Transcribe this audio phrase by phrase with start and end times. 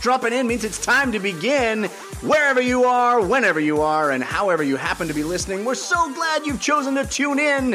[0.00, 1.84] dropping in means it's time to begin.
[2.22, 6.12] Wherever you are, whenever you are, and however you happen to be listening, we're so
[6.12, 7.72] glad you've chosen to tune in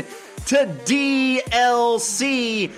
[0.48, 2.72] to DLC.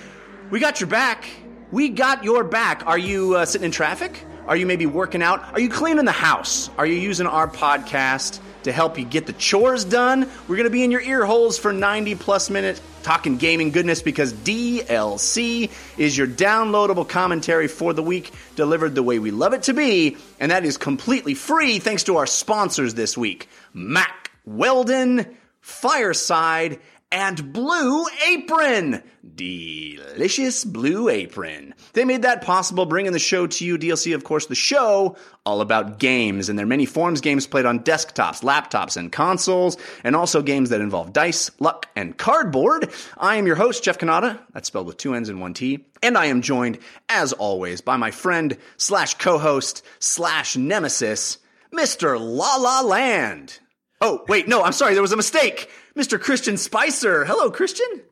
[0.50, 1.28] We got your back.
[1.70, 2.86] We got your back.
[2.86, 4.24] Are you uh, sitting in traffic?
[4.46, 5.52] Are you maybe working out?
[5.52, 6.70] Are you cleaning the house?
[6.78, 10.30] Are you using our podcast to help you get the chores done?
[10.48, 14.02] We're going to be in your ear holes for 90 plus minutes talking gaming goodness
[14.02, 19.62] because DLC is your downloadable commentary for the week delivered the way we love it
[19.62, 25.38] to be, and that is completely free thanks to our sponsors this week Mack Weldon,
[25.62, 26.80] Fireside,
[27.10, 29.02] and Blue Apron.
[29.38, 31.72] Delicious Blue Apron.
[31.92, 33.78] They made that possible, bringing the show to you.
[33.78, 37.78] DLC, of course, the show all about games and their many forms games played on
[37.80, 42.92] desktops, laptops, and consoles, and also games that involve dice, luck, and cardboard.
[43.16, 44.40] I am your host, Jeff Kanata.
[44.52, 45.86] That's spelled with two N's and one T.
[46.02, 51.38] And I am joined, as always, by my friend slash co-host slash nemesis,
[51.72, 52.18] Mr.
[52.18, 53.60] La La Land.
[54.00, 55.70] Oh, wait, no, I'm sorry, there was a mistake.
[55.96, 56.20] Mr.
[56.20, 57.24] Christian Spicer.
[57.24, 58.02] Hello, Christian.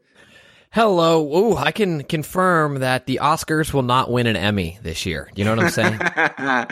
[0.76, 1.24] Hello.
[1.34, 5.30] Ooh, I can confirm that the Oscars will not win an Emmy this year.
[5.34, 5.98] You know what I'm saying?
[6.02, 6.66] uh,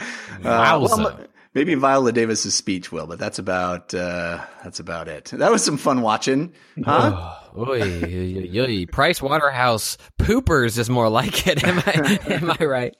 [0.44, 1.20] well,
[1.55, 5.30] maybe Viola Davis's speech will, but that's about uh, that's about it.
[5.33, 6.52] That was some fun watching,
[6.84, 7.12] huh?
[7.56, 11.64] Oh, oy, oy, oy, Price Waterhouse poopers is more like it.
[11.64, 12.96] Am I am I right?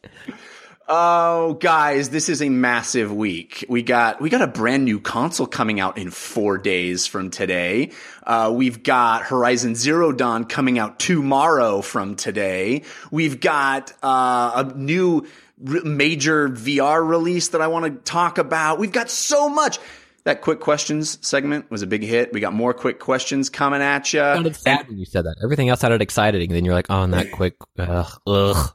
[0.87, 3.65] Oh, guys, this is a massive week.
[3.71, 7.93] We got we got a brand new console coming out in four days from today.
[8.23, 12.83] Uh, we've got Horizon Zero Dawn coming out tomorrow from today.
[13.11, 15.27] We've got uh, a new
[15.59, 18.79] major VR release that I want to talk about.
[18.79, 19.79] We've got so much.
[20.25, 22.33] That quick questions segment was a big hit.
[22.33, 24.21] We got more quick questions coming at you.
[24.21, 25.37] Sounded sad when you said that.
[25.43, 26.51] Everything else sounded exciting.
[26.51, 28.75] Then you're like, oh, that quick, ugh, ugh.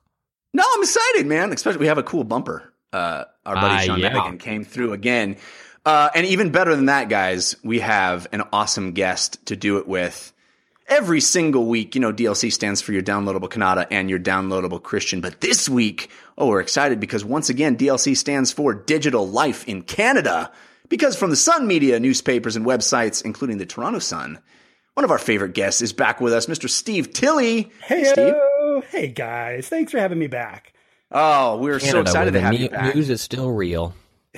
[0.59, 1.53] No, I'm excited, man.
[1.53, 2.73] Especially we have a cool bumper.
[2.91, 4.35] Uh, our buddy uh, Sean yeah.
[4.35, 5.37] came through again.
[5.85, 9.87] Uh, and even better than that, guys, we have an awesome guest to do it
[9.87, 10.33] with.
[10.85, 15.21] Every single week, you know, DLC stands for your downloadable Kanata and your downloadable Christian.
[15.21, 19.81] But this week, oh, we're excited because once again, DLC stands for Digital Life in
[19.83, 20.51] Canada.
[20.89, 24.39] Because from the Sun Media newspapers and websites, including the Toronto Sun,
[24.95, 26.69] one of our favorite guests is back with us, Mr.
[26.69, 27.71] Steve Tilley.
[27.81, 28.33] Hey, Steve.
[28.81, 30.73] Hey guys, thanks for having me back.
[31.11, 32.95] Oh, we're Canada, so excited to have ne- you back.
[32.95, 33.93] News is still real.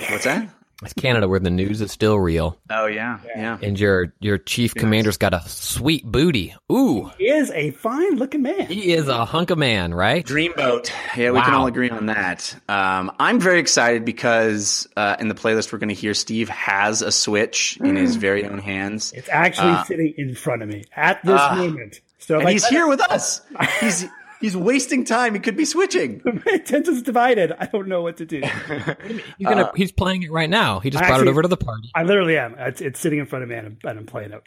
[0.09, 0.49] What's that?
[0.83, 2.57] It's Canada where the news is still real.
[2.71, 3.59] Oh yeah, yeah.
[3.61, 4.81] And your your chief yes.
[4.81, 6.55] commander's got a sweet booty.
[6.71, 8.65] Ooh, he is a fine looking man.
[8.65, 10.25] He is a hunk of man, right?
[10.25, 10.91] Dreamboat.
[11.15, 11.45] Yeah, we wow.
[11.45, 12.55] can all agree on that.
[12.67, 17.03] Um, I'm very excited because uh, in the playlist we're going to hear Steve has
[17.03, 19.13] a Switch in his very own hands.
[19.13, 22.01] It's actually uh, sitting in front of me at this uh, moment.
[22.17, 23.41] So and he's here with us.
[23.79, 24.07] He's
[24.41, 25.35] He's wasting time.
[25.35, 26.21] He could be switching.
[26.25, 27.53] My attention's divided.
[27.57, 28.41] I don't know what to do.
[28.41, 30.79] he's, gonna, uh, he's playing it right now.
[30.79, 31.91] He just I brought actually, it over to the party.
[31.93, 32.55] I literally am.
[32.57, 34.41] It's, it's sitting in front of me, and I'm, and I'm playing it.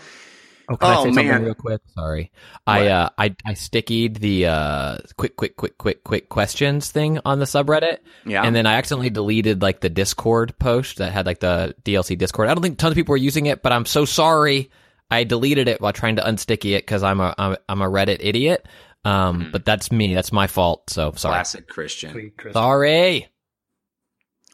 [0.70, 1.16] Oh, can oh, I say man.
[1.16, 1.82] something real quick?
[1.96, 2.32] Sorry.
[2.66, 2.78] What?
[2.78, 7.40] I uh I I stickied the uh quick quick quick quick quick questions thing on
[7.40, 8.00] the subreddit.
[8.26, 8.44] Yeah.
[8.44, 12.50] And then I accidentally deleted like the Discord post that had like the DLC Discord.
[12.50, 14.70] I don't think tons of people were using it, but I'm so sorry.
[15.10, 18.18] I deleted it while trying to unsticky it because I'm a I'm, I'm a Reddit
[18.20, 18.68] idiot.
[19.06, 19.52] Um, mm.
[19.52, 20.14] but that's me.
[20.14, 20.90] That's my fault.
[20.90, 21.34] So sorry.
[21.34, 22.32] Classic Christian.
[22.52, 23.28] Sorry.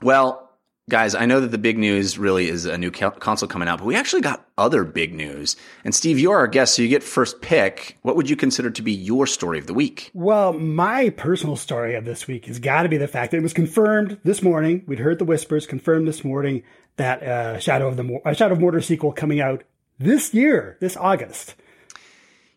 [0.01, 0.44] Well,
[0.89, 3.85] guys, I know that the big news really is a new console coming out, but
[3.85, 5.55] we actually got other big news.
[5.83, 7.97] And Steve, you're our guest, so you get first pick.
[8.03, 10.11] What would you consider to be your story of the week?
[10.13, 13.43] Well, my personal story of this week has got to be the fact that it
[13.43, 14.83] was confirmed this morning.
[14.85, 16.63] We'd heard the whispers, confirmed this morning
[16.97, 19.63] that uh, Shadow of the uh, Shadow of Mordor sequel coming out
[19.97, 21.55] this year, this August.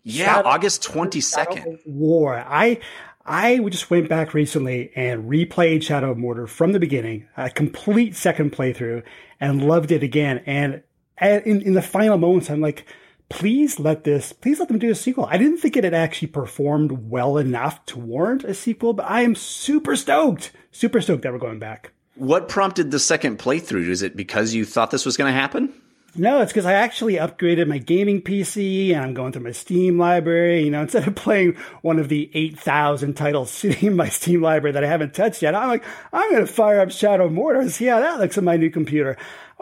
[0.04, 1.78] Yeah, Shadow, August twenty second.
[1.84, 2.34] War.
[2.36, 2.80] I
[3.28, 8.16] I just went back recently and replayed Shadow of Mordor from the beginning, a complete
[8.16, 9.02] second playthrough,
[9.38, 10.42] and loved it again.
[10.46, 10.82] And
[11.20, 12.86] in, in the final moments, I'm like,
[13.28, 15.26] please let this, please let them do a sequel.
[15.26, 19.22] I didn't think it had actually performed well enough to warrant a sequel, but I
[19.22, 21.92] am super stoked, super stoked that we're going back.
[22.14, 23.88] What prompted the second playthrough?
[23.88, 25.72] Is it because you thought this was going to happen?
[26.18, 29.98] No, it's because I actually upgraded my gaming PC and I'm going through my Steam
[29.98, 30.64] library.
[30.64, 34.72] You know, instead of playing one of the 8,000 titles sitting in my Steam library
[34.72, 37.60] that I haven't touched yet, I'm like, I'm going to fire up Shadow of Mordor
[37.60, 39.16] and see how that looks on my new computer.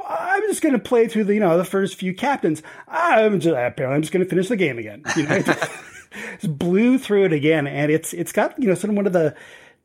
[0.09, 2.63] I'm just going to play through the, you know, the first few captains.
[2.89, 5.03] I'm just, apparently I'm just going to finish the game again.
[5.17, 5.41] You know,
[6.41, 7.67] just blew through it again.
[7.67, 9.35] And it's, it's got, you know, sort of one of the,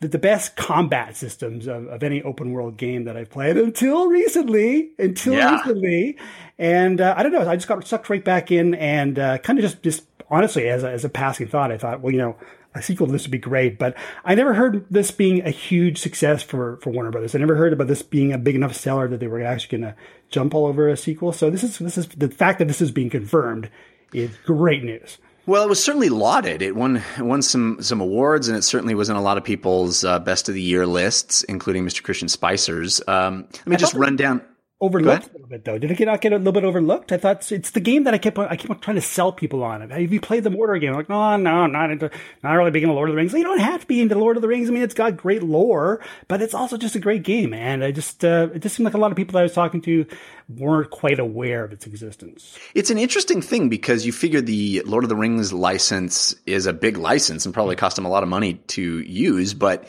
[0.01, 4.07] the, the best combat systems of, of any open world game that I've played until
[4.07, 4.91] recently.
[4.99, 5.55] Until yeah.
[5.55, 6.17] recently,
[6.59, 7.47] and uh, I don't know.
[7.47, 10.83] I just got sucked right back in, and uh, kind of just just honestly, as
[10.83, 12.35] a, as a passing thought, I thought, well, you know,
[12.73, 13.77] a sequel to this would be great.
[13.77, 13.95] But
[14.25, 17.35] I never heard this being a huge success for for Warner Brothers.
[17.35, 19.93] I never heard about this being a big enough seller that they were actually going
[19.93, 19.97] to
[20.29, 21.31] jump all over a sequel.
[21.31, 23.69] So this is this is the fact that this is being confirmed
[24.13, 25.19] is great news.
[25.45, 26.61] Well, it was certainly lauded.
[26.61, 30.03] It won won some some awards, and it certainly was in a lot of people's
[30.03, 32.03] uh, best of the year lists, including Mr.
[32.03, 33.01] Christian Spicer's.
[33.07, 34.41] Um, let me I just run down
[34.81, 35.77] overlooked a little bit though.
[35.77, 37.11] Did it not get a little bit overlooked?
[37.11, 39.63] I thought it's the game that I kept on, I keep trying to sell people
[39.63, 39.89] on.
[39.89, 40.89] Have you played the Mordor game?
[40.89, 42.09] I'm like, no, no, not into,
[42.43, 43.33] not really big into Lord of the Rings.
[43.33, 44.69] You don't have to be into Lord of the Rings.
[44.69, 47.53] I mean, it's got great lore, but it's also just a great game.
[47.53, 49.53] And I just, uh, it just seemed like a lot of people that I was
[49.53, 50.05] talking to
[50.49, 52.57] weren't quite aware of its existence.
[52.73, 56.73] It's an interesting thing because you figure the Lord of the Rings license is a
[56.73, 59.87] big license and probably cost them a lot of money to use, but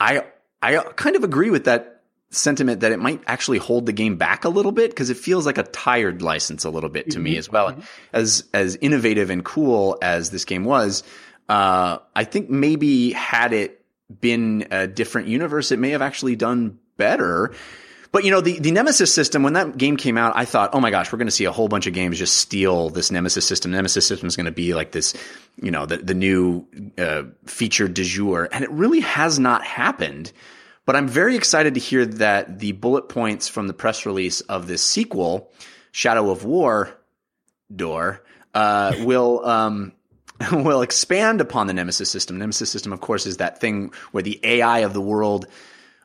[0.00, 0.24] I,
[0.62, 1.97] I kind of agree with that
[2.30, 5.46] sentiment that it might actually hold the game back a little bit because it feels
[5.46, 7.24] like a tired license a little bit to mm-hmm.
[7.24, 7.70] me as well.
[7.70, 7.80] Mm-hmm.
[8.12, 11.02] As as innovative and cool as this game was,
[11.48, 13.82] uh, I think maybe had it
[14.20, 17.54] been a different universe, it may have actually done better.
[18.10, 20.80] But you know, the, the Nemesis system, when that game came out, I thought, oh
[20.80, 23.46] my gosh, we're going to see a whole bunch of games just steal this Nemesis
[23.46, 23.70] system.
[23.70, 25.14] Nemesis system is going to be like this,
[25.60, 26.66] you know, the, the new
[26.96, 28.48] uh, feature du jour.
[28.50, 30.32] And it really has not happened.
[30.88, 34.66] But I'm very excited to hear that the bullet points from the press release of
[34.66, 35.52] this sequel,
[35.92, 36.88] Shadow of War,
[37.76, 38.24] door,
[38.54, 39.92] uh, will um,
[40.50, 42.38] will expand upon the Nemesis system.
[42.38, 45.46] Nemesis system, of course, is that thing where the AI of the world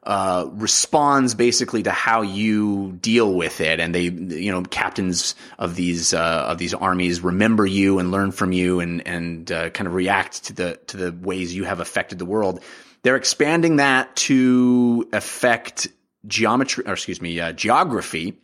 [0.04, 5.76] uh, responds basically to how you deal with it, and they, you know, captains of
[5.76, 9.88] these uh, of these armies remember you and learn from you, and and uh, kind
[9.88, 12.62] of react to the to the ways you have affected the world.
[13.04, 15.88] They're expanding that to affect
[16.26, 18.40] geometry, or excuse me, uh, geography.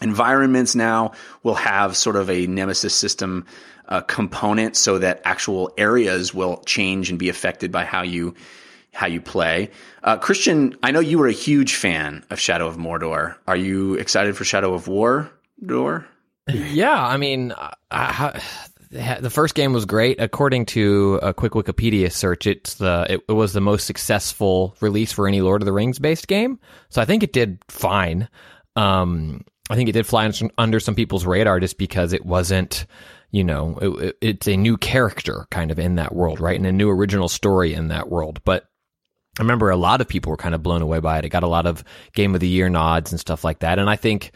[0.00, 3.44] Environments now will have sort of a nemesis system
[3.88, 8.34] uh, component so that actual areas will change and be affected by how you
[8.92, 9.70] how you play.
[10.02, 13.36] Uh, Christian, I know you were a huge fan of Shadow of Mordor.
[13.46, 15.30] Are you excited for Shadow of War?
[15.64, 16.06] Door?
[16.48, 17.52] Yeah, I mean,
[17.90, 18.40] I,
[18.90, 20.20] the first game was great.
[20.20, 25.28] According to a quick Wikipedia search, it's the it, was the most successful release for
[25.28, 26.58] any Lord of the Rings based game.
[26.88, 28.28] So I think it did fine.
[28.74, 32.86] Um, I think it did fly under some people's radar just because it wasn't,
[33.30, 36.72] you know, it, it's a new character kind of in that world, right, and a
[36.72, 38.40] new original story in that world.
[38.44, 38.64] But
[39.38, 41.24] I remember a lot of people were kind of blown away by it.
[41.24, 43.88] It got a lot of Game of the Year nods and stuff like that, and
[43.88, 44.32] I think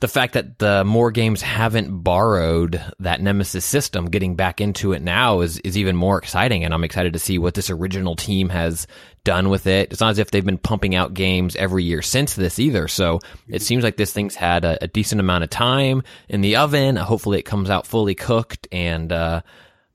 [0.00, 5.02] the fact that the more games haven't borrowed that Nemesis system, getting back into it
[5.02, 8.48] now is is even more exciting, and I'm excited to see what this original team
[8.50, 8.86] has
[9.24, 9.90] done with it.
[9.90, 12.86] It's not as if they've been pumping out games every year since this either.
[12.86, 16.56] So it seems like this thing's had a, a decent amount of time in the
[16.56, 16.96] oven.
[16.96, 19.12] Hopefully, it comes out fully cooked and.
[19.12, 19.42] Uh,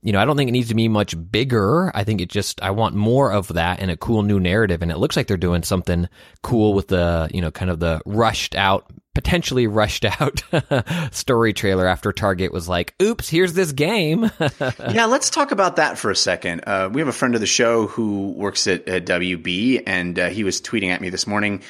[0.03, 1.91] you know, I don't think it needs to be much bigger.
[1.95, 4.81] I think it just, I want more of that and a cool new narrative.
[4.81, 6.09] And it looks like they're doing something
[6.41, 10.43] cool with the, you know, kind of the rushed out potentially rushed out
[11.11, 14.29] story trailer after Target was like, oops, here's this game.
[14.59, 16.61] yeah, let's talk about that for a second.
[16.65, 20.29] Uh, we have a friend of the show who works at, at WB, and uh,
[20.29, 21.61] he was tweeting at me this morning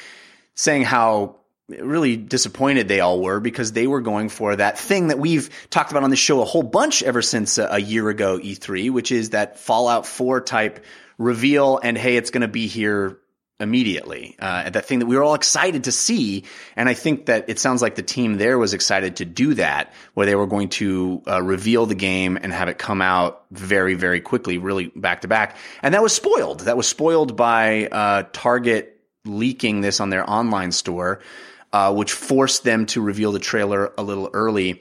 [0.54, 1.36] saying how
[1.68, 5.90] really disappointed they all were because they were going for that thing that we've talked
[5.90, 9.10] about on the show a whole bunch ever since a, a year ago E3, which
[9.10, 10.84] is that Fallout 4 type
[11.16, 13.18] reveal and hey, it's going to be here
[13.60, 14.36] immediately.
[14.38, 16.44] Uh, that thing that we were all excited to see.
[16.76, 19.92] And I think that it sounds like the team there was excited to do that,
[20.14, 23.94] where they were going to uh, reveal the game and have it come out very,
[23.94, 25.56] very quickly, really back to back.
[25.82, 26.60] And that was spoiled.
[26.60, 31.20] That was spoiled by uh, Target leaking this on their online store,
[31.74, 34.80] uh, which forced them to reveal the trailer a little early.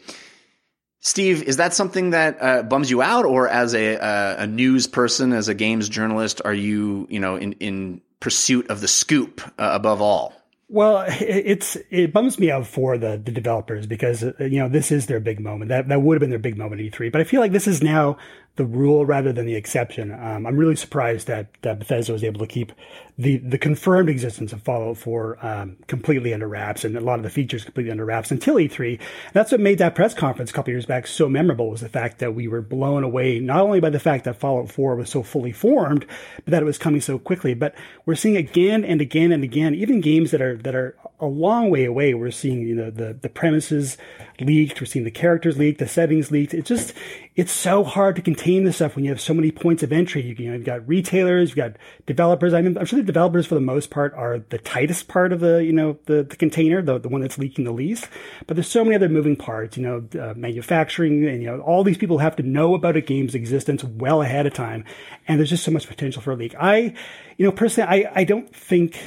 [1.00, 4.86] Steve, is that something that uh, bums you out, or as a, a, a news
[4.86, 9.42] person, as a games journalist, are you you know in in pursuit of the scoop
[9.58, 10.34] uh, above all.
[10.70, 14.92] Well, it's it bums me out for the, the developers because uh, you know this
[14.92, 15.70] is their big moment.
[15.70, 17.12] That that would have been their big moment at E3.
[17.12, 18.18] But I feel like this is now
[18.56, 20.12] the rule rather than the exception.
[20.12, 22.72] Um, I'm really surprised that, that Bethesda was able to keep
[23.18, 27.24] the, the confirmed existence of Fallout 4 um, completely under wraps and a lot of
[27.24, 29.00] the features completely under wraps until E3.
[29.34, 32.20] That's what made that press conference a couple years back so memorable was the fact
[32.20, 35.24] that we were blown away not only by the fact that Fallout 4 was so
[35.24, 36.06] fully formed,
[36.46, 37.56] but that it was coming so quickly.
[37.56, 37.74] But
[38.06, 41.70] we're seeing again and again and again, even games that are that are a long
[41.70, 42.14] way away.
[42.14, 43.98] We're seeing you know the the premises
[44.40, 46.54] leaked, we're seeing the characters leaked, the settings leaked.
[46.54, 46.94] It's just
[47.36, 50.22] it's so hard to contain this stuff when you have so many points of entry.
[50.22, 51.74] You, you know, you've got retailers, you've got
[52.06, 52.54] developers.
[52.54, 55.40] I mean, I'm sure the developers for the most part are the tightest part of
[55.40, 58.08] the, you know, the, the container, the, the one that's leaking the least.
[58.46, 61.84] But there's so many other moving parts, you know, uh, manufacturing and, you know, all
[61.84, 64.86] these people have to know about a game's existence well ahead of time.
[65.28, 66.56] And there's just so much potential for a leak.
[66.60, 66.94] I,
[67.38, 69.00] you know, personally, I, I don't think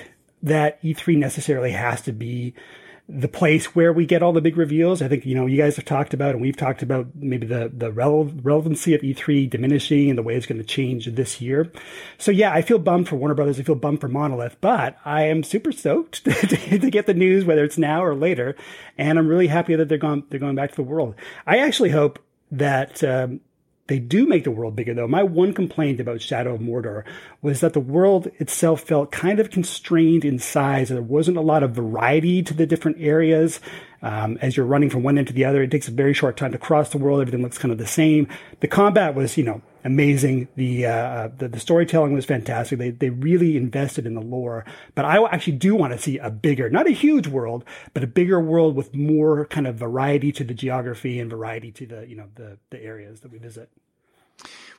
[0.42, 2.54] that E3 necessarily has to be
[3.08, 5.00] the place where we get all the big reveals.
[5.00, 7.70] I think, you know, you guys have talked about, and we've talked about maybe the,
[7.72, 11.70] the rele- relevancy of E3 diminishing and the way it's going to change this year.
[12.18, 13.60] So yeah, I feel bummed for Warner Brothers.
[13.60, 17.44] I feel bummed for Monolith, but I am super stoked to, to get the news,
[17.44, 18.56] whether it's now or later.
[18.98, 21.14] And I'm really happy that they're going, they're going back to the world.
[21.46, 22.18] I actually hope
[22.50, 23.40] that, um,
[23.88, 25.07] they do make the world bigger, though.
[25.07, 27.05] My one complaint about Shadow of Mordor
[27.40, 30.88] was that the world itself felt kind of constrained in size.
[30.88, 33.61] There wasn't a lot of variety to the different areas.
[34.02, 36.37] Um, as you're running from one end to the other, it takes a very short
[36.37, 37.21] time to cross the world.
[37.21, 38.28] Everything looks kind of the same.
[38.61, 40.49] The combat was, you know, amazing.
[40.57, 42.78] The, uh, the, the storytelling was fantastic.
[42.78, 44.64] They they really invested in the lore.
[44.95, 47.64] But I actually do want to see a bigger, not a huge world,
[47.95, 51.87] but a bigger world with more kind of variety to the geography and variety to
[51.87, 53.71] the you know the the areas that we visit.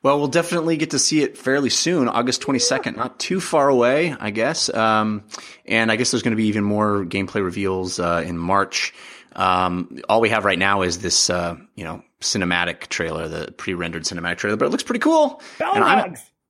[0.04, 4.16] Well, we'll definitely get to see it fairly soon, August 22nd, not too far away,
[4.20, 4.72] I guess.
[4.72, 5.24] Um,
[5.66, 8.94] and I guess there's going to be even more gameplay reveals uh, in March.
[9.36, 14.04] Um, all we have right now is this, uh, you know, cinematic trailer, the pre-rendered
[14.04, 15.42] cinematic trailer, but it looks pretty cool.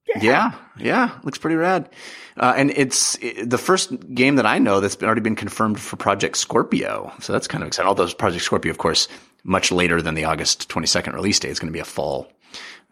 [0.07, 0.21] Yeah.
[0.21, 1.89] yeah, yeah, looks pretty rad.
[2.38, 5.79] Uh, and it's it, the first game that I know that's been, already been confirmed
[5.79, 7.12] for Project Scorpio.
[7.19, 7.89] So that's kind of exciting.
[7.89, 9.09] Although Project Scorpio, of course,
[9.43, 11.50] much later than the August 22nd release date.
[11.50, 12.31] It's going to be a fall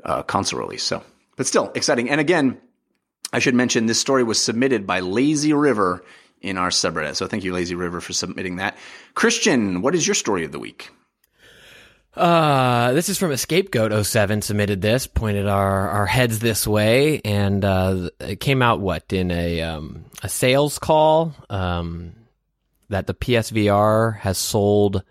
[0.04, 0.84] uh, console release.
[0.84, 1.04] So,
[1.36, 2.10] but still exciting.
[2.10, 2.60] And again,
[3.32, 6.04] I should mention this story was submitted by Lazy River
[6.42, 7.16] in our subreddit.
[7.16, 8.78] So thank you, Lazy River, for submitting that.
[9.14, 10.90] Christian, what is your story of the week?
[12.16, 17.20] Uh, this is from a scapegoat 07 submitted this, pointed our, our heads this way,
[17.26, 22.14] and uh, it came out what in a um, a sales call um,
[22.90, 25.04] that the PSVR has sold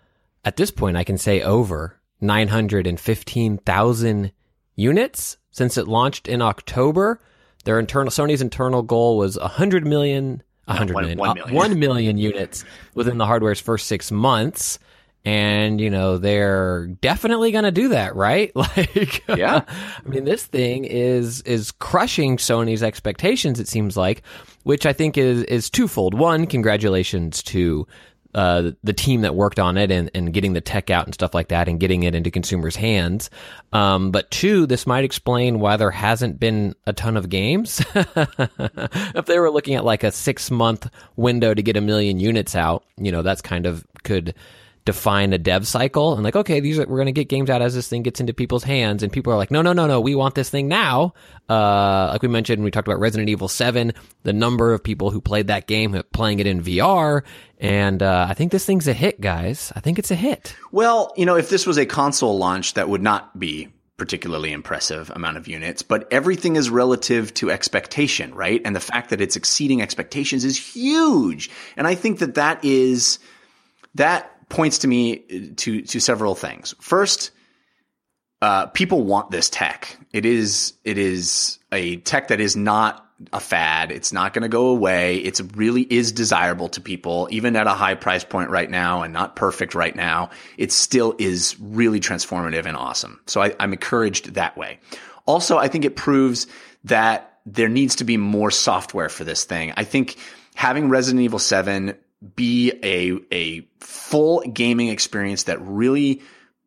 [0.44, 0.96] at this point.
[0.96, 4.32] I can say over nine hundred and fifteen thousand
[4.74, 7.20] units since it launched in October.
[7.64, 11.50] Their internal Sony's internal goal was 100 million, 100 no, one, million, one million.
[11.50, 14.78] Uh, 1 million units within the hardware's first 6 months.
[15.24, 18.52] And, you know, they're definitely going to do that, right?
[18.76, 19.64] Like, yeah.
[19.68, 24.22] I mean, this thing is, is crushing Sony's expectations, it seems like,
[24.64, 26.14] which I think is, is twofold.
[26.14, 27.86] One, congratulations to
[28.34, 31.34] uh, the team that worked on it and, and getting the tech out and stuff
[31.34, 33.30] like that and getting it into consumers' hands.
[33.72, 37.80] Um, but two, this might explain why there hasn't been a ton of games.
[37.94, 42.56] if they were looking at like a six month window to get a million units
[42.56, 44.34] out, you know, that's kind of could
[44.84, 47.62] define a dev cycle and like, okay, these are, we're going to get games out
[47.62, 49.02] as this thing gets into people's hands.
[49.02, 51.14] And people are like, no, no, no, no, we want this thing now.
[51.48, 53.92] Uh, like we mentioned, we talked about Resident Evil 7,
[54.24, 57.22] the number of people who played that game playing it in VR.
[57.58, 59.72] And, uh, I think this thing's a hit, guys.
[59.74, 60.54] I think it's a hit.
[60.70, 65.10] Well, you know, if this was a console launch, that would not be particularly impressive
[65.14, 68.60] amount of units, but everything is relative to expectation, right?
[68.64, 71.48] And the fact that it's exceeding expectations is huge.
[71.76, 73.20] And I think that that is,
[73.94, 75.18] that points to me
[75.56, 76.74] to to several things.
[76.80, 77.32] First,
[78.40, 79.96] uh, people want this tech.
[80.12, 83.90] It is it is a tech that is not a fad.
[83.90, 85.16] It's not going to go away.
[85.18, 89.12] It's really is desirable to people, even at a high price point right now and
[89.12, 90.30] not perfect right now.
[90.56, 93.20] It still is really transformative and awesome.
[93.26, 94.78] So I, I'm encouraged that way.
[95.26, 96.46] Also, I think it proves
[96.84, 99.72] that there needs to be more software for this thing.
[99.76, 100.16] I think
[100.54, 101.94] having Resident Evil 7
[102.36, 106.22] be a a full gaming experience that really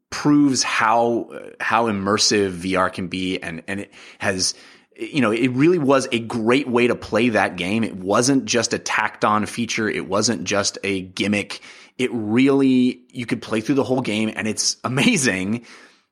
[0.09, 4.53] proves how how immersive VR can be and and it has
[4.95, 7.83] you know it really was a great way to play that game.
[7.83, 9.89] It wasn't just a tacked on feature.
[9.89, 11.61] It wasn't just a gimmick.
[11.97, 15.65] It really you could play through the whole game and it's amazing.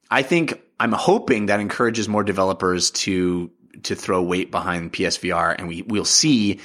[0.09, 3.49] I think i'm hoping that encourages more developers to
[3.83, 6.59] to throw weight behind PSVR and we we'll see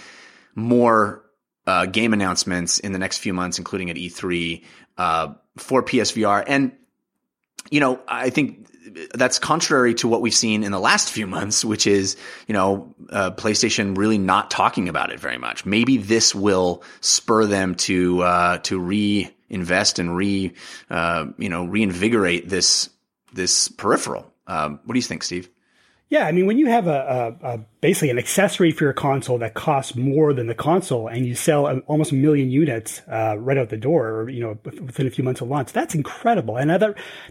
[0.55, 1.25] more
[1.67, 4.65] uh, game announcements in the next few months, including at E3
[4.99, 6.45] uh, for PSVR.
[6.47, 6.73] And
[7.71, 8.69] you know, I think
[9.15, 12.95] that's contrary to what we've seen in the last few months, which is, you know,
[13.11, 15.67] uh, PlayStation really not talking about it very much.
[15.67, 20.55] Maybe this will spur them to uh, to reinvest and re,
[20.89, 22.89] uh, you know, reinvigorate this
[23.33, 24.33] this peripheral.
[24.47, 25.49] Um, what do you think, Steve?
[26.11, 29.39] Yeah, I mean, when you have a, a, a, basically an accessory for your console
[29.39, 33.37] that costs more than the console, and you sell a, almost a million units uh,
[33.39, 36.57] right out the door, or you know, within a few months of launch, that's incredible,
[36.57, 36.81] and that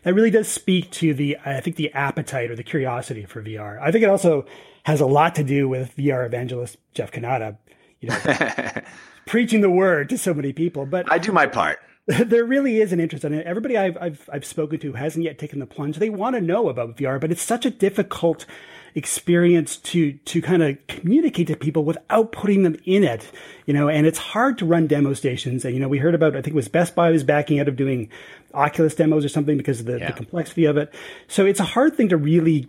[0.03, 3.81] that really does speak to the I think the appetite or the curiosity for VR.
[3.81, 4.45] I think it also
[4.83, 7.57] has a lot to do with VR evangelist Jeff Kanata,
[7.99, 8.81] you know,
[9.27, 10.85] preaching the word to so many people.
[10.85, 11.79] But I do my part.
[12.25, 13.45] there really is an interest in it.
[13.45, 15.97] Everybody I've, I've, I've spoken to hasn't yet taken the plunge.
[15.97, 18.47] They want to know about VR, but it's such a difficult
[18.95, 23.31] experience to to kind of communicate to people without putting them in it,
[23.67, 23.87] you know.
[23.87, 25.63] And it's hard to run demo stations.
[25.63, 27.67] And you know, we heard about I think it was Best Buy was backing out
[27.67, 28.09] of doing
[28.55, 30.07] Oculus demos or something because of the, yeah.
[30.07, 30.91] the complexity of it.
[31.27, 32.67] So it's a hard thing to really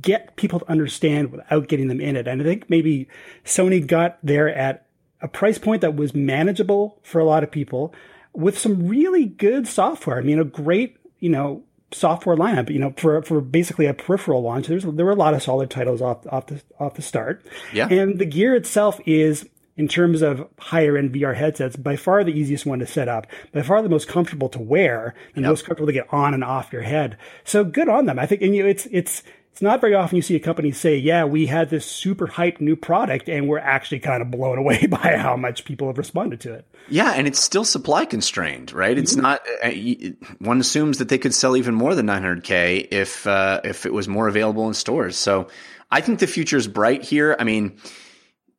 [0.00, 2.26] get people to understand without getting them in it.
[2.26, 3.06] And I think maybe
[3.44, 4.86] Sony got there at
[5.20, 7.92] a price point that was manageable for a lot of people
[8.38, 10.18] with some really good software.
[10.18, 12.70] I mean, a great, you know, software lineup.
[12.70, 15.70] You know, for for basically a peripheral launch, there's there were a lot of solid
[15.70, 17.44] titles off off the off the start.
[17.72, 17.88] Yeah.
[17.88, 22.32] And the gear itself is in terms of higher end VR headsets, by far the
[22.32, 25.50] easiest one to set up, by far the most comfortable to wear, and yep.
[25.50, 27.16] most comfortable to get on and off your head.
[27.44, 28.18] So good on them.
[28.18, 29.24] I think, and you know, it's it's
[29.58, 32.60] it's not very often you see a company say, yeah, we had this super hyped
[32.60, 36.38] new product and we're actually kind of blown away by how much people have responded
[36.42, 36.64] to it.
[36.88, 37.10] Yeah.
[37.10, 38.92] And it's still supply constrained, right?
[38.92, 39.02] Mm-hmm.
[39.02, 39.72] It's not, uh,
[40.38, 44.06] one assumes that they could sell even more than 900K if, uh, if it was
[44.06, 45.16] more available in stores.
[45.16, 45.48] So
[45.90, 47.34] I think the future is bright here.
[47.36, 47.80] I mean,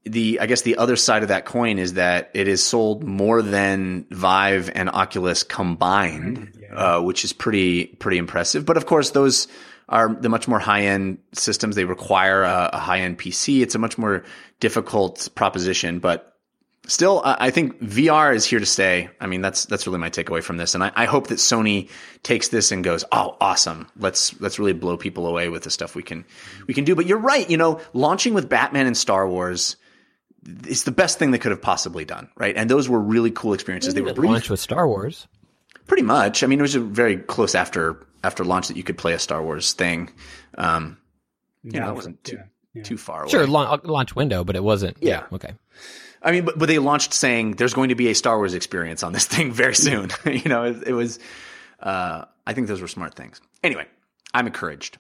[0.04, 3.42] the I guess the other side of that coin is that it is sold more
[3.42, 6.74] than Vive and Oculus combined, yeah.
[6.74, 8.66] uh, which is pretty pretty impressive.
[8.66, 9.48] But of course, those
[9.89, 11.75] are the much more high end systems.
[11.75, 13.62] They require a, a high end PC.
[13.62, 14.23] It's a much more
[14.60, 16.38] difficult proposition, but
[16.88, 19.10] still, I think VR is here to stay.
[19.19, 21.89] I mean, that's that's really my takeaway from this, and I, I, hope that Sony
[22.23, 23.88] takes this and goes, "Oh, awesome!
[23.97, 26.25] Let's let's really blow people away with the stuff we can
[26.67, 27.49] we can do." But you're right.
[27.49, 29.75] You know, launching with Batman and Star Wars
[30.67, 32.56] is the best thing they could have possibly done, right?
[32.56, 33.93] And those were really cool experiences.
[33.93, 35.28] They, they were launched with Star Wars.
[35.89, 36.43] Pretty much.
[36.43, 39.43] I mean, it was very close after after launch that you could play a Star
[39.43, 40.12] Wars thing.
[40.56, 40.97] Um,
[41.63, 42.43] you yeah, know, it wasn't too yeah,
[42.75, 42.84] yeah.
[42.84, 43.32] too far away.
[43.32, 44.97] Sure, launch window, but it wasn't.
[45.02, 45.25] Yeah.
[45.34, 45.54] Okay.
[46.21, 49.02] I mean, but, but they launched saying there's going to be a Star Wars experience
[49.02, 50.12] on this thing very soon.
[50.25, 51.19] you know, it, it was.
[51.80, 53.41] Uh, I think those were smart things.
[53.63, 53.88] Anyway,
[54.32, 54.99] I'm encouraged.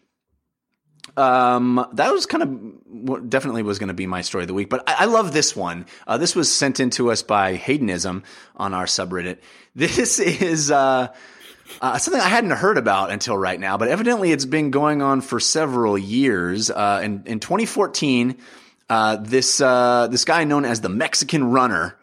[1.17, 4.69] Um, that was kind of definitely was going to be my story of the week,
[4.69, 5.85] but I, I love this one.
[6.07, 8.23] Uh, this was sent in to us by Haydenism
[8.55, 9.37] on our subreddit.
[9.75, 11.13] This is, uh,
[11.79, 15.21] uh, something I hadn't heard about until right now, but evidently it's been going on
[15.21, 16.69] for several years.
[16.69, 18.35] Uh, in, in 2014,
[18.89, 21.97] uh, this uh, this guy known as the Mexican Runner,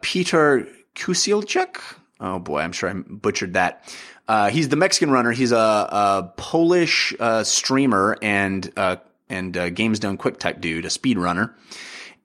[0.00, 1.78] Peter Kusilchuk.
[2.20, 3.92] Oh boy, I'm sure I butchered that.
[4.30, 5.32] Uh, he's the Mexican Runner.
[5.32, 8.72] He's a, a Polish streamer and
[9.28, 11.54] and games done quick type dude, a speed runner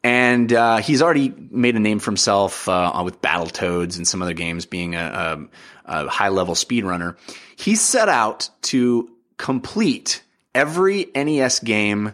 [0.05, 4.35] and uh, he's already made a name for himself uh, with Battletoads and some other
[4.35, 5.47] games, being a,
[5.87, 7.17] a, a high level speedrunner.
[7.55, 10.21] He set out to complete
[10.53, 12.13] every NES game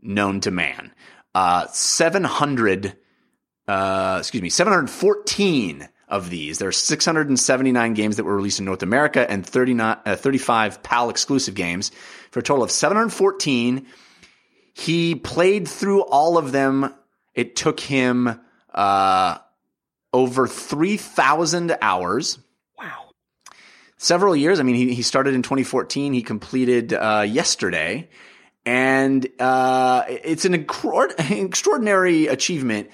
[0.00, 0.92] known to man.
[1.34, 2.96] Uh, 700,
[3.68, 6.58] uh, excuse me, 714 of these.
[6.58, 11.10] There are 679 games that were released in North America and 39, uh, 35 PAL
[11.10, 11.90] exclusive games
[12.30, 13.86] for a total of 714.
[14.72, 16.94] He played through all of them
[17.34, 18.40] it took him
[18.74, 19.38] uh,
[20.12, 22.38] over 3,000 hours.
[22.78, 23.10] Wow.
[23.96, 24.60] Several years.
[24.60, 26.12] I mean, he, he started in 2014.
[26.12, 28.08] He completed uh, yesterday.
[28.66, 32.90] And uh, it's an extraordinary achievement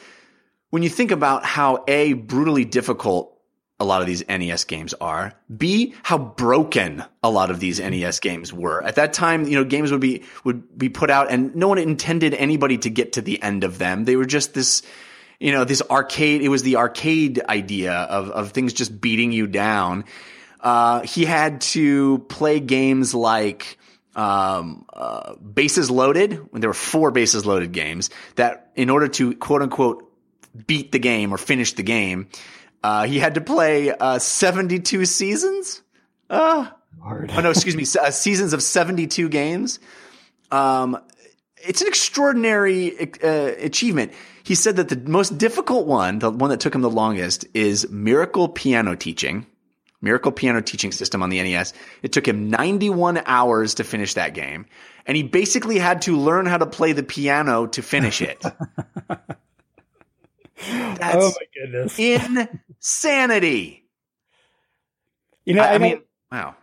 [0.77, 3.41] when you think about how A, brutally difficult
[3.81, 5.33] a lot of these NES games are.
[5.57, 8.83] B, how broken a lot of these NES games were.
[8.83, 11.79] At that time, you know, games would be, would be put out and no one
[11.79, 14.05] intended anybody to get to the end of them.
[14.05, 14.83] They were just this,
[15.41, 19.47] you know, this arcade, it was the arcade idea of, of things just beating you
[19.47, 20.05] down.
[20.61, 23.79] Uh, he had to play games like,
[24.15, 29.35] um, uh, bases loaded when there were four bases loaded games that in order to
[29.37, 30.06] quote unquote
[30.67, 32.29] beat the game or finish the game,
[32.83, 35.83] uh, he had to play uh, 72 seasons.
[36.31, 36.69] Uh,
[37.05, 39.79] oh no, excuse me, uh, seasons of 72 games.
[40.51, 40.99] Um,
[41.57, 44.13] it's an extraordinary uh, achievement.
[44.45, 47.91] He said that the most difficult one, the one that took him the longest, is
[47.91, 49.47] miracle piano teaching.
[50.03, 51.73] Miracle Piano Teaching System on the NES.
[52.03, 54.67] It took him 91 hours to finish that game,
[55.07, 58.45] and he basically had to learn how to play the piano to finish it.
[60.99, 61.99] That's oh my goodness.
[61.99, 63.85] Insanity.
[65.45, 66.55] You know, I, I mean, wow.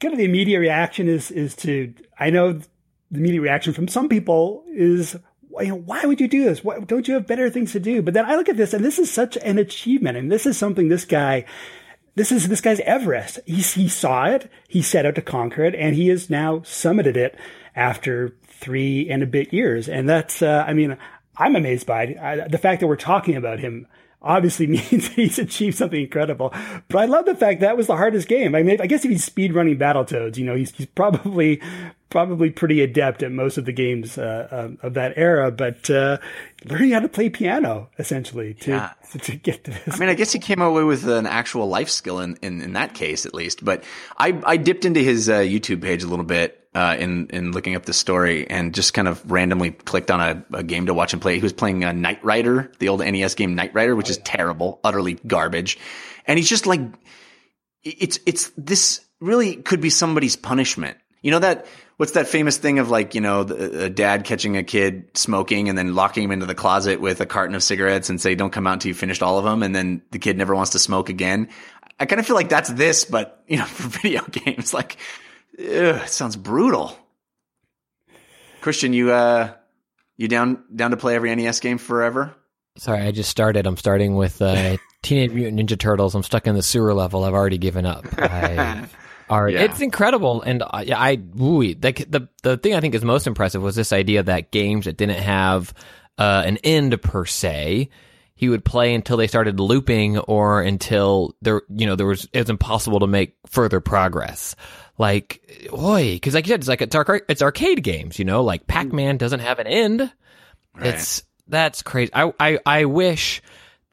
[0.00, 4.08] Kind of the immediate reaction is is to I know the immediate reaction from some
[4.08, 5.16] people is
[5.58, 6.62] you know, why would you do this?
[6.62, 8.02] Why, don't you have better things to do?
[8.02, 10.16] But then I look at this and this is such an achievement.
[10.16, 11.44] And this is something this guy,
[12.14, 13.40] this is this guy's Everest.
[13.46, 14.50] He, he saw it.
[14.68, 17.36] He set out to conquer it and he has now summited it
[17.74, 19.88] after three and a bit years.
[19.88, 20.96] And that's, uh, I mean,
[21.40, 22.18] I'm amazed by it.
[22.18, 23.86] I, the fact that we're talking about him
[24.22, 26.52] obviously means he's achieved something incredible.
[26.88, 28.54] But I love the fact that was the hardest game.
[28.54, 31.60] I mean, I guess if he's speed running Battletoads, you know, he's, he's probably
[32.10, 35.50] probably pretty adept at most of the games uh, um, of that era.
[35.50, 36.18] But uh,
[36.64, 38.92] learning how to play piano essentially to, yeah.
[39.12, 39.94] to, to get to this.
[39.94, 42.74] I mean, I guess he came away with an actual life skill in in, in
[42.74, 43.64] that case at least.
[43.64, 43.84] But
[44.18, 46.59] I I dipped into his uh, YouTube page a little bit.
[46.72, 50.58] Uh, in in looking up the story and just kind of randomly clicked on a,
[50.58, 51.34] a game to watch and play.
[51.34, 54.78] He was playing a Knight Rider, the old NES game Knight Rider, which is terrible,
[54.84, 55.78] utterly garbage.
[56.26, 56.80] And he's just like,
[57.82, 60.96] it's it's this really could be somebody's punishment.
[61.22, 61.66] You know that
[62.00, 65.68] what's that famous thing of like you know the, a dad catching a kid smoking
[65.68, 68.54] and then locking him into the closet with a carton of cigarettes and say don't
[68.54, 70.78] come out until you finished all of them and then the kid never wants to
[70.78, 71.46] smoke again
[72.00, 74.96] i kind of feel like that's this but you know for video games like
[75.60, 76.96] ugh, it sounds brutal.
[78.60, 79.52] Christian you uh
[80.16, 82.34] you down down to play every nes game forever?
[82.76, 83.66] Sorry i just started.
[83.66, 86.14] I'm starting with uh teenage mutant ninja turtles.
[86.14, 87.24] I'm stuck in the sewer level.
[87.24, 88.06] I've already given up.
[88.18, 88.86] I
[89.28, 89.60] are yeah.
[89.60, 90.42] it's incredible.
[90.42, 93.92] And I, I ooh, the, the the thing I think is most impressive was this
[93.92, 95.72] idea that games that didn't have
[96.18, 97.88] uh, an end per se
[98.40, 102.38] he would play until they started looping or until there you know there was it
[102.38, 104.56] was impossible to make further progress
[105.00, 108.42] like boy because like you said it's like it's, arcade, it's arcade games you know?
[108.44, 110.12] Like pac-man doesn't have an end.
[110.76, 110.94] Right.
[110.94, 112.12] it's that's crazy.
[112.14, 113.42] I, I i wish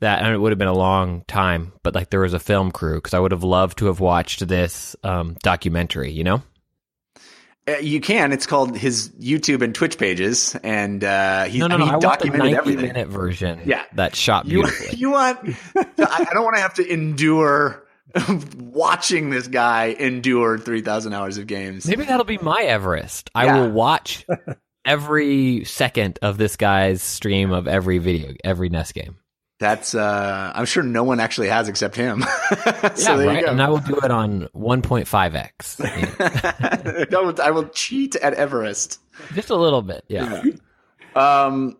[0.01, 2.71] that and it would have been a long time but like there was a film
[2.71, 6.43] crew because i would have loved to have watched this um, documentary you know?
[7.69, 8.31] Uh, you can.
[8.31, 11.95] It's called his youtube and twitch pages and uh he, no, no, no, I mean,
[11.95, 12.87] he documented everything.
[12.87, 13.85] minute version yeah.
[13.93, 14.89] that shot beautifully.
[14.91, 15.39] you, you want
[15.75, 17.86] i don't want to have to endure
[18.57, 23.59] watching this guy endure 3000 hours of games maybe that'll be my everest i yeah.
[23.59, 24.25] will watch
[24.85, 29.17] every second of this guy's stream of every video every nes game
[29.59, 32.21] that's uh I'm sure no one actually has except him.
[32.95, 33.43] so yeah, right.
[33.43, 37.11] And I will do it on 1.5x.
[37.11, 38.99] no, I will cheat at Everest.
[39.33, 40.43] Just a little bit, yeah.
[40.43, 40.51] yeah.
[41.15, 41.77] Um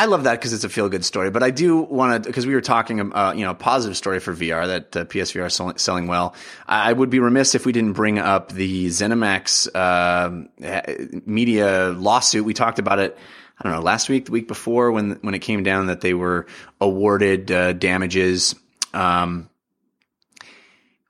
[0.00, 2.46] I love that because it's a feel good story, but I do want to because
[2.46, 5.82] we were talking, uh, you know, a positive story for VR that uh, PSVR is
[5.82, 6.34] selling, well.
[6.66, 12.46] I, would be remiss if we didn't bring up the ZeniMax uh, media lawsuit.
[12.46, 13.18] We talked about it
[13.58, 16.14] I don't know, last week, the week before, when when it came down that they
[16.14, 16.46] were
[16.80, 18.54] awarded uh, damages.
[18.94, 19.50] Um,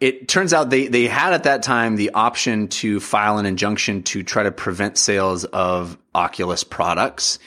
[0.00, 4.02] it turns out they they had at that time the option to file an injunction
[4.02, 7.38] to try to prevent sales of Oculus products.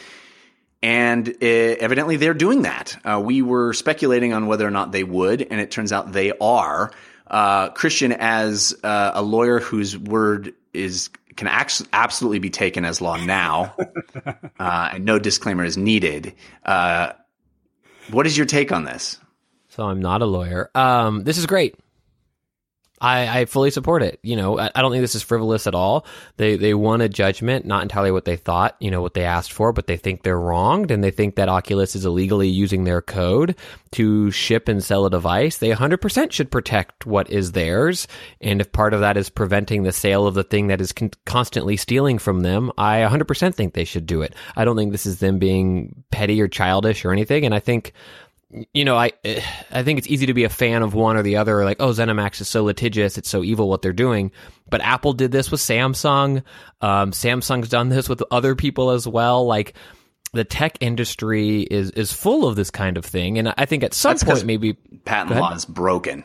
[0.83, 2.97] And it, evidently they're doing that.
[3.05, 6.33] Uh, we were speculating on whether or not they would, and it turns out they
[6.39, 6.91] are.
[7.25, 13.15] Uh, Christian, as uh, a lawyer whose word is can absolutely be taken as law
[13.15, 13.75] now,
[14.59, 16.35] uh, and no disclaimer is needed.
[16.65, 17.13] Uh,
[18.11, 19.17] what is your take on this?
[19.69, 20.69] So I'm not a lawyer.
[20.75, 21.75] Um, this is great.
[23.03, 24.19] I, I fully support it.
[24.23, 26.05] You know, I, I, don't think this is frivolous at all.
[26.37, 29.51] They they won a judgment, not entirely what they thought, you know, what they asked
[29.51, 33.01] for, but they think they're wronged and they think that Oculus is illegally using their
[33.01, 33.57] code
[33.91, 35.57] to ship and sell a device.
[35.57, 38.07] They 100% should protect what is theirs.
[38.39, 41.11] And if part of that is preventing the sale of the thing that is con-
[41.25, 44.33] constantly stealing from them, I 100% think they should do it.
[44.55, 47.45] I don't think this is them being petty or childish or anything.
[47.45, 47.91] And I think
[48.73, 49.11] you know, I
[49.71, 51.63] I think it's easy to be a fan of one or the other.
[51.65, 54.31] Like, oh, ZeniMax is so litigious; it's so evil what they're doing.
[54.69, 56.43] But Apple did this with Samsung.
[56.81, 59.45] Um, Samsung's done this with other people as well.
[59.45, 59.73] Like,
[60.33, 63.93] the tech industry is is full of this kind of thing, and I think at
[63.93, 66.23] some That's point maybe patent law is broken.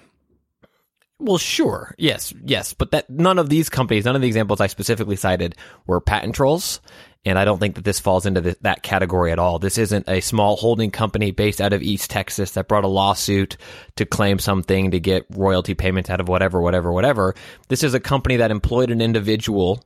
[1.21, 4.69] Well, sure, yes, yes, but that none of these companies, none of the examples I
[4.69, 6.81] specifically cited were patent trolls,
[7.25, 9.59] and I don't think that this falls into the, that category at all.
[9.59, 13.57] This isn't a small holding company based out of East Texas that brought a lawsuit
[13.97, 17.35] to claim something to get royalty payments out of whatever, whatever, whatever.
[17.67, 19.83] This is a company that employed an individual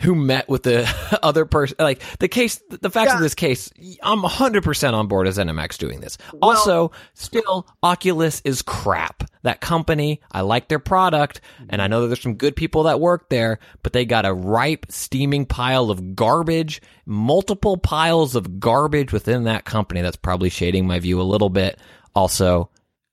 [0.00, 0.88] who met with the
[1.22, 1.76] other person.
[1.78, 3.16] Like the case, the facts yeah.
[3.16, 3.70] of this case,
[4.02, 6.18] I'm 100% on board as ZeniMax doing this.
[6.32, 9.24] Well, also, still, Oculus is crap.
[9.42, 13.00] That company, I like their product, and I know that there's some good people that
[13.00, 19.12] work there, but they got a ripe, steaming pile of garbage, multiple piles of garbage
[19.12, 20.02] within that company.
[20.02, 21.78] That's probably shading my view a little bit.
[22.14, 22.70] Also,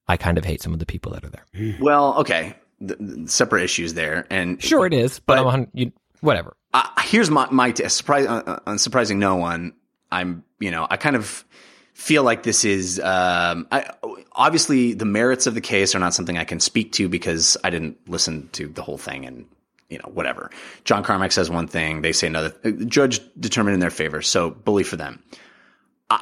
[0.08, 1.78] I kind of hate some of the people that are there.
[1.80, 2.56] Well, okay.
[2.82, 6.84] The, the separate issues there, and sure it is, but, but I'm you, whatever uh,
[7.04, 9.74] here's my my t- surprise uh, uh, unsurprising no one.
[10.12, 11.46] I'm you know I kind of
[11.94, 13.90] feel like this is um, I,
[14.34, 17.70] obviously the merits of the case are not something I can speak to because I
[17.70, 19.46] didn't listen to the whole thing and
[19.90, 20.52] you know whatever.
[20.84, 22.54] John Carmack says one thing, they say another.
[22.64, 25.24] The uh, judge determined in their favor, so bully for them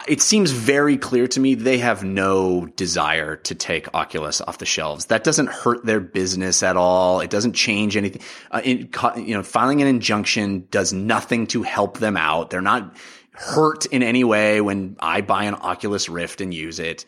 [0.08, 4.66] it seems very clear to me they have no desire to take Oculus off the
[4.66, 5.08] shelves.
[5.08, 7.20] That doesn't hurt their business at all.
[7.20, 8.22] It doesn't change anything.
[8.50, 12.50] Uh, in, you know, filing an injunction does nothing to help them out.
[12.50, 12.96] They're not
[13.32, 17.06] hurt in any way when I buy an Oculus Rift and use it.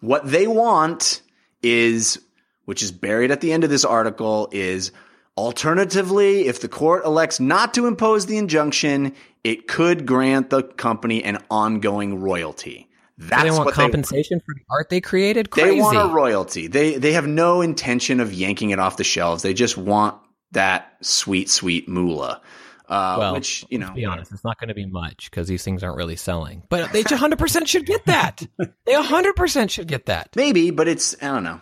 [0.00, 1.22] What they want
[1.62, 2.20] is,
[2.64, 4.90] which is buried at the end of this article, is
[5.38, 9.14] Alternatively, if the court elects not to impose the injunction,
[9.46, 12.88] it could grant the company an ongoing royalty.
[13.16, 15.50] That's they want compensation they, for the art they created.
[15.50, 15.76] Crazy.
[15.76, 16.66] They want a royalty.
[16.66, 19.44] They they have no intention of yanking it off the shelves.
[19.44, 22.42] They just want that sweet, sweet moolah.
[22.88, 25.62] Uh, well, which you know, be honest, it's not going to be much because these
[25.62, 26.64] things aren't really selling.
[26.68, 28.44] But they 100 percent should get that.
[28.58, 30.30] They 100 percent should get that.
[30.34, 31.60] Maybe, but it's I don't know.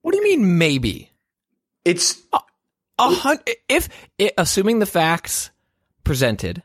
[0.00, 1.10] What do you mean maybe?
[1.84, 2.38] It's uh,
[2.98, 5.50] a hundred, if it, assuming the facts
[6.02, 6.62] presented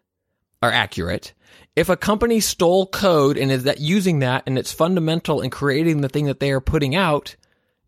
[0.62, 1.34] are accurate,
[1.76, 6.02] if a company stole code and is that using that and it's fundamental in creating
[6.02, 7.36] the thing that they are putting out,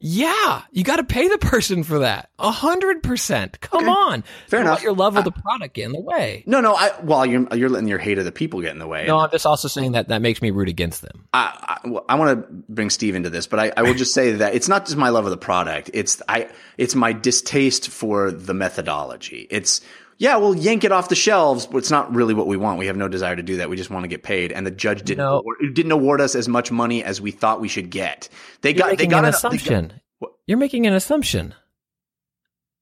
[0.05, 2.29] yeah, you got to pay the person for that.
[2.37, 3.61] A hundred percent.
[3.61, 3.89] Come okay.
[3.89, 4.23] on.
[4.49, 4.83] Fair Don't enough.
[4.83, 6.43] Your love of the product get in the way.
[6.45, 6.73] No, no.
[6.73, 9.07] I well, you're you're letting your hate of the people get in the way.
[9.07, 11.25] No, I'm just also saying that that makes me root against them.
[11.33, 14.33] I I, I want to bring Steve into this, but I, I will just say
[14.33, 15.89] that it's not just my love of the product.
[15.93, 19.47] It's I it's my distaste for the methodology.
[19.49, 19.79] It's
[20.23, 22.79] yeah, we'll yank it off the shelves, but it's not really what we want.
[22.79, 23.69] We have no desire to do that.
[23.69, 24.53] We just want to get paid.
[24.53, 25.39] And the judge didn't no.
[25.39, 28.29] award, didn't award us as much money as we thought we should get.
[28.61, 29.93] They You're got they got an, an assumption.
[30.21, 31.53] Got, You're making an assumption.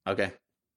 [0.06, 0.30] Okay.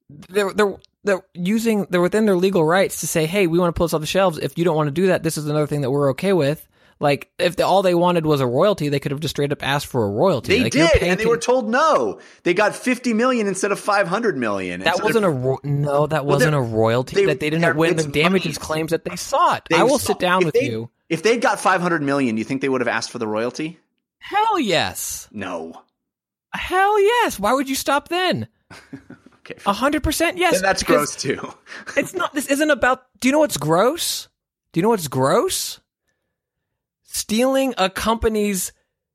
[0.09, 3.77] They're they're they're using they're within their legal rights to say, hey, we want to
[3.77, 4.39] pull this off the shelves.
[4.39, 6.67] If you don't want to do that, this is another thing that we're okay with.
[6.99, 9.61] Like, if the, all they wanted was a royalty, they could have just straight up
[9.61, 10.57] asked for a royalty.
[10.57, 12.21] They like, did, and they were told no.
[12.43, 14.79] They got fifty million instead of five hundred million.
[14.81, 16.07] That wasn't a ro- no.
[16.07, 17.17] That wasn't a royalty.
[17.17, 18.65] They, that they didn't win the damages money.
[18.65, 19.67] claims that they sought.
[19.69, 20.89] They I will sit down with they, you.
[21.09, 23.27] If they'd got five hundred million, do you think they would have asked for the
[23.27, 23.77] royalty?
[24.19, 25.27] Hell yes.
[25.31, 25.81] No.
[26.53, 27.37] Hell yes.
[27.37, 28.47] Why would you stop then?
[29.39, 29.55] okay.
[29.65, 30.55] A hundred percent yes.
[30.55, 31.53] And that's gross too.
[31.97, 32.33] it's not.
[32.33, 33.05] This isn't about.
[33.19, 34.29] Do you know what's gross?
[34.71, 35.81] Do you know what's gross?
[37.15, 38.73] Stealing a company's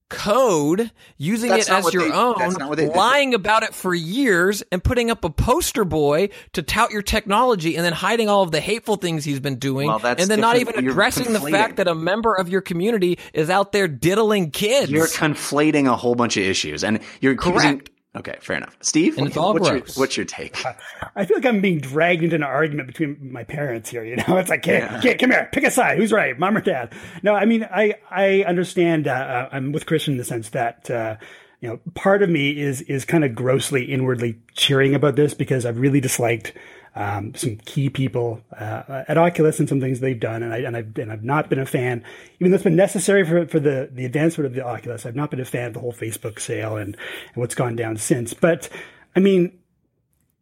[0.08, 4.82] code, using That's it as your they, own, they, lying about it for years, and
[4.82, 8.60] putting up a poster boy to tout your technology, and then hiding all of the
[8.60, 11.94] hateful things he's been doing, well, and then not even addressing the fact that a
[11.94, 14.90] member of your community is out there diddling kids.
[14.90, 17.90] You're conflating a whole bunch of issues, and you're correct.
[18.16, 18.76] Okay, fair enough.
[18.80, 19.96] Steve, and it's all what's, gross.
[19.96, 20.60] Your, what's your take?
[21.14, 24.02] I feel like I'm being dragged into an argument between my parents here.
[24.04, 25.00] You know, it's like, kid, yeah.
[25.00, 25.96] kid, come here, pick a side.
[25.96, 26.92] Who's right, mom or dad?
[27.22, 29.06] No, I mean, I I understand.
[29.06, 30.90] Uh, uh, I'm with Christian in the sense that.
[30.90, 31.16] Uh,
[31.60, 35.66] you know, part of me is is kind of grossly inwardly cheering about this because
[35.66, 36.54] I've really disliked
[36.94, 40.76] um, some key people uh, at Oculus and some things they've done, and I and
[40.76, 42.04] I've and I've not been a fan,
[42.38, 45.06] even though it's been necessary for for the the advancement of the Oculus.
[45.06, 47.96] I've not been a fan of the whole Facebook sale and, and what's gone down
[47.96, 48.34] since.
[48.34, 48.68] But
[49.14, 49.60] I mean,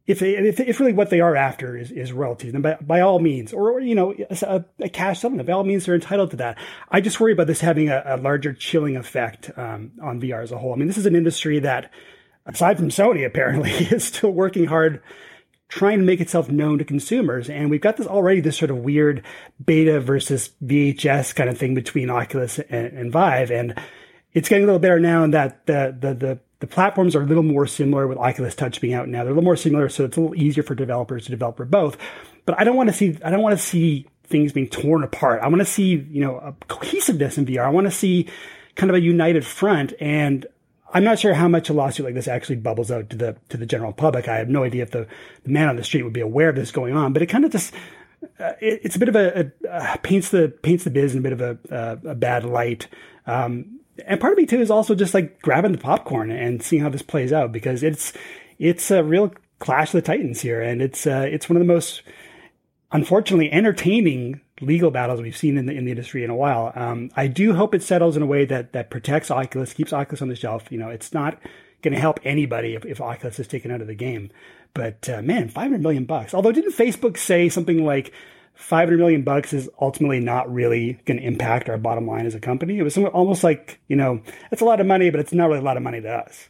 [0.09, 3.01] if, they, if, if really what they are after is, is royalties, then by, by
[3.01, 6.31] all means, or, or you know, a, a, cash settlement, by all means, they're entitled
[6.31, 6.57] to that.
[6.91, 10.51] I just worry about this having a, a larger chilling effect um, on VR as
[10.51, 10.73] a whole.
[10.73, 11.93] I mean, this is an industry that,
[12.47, 15.03] aside from Sony, apparently, is still working hard
[15.69, 17.51] trying to make itself known to consumers.
[17.51, 19.23] And we've got this already, this sort of weird
[19.65, 23.51] beta versus VHS kind of thing between Oculus and, and Vive.
[23.51, 23.79] And
[24.33, 27.27] it's getting a little better now in that the, the, the, the platforms are a
[27.27, 29.19] little more similar with Oculus Touch being out now.
[29.19, 31.67] They're a little more similar, so it's a little easier for developers to develop for
[31.67, 31.99] both.
[32.47, 35.41] But I don't want to see, I don't want to see things being torn apart.
[35.43, 37.65] I want to see, you know, a cohesiveness in VR.
[37.65, 38.29] I want to see
[38.75, 39.93] kind of a united front.
[40.01, 40.47] And
[40.92, 43.57] I'm not sure how much a lawsuit like this actually bubbles out to the to
[43.57, 44.29] the general public.
[44.29, 45.07] I have no idea if the,
[45.44, 47.44] the man on the street would be aware of this going on, but it kind
[47.44, 47.74] of just
[48.40, 51.18] uh, it, it's a bit of a, a uh, paints the paints the biz in
[51.18, 52.88] a bit of a, a, a bad light.
[53.27, 56.83] Um, and part of me too is also just like grabbing the popcorn and seeing
[56.83, 58.12] how this plays out because it's
[58.59, 61.72] it's a real clash of the titans here, and it's uh, it's one of the
[61.72, 62.03] most
[62.92, 66.73] unfortunately entertaining legal battles we've seen in the in the industry in a while.
[66.75, 70.23] Um, I do hope it settles in a way that that protects Oculus, keeps Oculus
[70.23, 70.71] on the shelf.
[70.71, 71.38] You know, it's not
[71.83, 74.31] going to help anybody if, if Oculus is taken out of the game.
[74.75, 76.35] But uh, man, 500 million bucks.
[76.35, 78.12] Although didn't Facebook say something like
[78.55, 82.40] 500 million bucks is ultimately not really going to impact our bottom line as a
[82.40, 82.79] company?
[82.79, 85.61] It was almost like, you know, it's a lot of money, but it's not really
[85.61, 86.49] a lot of money to us.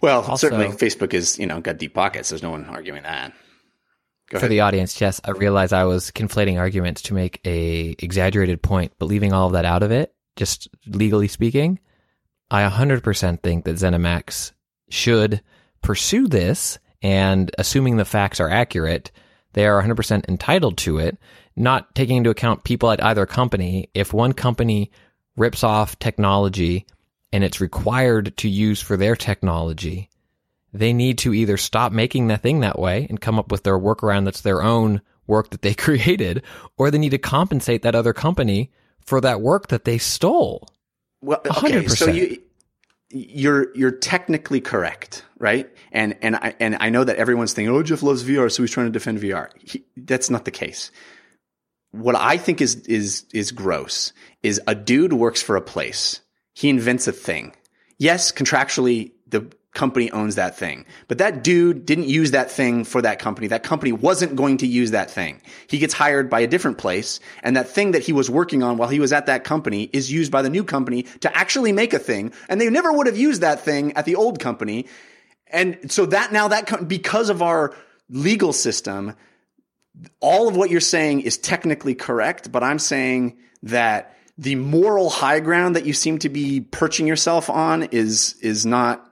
[0.00, 2.28] Well, also, certainly Facebook is, you know, got deep pockets.
[2.28, 3.32] There's no one arguing that.
[4.30, 8.92] For the audience, Jeff, I realize I was conflating arguments to make a exaggerated point,
[8.98, 11.78] but leaving all of that out of it, just legally speaking,
[12.50, 14.52] I 100% think that ZeniMax
[14.88, 15.42] should
[15.82, 19.12] pursue this and assuming the facts are accurate,
[19.52, 21.18] they are 100% entitled to it,
[21.54, 23.90] not taking into account people at either company.
[23.94, 24.90] If one company
[25.36, 26.86] rips off technology
[27.32, 30.08] and it's required to use for their technology,
[30.74, 33.78] they need to either stop making the thing that way and come up with their
[33.78, 36.42] workaround that's their own work that they created,
[36.76, 38.70] or they need to compensate that other company
[39.06, 40.68] for that work that they stole.
[41.22, 41.96] Well, okay, 100%.
[41.96, 42.42] so you
[43.10, 45.70] you're you're technically correct, right?
[45.92, 48.72] And and I and I know that everyone's thinking, "Oh, Jeff loves VR, so he's
[48.72, 50.90] trying to defend VR." He, that's not the case.
[51.92, 56.20] What I think is is is gross is a dude works for a place.
[56.54, 57.54] He invents a thing.
[57.98, 60.86] Yes, contractually the company owns that thing.
[61.08, 63.48] But that dude didn't use that thing for that company.
[63.48, 65.40] That company wasn't going to use that thing.
[65.66, 68.76] He gets hired by a different place and that thing that he was working on
[68.76, 71.92] while he was at that company is used by the new company to actually make
[71.92, 72.32] a thing.
[72.48, 74.86] And they never would have used that thing at the old company.
[75.48, 77.74] And so that now that because of our
[78.08, 79.14] legal system,
[80.20, 85.40] all of what you're saying is technically correct, but I'm saying that the moral high
[85.40, 89.08] ground that you seem to be perching yourself on is is not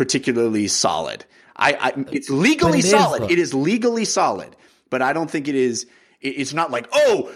[0.00, 1.26] particularly solid.
[1.54, 3.24] I, I it's legally it solid.
[3.24, 4.56] Is, it is legally solid,
[4.88, 5.86] but I don't think it is.
[6.22, 7.30] It's not like oh,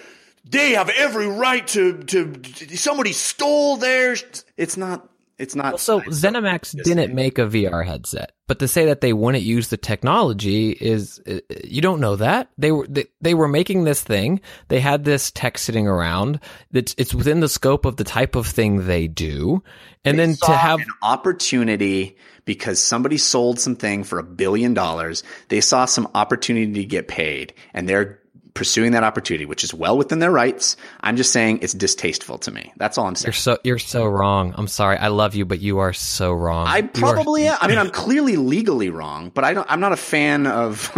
[0.46, 4.46] they have every right to to somebody stole theirs.
[4.56, 5.06] It's not.
[5.44, 5.72] It's not.
[5.72, 9.68] Well, so ZeniMax didn't make a VR headset, but to say that they wouldn't use
[9.68, 14.02] the technology is uh, you don't know that they were they, they were making this
[14.02, 14.40] thing.
[14.68, 16.40] They had this tech sitting around.
[16.72, 19.62] It's it's within the scope of the type of thing they do,
[20.02, 25.22] and they then to have an opportunity because somebody sold something for a billion dollars.
[25.48, 28.18] They saw some opportunity to get paid and they're
[28.54, 30.76] pursuing that opportunity, which is well within their rights.
[31.00, 32.72] I'm just saying it's distasteful to me.
[32.76, 33.26] That's all I'm saying.
[33.28, 34.54] You're so you're so wrong.
[34.56, 34.96] I'm sorry.
[34.96, 36.66] I love you, but you are so wrong.
[36.66, 37.58] I probably are, am.
[37.60, 39.70] I mean, I'm clearly legally wrong, but I don't.
[39.70, 40.90] I'm not a fan of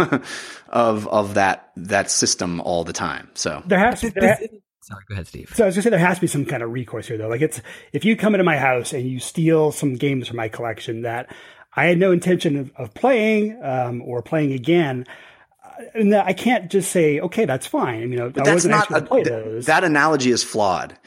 [0.69, 3.29] of of that that system all the time.
[3.33, 4.11] So there has to.
[4.11, 4.39] There,
[4.87, 5.51] Sorry, go ahead, Steve.
[5.53, 7.27] So I was gonna say there has to be some kind of recourse here, though.
[7.27, 10.47] Like it's if you come into my house and you steal some games from my
[10.47, 11.29] collection that
[11.75, 15.05] I had no intention of, of playing um, or playing again,
[15.93, 18.03] and I can't just say, okay, that's fine.
[18.03, 19.65] I mean, I that's wasn't not a, play those.
[19.65, 20.97] That analogy is flawed.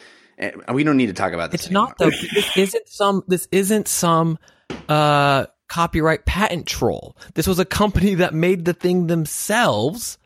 [0.73, 1.63] We don't need to talk about this.
[1.63, 1.89] It's anymore.
[1.89, 2.11] not though.
[2.11, 3.23] this isn't some.
[3.27, 4.39] This isn't some.
[4.89, 7.17] Uh, copyright patent troll.
[7.35, 10.19] This was a company that made the thing themselves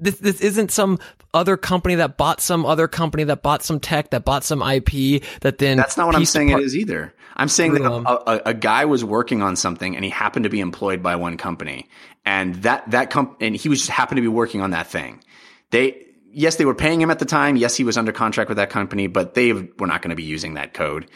[0.00, 0.98] this this isn't some
[1.32, 5.22] other company that bought some other company that bought some tech that bought some IP
[5.42, 7.14] that then that's not what I'm saying it is either.
[7.36, 10.50] I'm saying that a, a, a, guy was working on something and he happened to
[10.50, 11.88] be employed by one company
[12.24, 15.22] and that that comp and he was just happened to be working on that thing.
[15.70, 17.56] They yes they were paying him at the time.
[17.56, 20.24] Yes he was under contract with that company, but they were not going to be
[20.24, 21.08] using that code.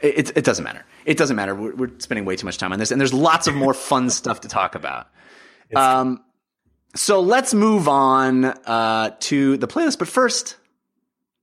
[0.00, 0.84] It, it, it doesn't matter.
[1.04, 1.54] It doesn't matter.
[1.54, 4.08] We're, we're, spending way too much time on this, and there's lots of more fun
[4.20, 5.08] stuff to talk about.
[5.76, 6.22] Um,
[6.94, 9.98] so let's move on uh, to the playlist.
[9.98, 10.56] But first,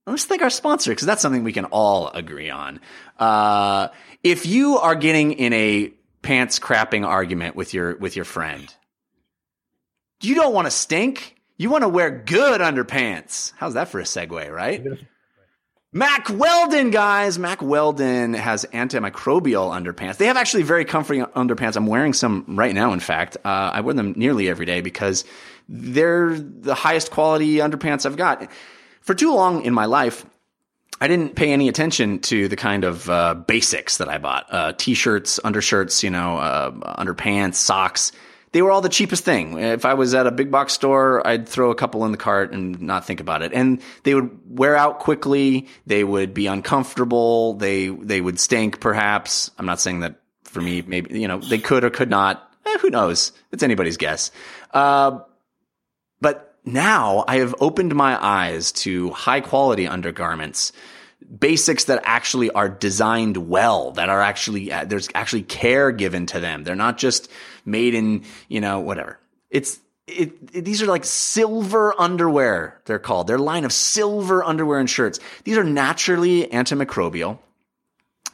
[0.06, 2.80] let's thank our sponsor because that's something we can all agree on.
[3.17, 3.89] Uh,
[4.24, 8.74] if you are getting in a pants crapping argument with your with your friend,
[10.21, 11.36] you don't want to stink.
[11.58, 13.53] You want to wear good underpants.
[13.58, 14.86] How's that for a segue, right?
[15.93, 17.39] Mack Weldon, guys.
[17.39, 20.18] Mack Weldon has antimicrobial underpants.
[20.18, 21.76] They have actually very comfy underpants.
[21.76, 23.38] I'm wearing some right now, in fact.
[23.43, 25.24] Uh, I wear them nearly every day because
[25.70, 28.51] they're the highest quality underpants I've got.
[29.01, 30.26] For too long in my life,
[30.99, 34.74] I didn't pay any attention to the kind of uh, basics that I bought uh,
[34.78, 38.11] t shirts, undershirts, you know, uh, underpants, socks
[38.52, 39.60] they were all the cheapest thing.
[39.60, 42.54] If I was at a big box store, I'd throw a couple in the cart
[42.54, 43.52] and not think about it.
[43.54, 45.68] And they would wear out quickly.
[45.86, 47.56] They would be uncomfortable.
[47.56, 49.52] They, they would stink perhaps.
[49.58, 52.50] I'm not saying that for me, maybe, you know, they could or could not.
[52.66, 53.34] Eh, who knows?
[53.52, 54.32] It's anybody's guess.
[54.74, 55.20] Uh,
[56.22, 60.72] but now I have opened my eyes to high quality undergarments
[61.39, 66.39] basics that actually are designed well, that are actually, uh, there's actually care given to
[66.39, 66.64] them.
[66.64, 67.30] They're not just
[67.68, 69.20] made in, you know, whatever.
[69.49, 73.28] It's, it, it, these are like silver underwear, they're called.
[73.28, 75.20] They're line of silver underwear and shirts.
[75.43, 77.39] These are naturally antimicrobial.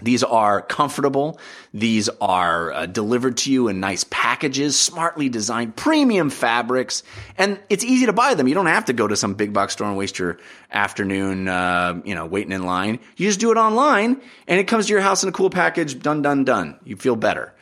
[0.02, 1.40] These are comfortable.
[1.74, 7.04] These are uh, delivered to you in nice packages, smartly designed, premium fabrics,
[7.38, 8.48] and it's easy to buy them.
[8.48, 10.40] You don't have to go to some big box store and waste your
[10.72, 13.00] afternoon, uh, you know, waiting in line.
[13.18, 16.00] You just do it online, and it comes to your house in a cool package.
[16.00, 16.80] Done, done, done.
[16.84, 17.54] You feel better.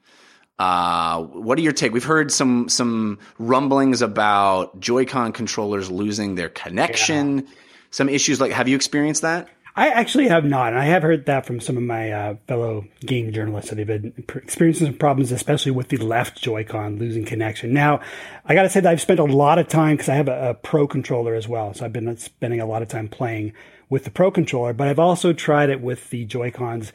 [0.58, 1.92] Uh, what are your take?
[1.92, 7.38] We've heard some some rumblings about Joy-Con controllers losing their connection.
[7.38, 7.44] Yeah.
[7.90, 9.48] Some issues like have you experienced that?
[9.78, 12.86] I actually have not, and I have heard that from some of my uh, fellow
[12.98, 17.72] game journalists that they've been experiencing some problems, especially with the left Joy-Con losing connection.
[17.72, 18.00] Now,
[18.44, 20.50] I got to say that I've spent a lot of time because I have a,
[20.50, 23.52] a, Pro controller as well, so I've been spending a lot of time playing
[23.88, 24.72] with the Pro controller.
[24.72, 26.92] But I've also tried it with the Joy-Cons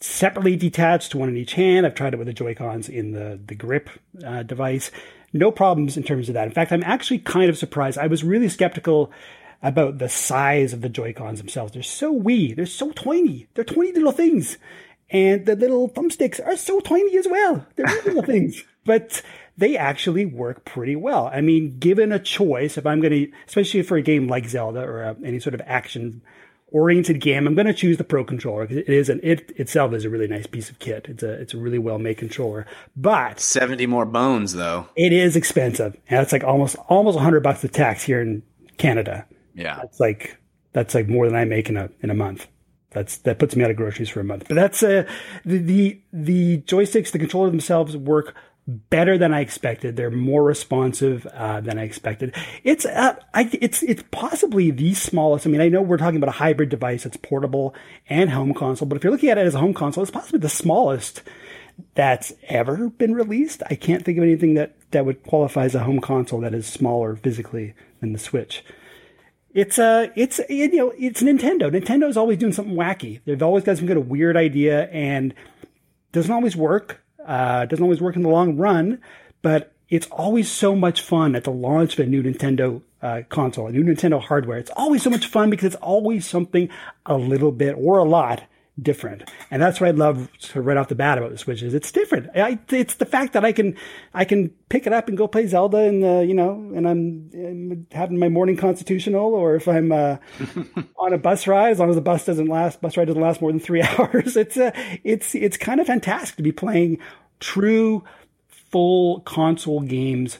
[0.00, 1.86] separately detached, one in each hand.
[1.86, 3.88] I've tried it with the Joy-Cons in the the grip
[4.26, 4.90] uh, device.
[5.32, 6.48] No problems in terms of that.
[6.48, 7.98] In fact, I'm actually kind of surprised.
[7.98, 9.12] I was really skeptical
[9.62, 11.72] about the size of the Joy-Cons themselves.
[11.72, 12.52] They're so wee.
[12.52, 13.48] They're so tiny.
[13.54, 14.58] They're tiny little things.
[15.10, 17.66] And the little thumbsticks are so tiny as well.
[17.76, 18.62] They're little things.
[18.86, 19.20] But
[19.58, 21.26] they actually work pretty well.
[21.26, 24.80] I mean, given a choice, if I'm going to, especially for a game like Zelda
[24.80, 26.22] or uh, any sort of action
[26.68, 29.92] oriented game, I'm going to choose the Pro controller because it is an it itself
[29.92, 31.06] is a really nice piece of kit.
[31.08, 32.66] It's a it's a really well made controller.
[32.96, 34.88] But seventy more bones though.
[34.94, 38.42] It is expensive, and it's like almost almost hundred bucks a tax here in
[38.76, 39.26] Canada.
[39.56, 39.76] Yeah.
[39.76, 40.36] That's like
[40.72, 42.46] that's like more than I make in a in a month.
[42.90, 44.44] That's that puts me out of groceries for a month.
[44.48, 45.04] But that's uh,
[45.44, 48.34] the, the the joysticks, the controller themselves work
[48.68, 49.96] better than I expected.
[49.96, 52.34] They're more responsive uh, than I expected.
[52.64, 55.46] It's uh, I, it's it's possibly the smallest.
[55.46, 57.74] I mean, I know we're talking about a hybrid device that's portable
[58.08, 60.40] and home console, but if you're looking at it as a home console, it's possibly
[60.40, 61.22] the smallest
[61.94, 63.62] that's ever been released.
[63.70, 66.66] I can't think of anything that that would qualify as a home console that is
[66.66, 68.64] smaller physically than the Switch.
[69.56, 71.70] It's uh it's you know it's Nintendo.
[71.70, 73.20] Nintendo's always doing something wacky.
[73.24, 75.32] They've always got some kind of weird idea and
[76.12, 77.02] doesn't always work.
[77.26, 79.00] Uh, doesn't always work in the long run,
[79.40, 83.68] but it's always so much fun at the launch of a new Nintendo uh, console,
[83.68, 84.58] a new Nintendo hardware.
[84.58, 86.68] It's always so much fun because it's always something
[87.06, 88.42] a little bit or a lot
[88.80, 89.28] different.
[89.50, 91.72] And that's what I love sort of right off the bat about the Switch is
[91.72, 92.28] it's different.
[92.34, 93.76] I, it's the fact that I can
[94.12, 97.30] I can pick it up and go play Zelda and uh, you know and I'm,
[97.34, 100.16] I'm, having my morning constitutional or if I'm uh,
[100.98, 103.40] on a bus ride as long as the bus doesn't last bus ride doesn't last
[103.40, 104.36] more than 3 hours.
[104.36, 104.72] It's uh,
[105.04, 106.98] it's it's kind of fantastic to be playing
[107.40, 108.04] true
[108.48, 110.38] full console games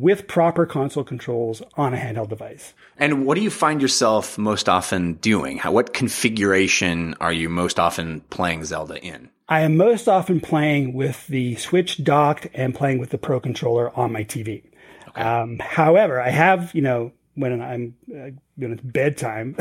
[0.00, 2.74] with proper console controls on a handheld device.
[2.98, 5.58] And what do you find yourself most often doing?
[5.58, 9.30] How, what configuration are you most often playing Zelda in?
[9.48, 13.96] I am most often playing with the Switch docked and playing with the Pro controller
[13.96, 14.64] on my TV.
[15.08, 15.22] Okay.
[15.22, 19.54] Um, however, I have, you know, when I'm uh, know, it's bedtime,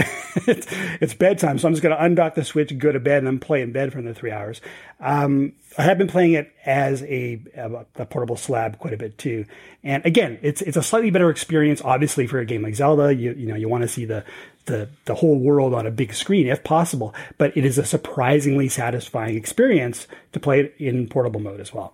[0.47, 0.67] it's,
[1.01, 3.39] it's, bedtime, so I'm just going to undock the Switch, go to bed, and then
[3.39, 4.61] play in bed for another three hours.
[4.99, 9.45] Um, I have been playing it as a, a, portable slab quite a bit too,
[9.83, 13.13] and again, it's it's a slightly better experience, obviously, for a game like Zelda.
[13.13, 14.23] You you know you want to see the
[14.65, 18.69] the the whole world on a big screen if possible, but it is a surprisingly
[18.69, 21.93] satisfying experience to play it in portable mode as well.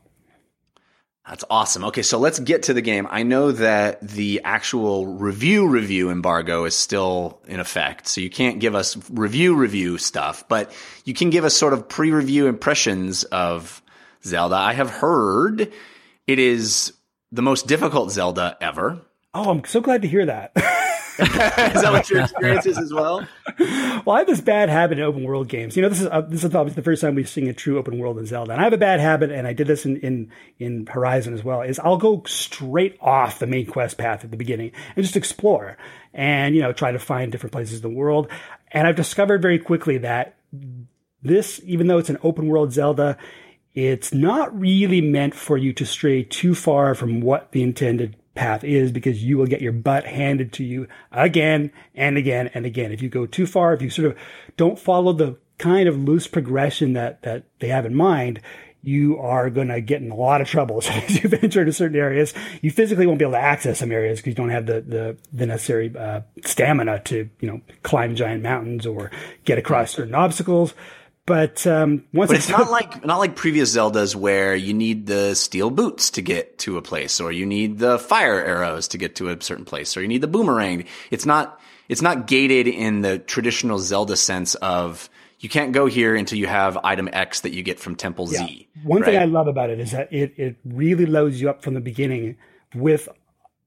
[1.32, 1.86] That's awesome.
[1.86, 3.08] Okay, so let's get to the game.
[3.10, 8.60] I know that the actual review review embargo is still in effect, so you can't
[8.60, 10.74] give us review review stuff, but
[11.06, 13.82] you can give us sort of pre-review impressions of
[14.26, 14.58] Zelda.
[14.58, 15.72] I have heard
[16.28, 16.92] it is
[17.32, 19.00] the most difficult Zelda ever.
[19.34, 20.52] Oh, I'm so glad to hear that.
[21.76, 23.28] is that what your experience is as well?
[23.60, 25.76] Well, I have this bad habit in open world games.
[25.76, 27.78] You know, this is uh, this is probably the first time we've seen a true
[27.78, 29.98] open world in Zelda, and I have a bad habit, and I did this in,
[29.98, 31.62] in in Horizon as well.
[31.62, 35.78] Is I'll go straight off the main quest path at the beginning and just explore,
[36.14, 38.28] and you know, try to find different places in the world.
[38.72, 40.38] And I've discovered very quickly that
[41.22, 43.18] this, even though it's an open world Zelda,
[43.74, 48.64] it's not really meant for you to stray too far from what the intended path
[48.64, 52.92] is because you will get your butt handed to you again and again and again.
[52.92, 54.18] If you go too far, if you sort of
[54.58, 58.42] don't follow the kind of loose progression that, that they have in mind,
[58.84, 60.82] you are going to get in a lot of trouble.
[60.92, 63.92] So as you venture into certain areas, you physically won't be able to access some
[63.92, 68.16] areas because you don't have the, the, the necessary uh, stamina to, you know, climb
[68.16, 69.12] giant mountains or
[69.46, 70.74] get across certain obstacles.
[71.26, 75.06] But um, once but it's, it's not like not like previous Zeldas where you need
[75.06, 78.98] the steel boots to get to a place, or you need the fire arrows to
[78.98, 80.86] get to a certain place, or you need the boomerang.
[81.12, 85.10] It's not it's not gated in the traditional Zelda sense of
[85.40, 88.46] you can't go here until you have item X that you get from Temple yeah.
[88.46, 88.68] Z.
[88.84, 89.12] One right?
[89.12, 91.82] thing I love about it is that it it really loads you up from the
[91.82, 92.38] beginning
[92.74, 93.08] with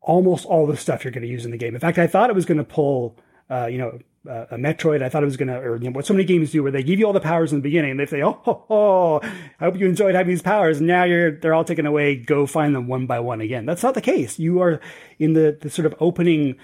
[0.00, 1.74] almost all the stuff you're going to use in the game.
[1.74, 3.16] In fact, I thought it was going to pull,
[3.50, 3.98] uh, you know,
[4.28, 5.02] uh, a Metroid.
[5.02, 6.72] I thought it was going to, or you know, what so many games do where
[6.72, 9.20] they give you all the powers in the beginning and they say, oh, oh, oh,
[9.60, 10.78] I hope you enjoyed having these powers.
[10.78, 12.16] And now you're, they're all taken away.
[12.16, 13.66] Go find them one by one again.
[13.66, 14.38] That's not the case.
[14.38, 14.80] You are
[15.18, 16.56] in the, the sort of opening,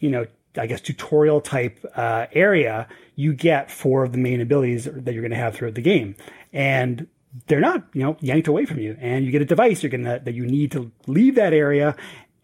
[0.00, 0.26] you know,
[0.56, 2.88] I guess tutorial type uh, area.
[3.14, 6.16] You get four of the main abilities that you're going to have throughout the game.
[6.52, 7.08] And
[7.46, 8.96] they're not, you know, yanked away from you.
[9.00, 11.96] And you get a device you're gonna, that you need to leave that area.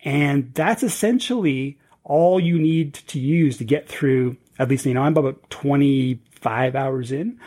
[0.05, 5.03] And that's essentially all you need to use to get through, at least, you know,
[5.03, 7.39] I'm about 25 hours in.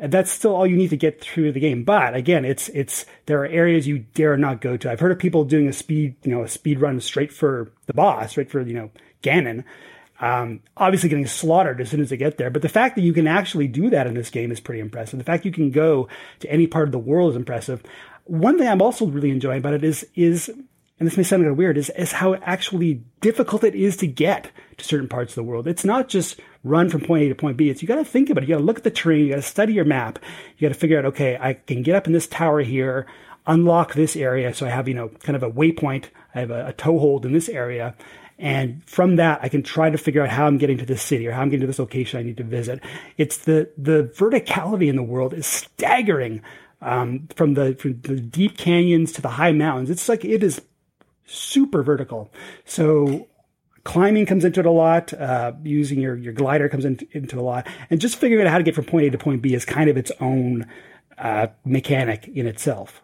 [0.00, 1.82] And that's still all you need to get through the game.
[1.82, 4.90] But again, it's, it's, there are areas you dare not go to.
[4.90, 7.94] I've heard of people doing a speed, you know, a speed run straight for the
[7.94, 8.90] boss, straight for, you know,
[9.22, 9.64] Ganon.
[10.20, 12.50] Um, obviously getting slaughtered as soon as they get there.
[12.50, 15.18] But the fact that you can actually do that in this game is pretty impressive.
[15.18, 16.08] The fact you can go
[16.40, 17.82] to any part of the world is impressive.
[18.24, 20.52] One thing I'm also really enjoying about it is, is
[20.98, 24.06] and this may sound kind of weird, is, is how actually difficult it is to
[24.06, 25.68] get to certain parts of the world.
[25.68, 27.70] It's not just run from point A to point B.
[27.70, 28.48] It's you got to think about it.
[28.48, 29.24] You got to look at the terrain.
[29.24, 30.18] You got to study your map.
[30.56, 33.06] You got to figure out, okay, I can get up in this tower here,
[33.46, 34.52] unlock this area.
[34.52, 36.06] So I have, you know, kind of a waypoint.
[36.34, 37.94] I have a, a toehold in this area.
[38.40, 41.26] And from that, I can try to figure out how I'm getting to this city
[41.26, 42.80] or how I'm getting to this location I need to visit.
[43.16, 46.42] It's the, the verticality in the world is staggering.
[46.80, 50.60] Um, from the from the deep canyons to the high mountains, it's like it is
[51.28, 52.32] super vertical.
[52.64, 53.28] So
[53.84, 55.12] climbing comes into it a lot.
[55.12, 57.66] Uh, using your, your glider comes in, into a lot.
[57.90, 59.88] And just figuring out how to get from point A to point B is kind
[59.88, 60.66] of its own
[61.16, 63.02] uh, mechanic in itself.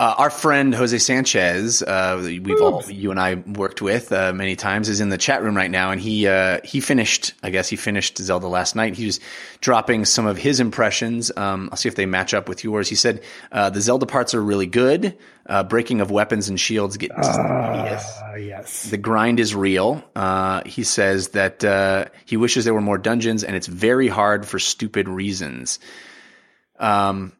[0.00, 4.54] Uh, our friend Jose Sanchez, uh, we've all you and I worked with uh, many
[4.54, 7.32] times, is in the chat room right now, and he uh, he finished.
[7.42, 8.94] I guess he finished Zelda last night.
[8.94, 9.18] He was
[9.60, 11.32] dropping some of his impressions.
[11.36, 12.88] Um, I'll see if they match up with yours.
[12.88, 15.18] He said uh, the Zelda parts are really good.
[15.46, 18.20] Uh, breaking of weapons and shields get yes.
[18.38, 18.90] yes.
[18.90, 20.04] The grind is real.
[20.64, 25.08] he says that he wishes there were more dungeons, and it's very hard for stupid
[25.08, 25.80] reasons.
[26.78, 27.32] Um,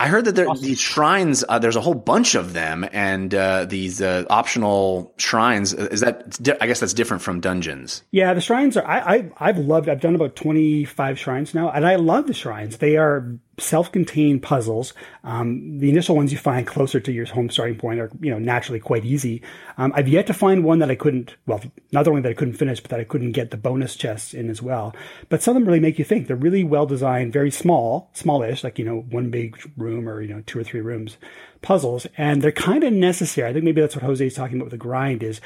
[0.00, 0.64] I heard that there, awesome.
[0.64, 5.74] these shrines, uh, there's a whole bunch of them, and uh, these uh, optional shrines.
[5.74, 6.38] Uh, is that?
[6.58, 8.02] I guess that's different from dungeons.
[8.10, 8.86] Yeah, the shrines are.
[8.86, 9.90] I, I have loved.
[9.90, 12.78] I've done about 25 shrines now, and I love the shrines.
[12.78, 14.94] They are self-contained puzzles.
[15.24, 18.38] Um, the initial ones you find closer to your home starting point are, you know,
[18.38, 19.42] naturally quite easy.
[19.78, 21.60] Um, I've yet to find one that I couldn't, well,
[21.92, 24.50] not only that I couldn't finish, but that I couldn't get the bonus chests in
[24.50, 24.94] as well.
[25.28, 26.26] But some of them really make you think.
[26.26, 30.34] They're really well designed, very small, smallish, like, you know, one big room or, you
[30.34, 31.16] know, two or three rooms
[31.62, 32.06] puzzles.
[32.16, 33.48] And they're kind of necessary.
[33.48, 35.40] I think maybe that's what Jose is talking about with the grind is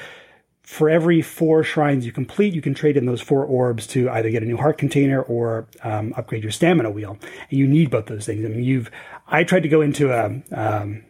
[0.65, 4.31] for every four shrines you complete, you can trade in those four orbs to either
[4.31, 7.19] get a new heart container or um, upgrade your stamina wheel.
[7.51, 8.45] And you need both those things.
[8.45, 8.91] I mean, you've
[9.29, 11.05] I tried to go into a um,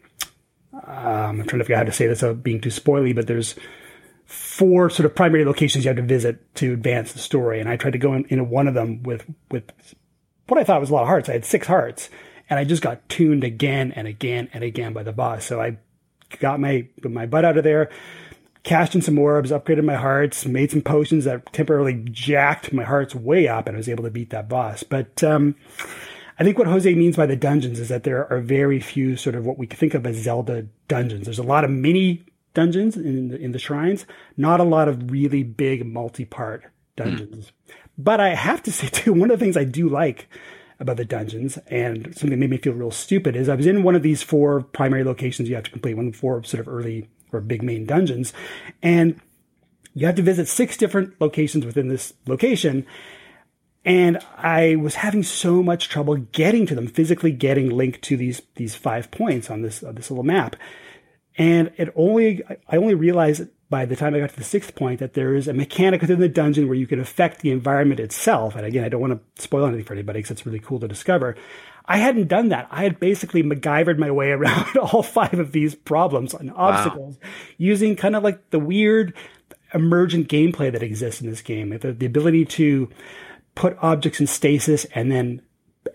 [0.73, 3.29] um, I'm trying to figure out how to say this without being too spoily, but
[3.29, 3.55] there's
[4.27, 7.77] four sort of primary locations you have to visit to advance the story, and I
[7.77, 9.71] tried to go in, into one of them with with
[10.49, 11.29] what I thought was a lot of hearts.
[11.29, 12.11] I had six hearts,
[12.51, 15.45] and I just got tuned again and again and again by the boss.
[15.45, 15.79] So I
[16.41, 17.91] got my my butt out of there
[18.65, 23.15] cashed in some orbs, upgraded my hearts, made some potions that temporarily jacked my hearts
[23.15, 24.83] way up, and I was able to beat that boss.
[24.83, 25.55] But um,
[26.39, 29.37] I think what Jose means by the dungeons is that there are very few sort
[29.37, 31.27] of what we think of as Zelda dungeons.
[31.27, 34.07] There's a lot of mini dungeons in the, in the shrines,
[34.37, 36.65] not a lot of really big multi-part
[36.97, 37.47] dungeons.
[37.47, 37.75] Mm.
[37.99, 40.27] But I have to say too, one of the things I do like
[40.81, 43.83] about the dungeons and something that made me feel real stupid is I was in
[43.83, 46.61] one of these four primary locations you have to complete, one of the four sort
[46.61, 48.33] of early or big main dungeons.
[48.83, 49.21] And
[49.95, 52.87] you have to visit six different locations within this location.
[53.85, 58.43] And I was having so much trouble getting to them, physically getting linked to these
[58.57, 60.57] these five points on this on this little map.
[61.37, 65.01] And it only I only realized by the time I got to the sixth point
[65.01, 68.55] that there is a mechanic within the dungeon where you can affect the environment itself.
[68.55, 70.89] And again, I don't want to spoil anything for anybody because it's really cool to
[70.89, 71.37] discover.
[71.87, 72.67] I hadn't done that.
[72.71, 77.29] I had basically MacGyvered my way around all five of these problems and obstacles wow.
[77.59, 79.15] using kind of like the weird
[79.73, 81.77] emergent gameplay that exists in this game.
[81.79, 82.89] The, the ability to
[83.55, 85.43] put objects in stasis and then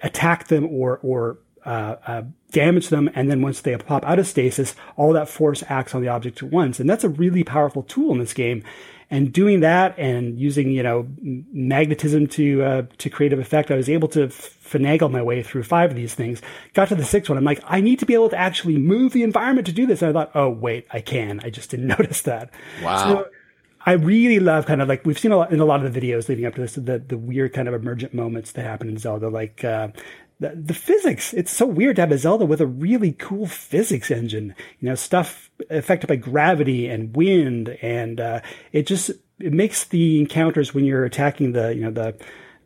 [0.03, 2.21] attack them or or uh, uh,
[2.51, 6.01] damage them, and then once they pop out of stasis, all that force acts on
[6.01, 8.63] the object at once, and that's a really powerful tool in this game.
[9.11, 13.89] And doing that and using you know magnetism to uh, to creative effect, I was
[13.89, 16.41] able to finagle my way through five of these things.
[16.73, 19.13] Got to the sixth one, I'm like, I need to be able to actually move
[19.13, 20.01] the environment to do this.
[20.01, 21.39] And I thought, oh wait, I can.
[21.43, 22.51] I just didn't notice that.
[22.83, 22.97] Wow.
[22.97, 23.29] So,
[23.85, 25.99] I really love kind of like we've seen a lot in a lot of the
[25.99, 28.97] videos leading up to this the the weird kind of emergent moments that happen in
[28.97, 29.87] Zelda like uh,
[30.39, 34.09] the, the physics it's so weird to have a Zelda with a really cool physics
[34.11, 39.85] engine you know stuff affected by gravity and wind and uh, it just it makes
[39.85, 42.15] the encounters when you're attacking the you know the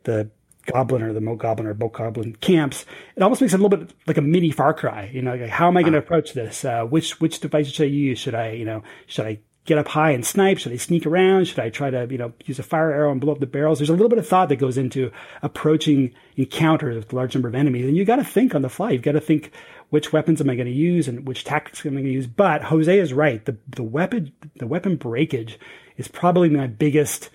[0.04, 0.30] the
[0.66, 4.16] goblin or the Mogoblin or Bokoblin camps, it almost makes it a little bit like
[4.16, 5.10] a mini Far Cry.
[5.12, 6.64] You know, like how am I going to approach this?
[6.64, 8.18] Uh, which which device should I use?
[8.18, 10.58] Should I, you know, should I get up high and snipe?
[10.58, 11.46] Should I sneak around?
[11.46, 13.78] Should I try to, you know, use a fire arrow and blow up the barrels?
[13.78, 15.10] There's a little bit of thought that goes into
[15.42, 17.86] approaching encounters with a large number of enemies.
[17.86, 18.90] And you got to think on the fly.
[18.90, 19.52] You've got to think
[19.90, 22.26] which weapons am I going to use and which tactics am I going to use?
[22.26, 23.44] But Jose is right.
[23.44, 25.58] The, the weapon, the weapon breakage
[25.96, 27.30] is probably my biggest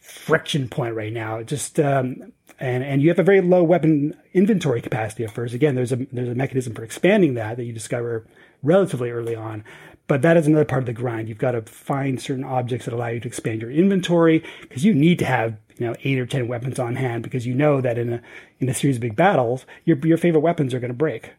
[0.00, 1.42] friction point right now.
[1.42, 5.54] just, um, and, and you have a very low weapon inventory capacity at first.
[5.54, 8.26] Again, there's a, there's a mechanism for expanding that that you discover
[8.62, 9.64] relatively early on.
[10.08, 11.28] But that is another part of the grind.
[11.28, 14.94] You've got to find certain objects that allow you to expand your inventory because you
[14.94, 17.98] need to have you know eight or ten weapons on hand because you know that
[17.98, 18.22] in a
[18.60, 21.30] in a series of big battles, your your favorite weapons are going to break.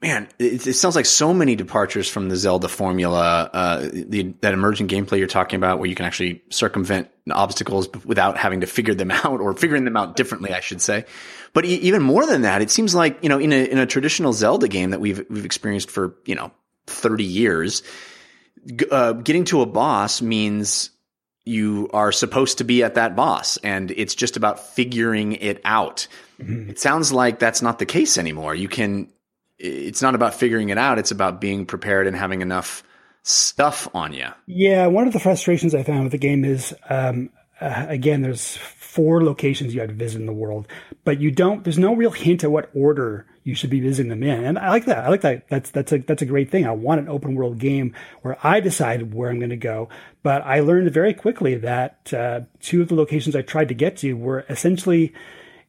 [0.00, 3.50] Man, it, it, sounds like so many departures from the Zelda formula.
[3.52, 8.38] Uh, the, that emergent gameplay you're talking about, where you can actually circumvent obstacles without
[8.38, 11.04] having to figure them out, or figuring them out differently, I should say.
[11.52, 13.86] But e- even more than that, it seems like you know, in a in a
[13.86, 16.52] traditional Zelda game that we've we've experienced for you know
[16.88, 17.82] 30 years,
[18.90, 20.90] uh, getting to a boss means
[21.44, 26.06] you are supposed to be at that boss and it's just about figuring it out.
[26.40, 26.70] Mm-hmm.
[26.70, 28.54] It sounds like that's not the case anymore.
[28.54, 29.10] You can,
[29.58, 30.98] it's not about figuring it out.
[30.98, 32.82] It's about being prepared and having enough
[33.22, 34.28] stuff on you.
[34.46, 34.86] Yeah.
[34.88, 37.30] One of the frustrations I found with the game is, um,
[37.60, 38.58] uh, again, there's
[38.88, 40.66] four locations you had to visit in the world,
[41.04, 41.62] but you don't.
[41.62, 44.70] There's no real hint at what order you should be visiting them in, and I
[44.70, 45.04] like that.
[45.04, 45.46] I like that.
[45.48, 46.66] That's that's a that's a great thing.
[46.66, 49.90] I want an open world game where I decide where I'm going to go.
[50.22, 53.98] But I learned very quickly that uh, two of the locations I tried to get
[53.98, 55.12] to were essentially,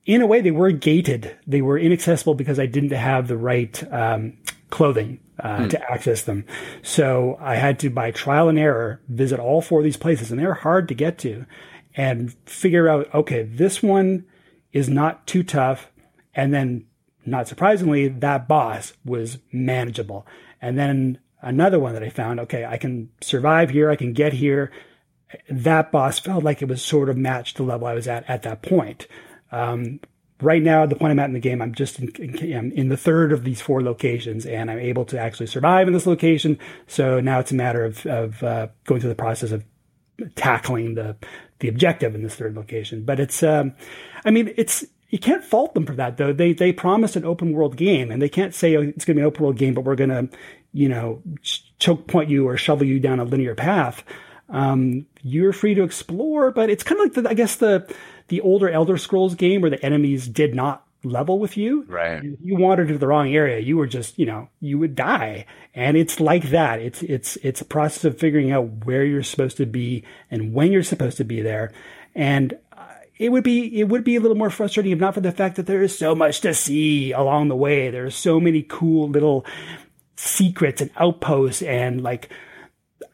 [0.05, 1.37] in a way, they were gated.
[1.45, 4.37] They were inaccessible because I didn't have the right um,
[4.69, 5.67] clothing uh, hmm.
[5.69, 6.45] to access them.
[6.83, 10.39] So I had to, by trial and error, visit all four of these places, and
[10.39, 11.45] they're hard to get to
[11.95, 14.25] and figure out, okay, this one
[14.71, 15.91] is not too tough.
[16.33, 16.85] And then,
[17.25, 20.25] not surprisingly, that boss was manageable.
[20.61, 24.33] And then another one that I found, okay, I can survive here, I can get
[24.33, 24.71] here.
[25.49, 28.43] That boss felt like it was sort of matched the level I was at at
[28.43, 29.07] that point.
[29.51, 29.99] Um,
[30.41, 32.89] right now, at the point I'm at in the game, I'm just in, in, in,
[32.89, 36.57] the third of these four locations, and I'm able to actually survive in this location.
[36.87, 39.63] So now it's a matter of, of uh, going through the process of
[40.35, 41.15] tackling the
[41.59, 43.03] the objective in this third location.
[43.03, 43.73] But it's, um,
[44.25, 46.33] I mean, it's you can't fault them for that though.
[46.33, 49.19] They they promised an open world game, and they can't say oh, it's going to
[49.19, 50.29] be an open world game, but we're going to,
[50.71, 51.21] you know,
[51.79, 54.03] choke point you or shovel you down a linear path.
[54.49, 57.91] Um, you're free to explore, but it's kind of like the, I guess the
[58.27, 61.83] the older Elder Scrolls game where the enemies did not level with you.
[61.87, 62.23] Right.
[62.23, 65.45] If you wandered to the wrong area, you were just, you know, you would die.
[65.73, 66.79] And it's like that.
[66.79, 70.71] It's it's it's a process of figuring out where you're supposed to be and when
[70.71, 71.71] you're supposed to be there.
[72.15, 72.85] And uh,
[73.17, 75.55] it would be it would be a little more frustrating if not for the fact
[75.55, 77.89] that there is so much to see along the way.
[77.89, 79.45] There are so many cool little
[80.15, 82.27] secrets and outposts and like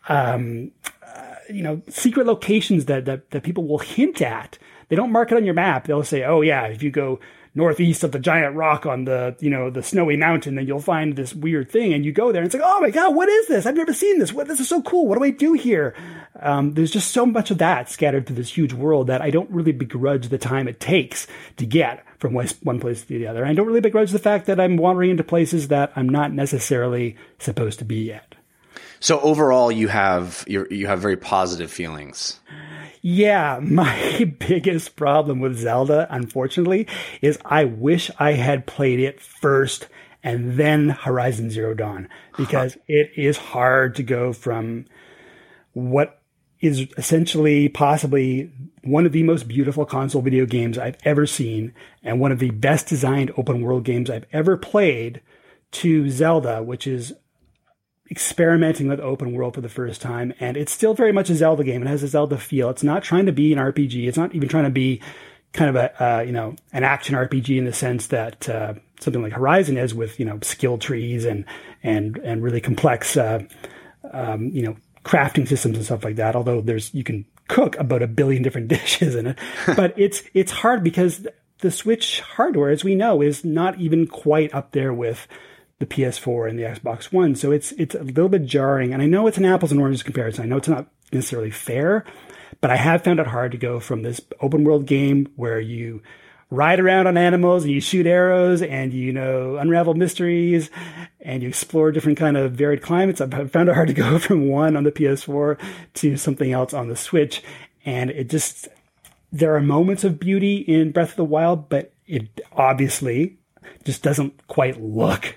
[0.10, 0.72] um
[1.06, 4.58] uh, you know secret locations that, that that people will hint at.
[4.88, 5.86] They don't mark it on your map.
[5.86, 7.20] They'll say, "Oh yeah, if you go
[7.56, 11.16] northeast of the giant rock on the you know the snowy mountain, then you'll find
[11.16, 13.48] this weird thing, and you go there, and it's like, oh my god, what is
[13.48, 13.66] this?
[13.66, 14.34] I've never seen this.
[14.34, 15.08] What this is so cool.
[15.08, 15.96] What do I do here?
[16.40, 19.50] Um, there's just so much of that scattered through this huge world that I don't
[19.50, 21.28] really begrudge the time it takes
[21.58, 23.42] to get from one place to the other.
[23.42, 26.34] And I don't really begrudge the fact that I'm wandering into places that I'm not
[26.34, 28.36] necessarily supposed to be yet.
[29.06, 32.40] So overall, you have you have very positive feelings.
[33.04, 36.88] Yeah, my biggest problem with Zelda, unfortunately,
[37.22, 39.90] is I wish I had played it first
[40.24, 42.80] and then Horizon Zero Dawn because huh.
[42.88, 44.86] it is hard to go from
[45.74, 46.20] what
[46.60, 48.52] is essentially possibly
[48.84, 52.50] one of the most beautiful console video games I've ever seen and one of the
[52.50, 55.22] best designed open world games I've ever played
[55.74, 57.14] to Zelda, which is
[58.10, 61.64] experimenting with open world for the first time, and it's still very much a Zelda
[61.64, 61.82] game.
[61.82, 62.70] It has a Zelda feel.
[62.70, 64.08] It's not trying to be an RPG.
[64.08, 65.02] It's not even trying to be
[65.54, 69.22] kind of a uh, you know an action RPG in the sense that uh, something
[69.22, 71.46] like Horizon is with you know skill trees and
[71.82, 73.44] and and really complex uh,
[74.12, 76.36] um, you know crafting systems and stuff like that.
[76.36, 79.40] Although there's you can cook about a billion different dishes in it,
[79.76, 81.26] but it's it's hard because
[81.60, 85.28] the Switch hardware, as we know, is not even quite up there with
[85.80, 87.36] the PS4 and the Xbox One.
[87.36, 88.94] So it's it's a little bit jarring.
[88.94, 90.44] And I know it's an apples and oranges comparison.
[90.44, 92.06] I know it's not necessarily fair,
[92.62, 96.02] but I have found it hard to go from this open world game where you
[96.50, 100.70] ride around on animals and you shoot arrows and you know unravel mysteries
[101.20, 103.20] and you explore different kind of varied climates.
[103.20, 105.60] I've found it hard to go from one on the PS4
[105.96, 107.44] to something else on the Switch.
[107.86, 108.68] And it just
[109.32, 113.38] there are moments of beauty in Breath of the Wild, but it obviously
[113.84, 115.36] just doesn't quite look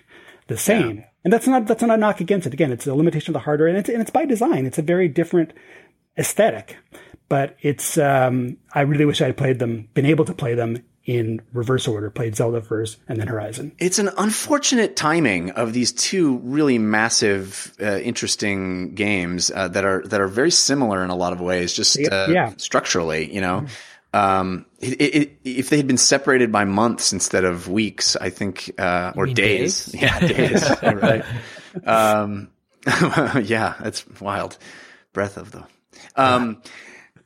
[0.49, 0.99] the same.
[0.99, 1.05] Yeah.
[1.25, 2.53] And that's not that's not a knock against it.
[2.53, 4.67] Again, it's a limitation of the hardware, and it's and it's by design.
[4.67, 5.53] It's a very different
[6.19, 6.77] aesthetic.
[7.29, 10.83] But it's um, I really wish I had played them, been able to play them
[11.05, 13.73] in reverse order, played Zelda first and then Horizon.
[13.79, 20.03] It's an unfortunate timing of these two really massive, uh, interesting games uh, that are
[20.07, 22.53] that are very similar in a lot of ways, just uh, yeah.
[22.59, 23.33] structurally.
[23.33, 23.67] You know, mm-hmm.
[24.15, 28.73] Um, it, it, if they had been separated by months instead of weeks, I think,
[28.79, 29.87] uh, or days.
[29.87, 29.95] days.
[30.03, 30.71] Yeah, days.
[30.83, 31.25] right.
[31.85, 32.51] Um,
[33.43, 34.57] yeah, that's wild.
[35.13, 35.65] Breath of the.
[36.17, 36.63] Um,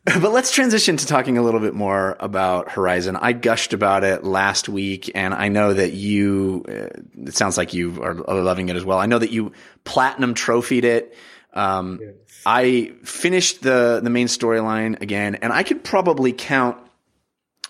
[0.05, 3.15] but let's transition to talking a little bit more about Horizon.
[3.15, 6.65] I gushed about it last week, and I know that you.
[6.69, 8.99] Uh, it sounds like you are loving it as well.
[8.99, 9.53] I know that you
[9.85, 11.15] platinum trophied it.
[11.53, 12.15] Um, yes.
[12.45, 16.79] I finished the the main storyline again, and I could probably count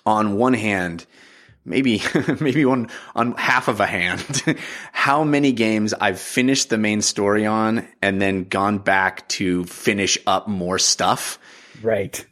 [0.06, 1.06] on one hand,
[1.64, 2.02] maybe
[2.40, 4.42] maybe one on half of a hand,
[4.92, 10.18] how many games I've finished the main story on and then gone back to finish
[10.26, 11.38] up more stuff.
[11.82, 12.24] Right.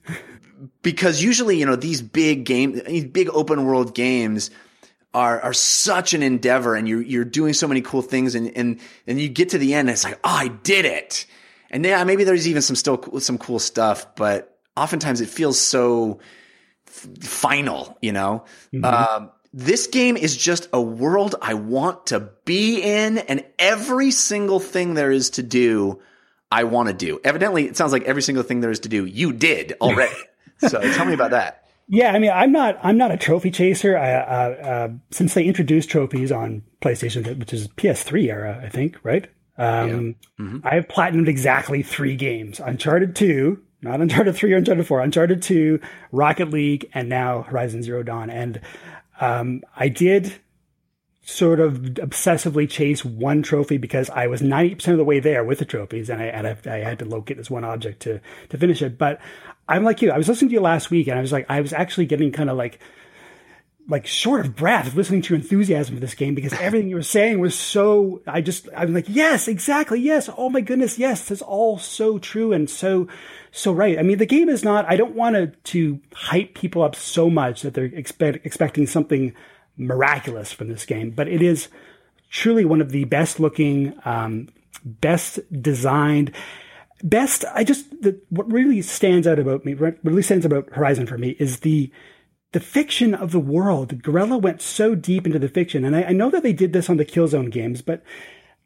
[0.82, 4.51] because usually, you know, these big game, these big open world games
[5.12, 8.80] are are such an endeavor, and you're you're doing so many cool things, and and
[9.07, 11.26] and you get to the end, and it's like, oh, I did it
[11.71, 16.21] and yeah, maybe there's even some still some cool stuff, but oftentimes it feels so
[16.87, 18.45] final, you know.
[18.73, 18.85] Mm-hmm.
[18.85, 24.61] Um, this game is just a world I want to be in, and every single
[24.61, 26.01] thing there is to do,
[26.51, 27.21] I want to do.
[27.25, 30.14] Evidently, it sounds like every single thing there is to do, you did already.
[30.59, 31.68] so tell me about that.
[31.93, 33.99] Yeah, I mean, I'm not I'm not a trophy chaser.
[33.99, 38.97] I, uh, uh, since they introduced trophies on PlayStation, which is PS3 era, I think,
[39.03, 39.29] right?
[39.61, 40.44] Um, yeah.
[40.44, 40.58] mm-hmm.
[40.66, 45.42] I have platinumed exactly three games: Uncharted Two, not Uncharted Three or Uncharted Four, Uncharted
[45.42, 45.80] Two,
[46.12, 48.30] Rocket League, and now Horizon Zero Dawn.
[48.30, 48.61] And
[49.20, 50.40] um, I did
[51.22, 55.58] sort of obsessively chase one trophy because I was 90% of the way there with
[55.58, 58.58] the trophies and I, and I, I, had to locate this one object to, to
[58.58, 58.96] finish it.
[58.96, 59.20] But
[59.68, 61.61] I'm like you, I was listening to you last week and I was like, I
[61.61, 62.80] was actually getting kind of like
[63.91, 67.03] like short of breath listening to your enthusiasm for this game because everything you were
[67.03, 71.28] saying was so I just I was like yes exactly yes oh my goodness yes
[71.28, 73.09] that's all so true and so
[73.53, 73.99] so right.
[73.99, 77.28] I mean the game is not I don't want to to hype people up so
[77.28, 79.34] much that they're expect, expecting something
[79.76, 81.68] miraculous from this game but it is
[82.30, 84.49] truly one of the best looking um,
[84.84, 86.32] best designed
[87.03, 91.07] best I just the, what really stands out about me what really stands about Horizon
[91.07, 91.91] for me is the
[92.53, 94.03] the fiction of the world.
[94.03, 96.90] Guerrilla went so deep into the fiction, and I, I, know that they did this
[96.90, 98.03] on the Killzone games, but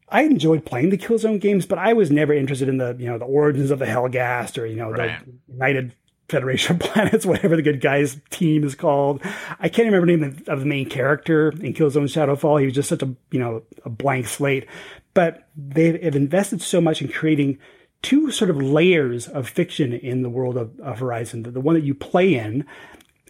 [0.08, 3.18] I enjoyed playing the Killzone games, but I was never interested in the you know
[3.18, 5.24] the origins of the Helghast or you know right.
[5.24, 5.94] the United
[6.28, 9.20] Federation of Planets, whatever the good guys team is called.
[9.58, 12.60] I can't remember the name of the main character in Killzone Shadowfall.
[12.60, 14.66] He was just such a you know a blank slate,
[15.12, 17.58] but they have invested so much in creating
[18.02, 21.42] two sort of layers of fiction in the world of, of Horizon.
[21.42, 22.66] The, the one that you play in,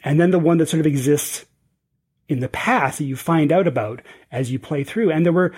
[0.04, 1.46] and then the one that sort of exists
[2.28, 5.10] in the past that you find out about as you play through.
[5.10, 5.52] And there were,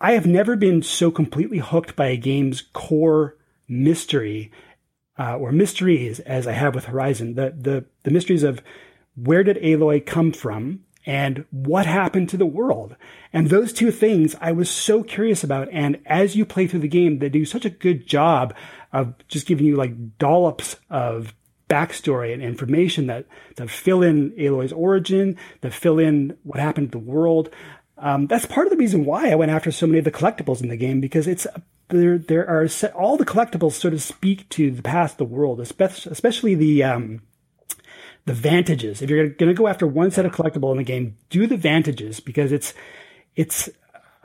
[0.00, 3.36] I have never been so completely hooked by a game's core
[3.68, 4.52] mystery
[5.18, 7.34] uh, or mysteries as I have with Horizon.
[7.34, 8.60] The, the, the mysteries of
[9.16, 12.96] where did Aloy come from and what happened to the world?
[13.32, 15.68] And those two things I was so curious about.
[15.70, 18.54] And as you play through the game, they do such a good job
[18.92, 21.34] of just giving you like dollops of
[21.74, 26.98] backstory and information that, that fill in Aloy's origin, that fill in what happened to
[26.98, 27.50] the world.
[27.98, 30.62] Um, that's part of the reason why I went after so many of the collectibles
[30.62, 31.46] in the game because it's
[31.88, 32.18] there.
[32.18, 36.12] There are all the collectibles sort of speak to the past of the world, especially,
[36.12, 37.22] especially the um,
[38.24, 39.02] the vantages.
[39.02, 41.56] If you're going to go after one set of collectible in the game, do the
[41.56, 42.74] vantages because it's
[43.36, 43.68] it's.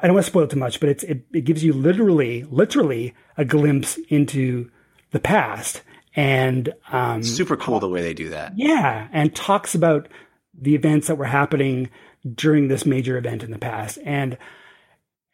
[0.01, 3.13] I don't want to spoil too much, but it's it, it gives you literally literally
[3.37, 4.71] a glimpse into
[5.11, 5.81] the past
[6.19, 8.51] and um, super cool the way they do that.
[8.57, 10.09] Yeah, and talks about
[10.53, 11.89] the events that were happening
[12.35, 13.97] during this major event in the past.
[14.03, 14.37] And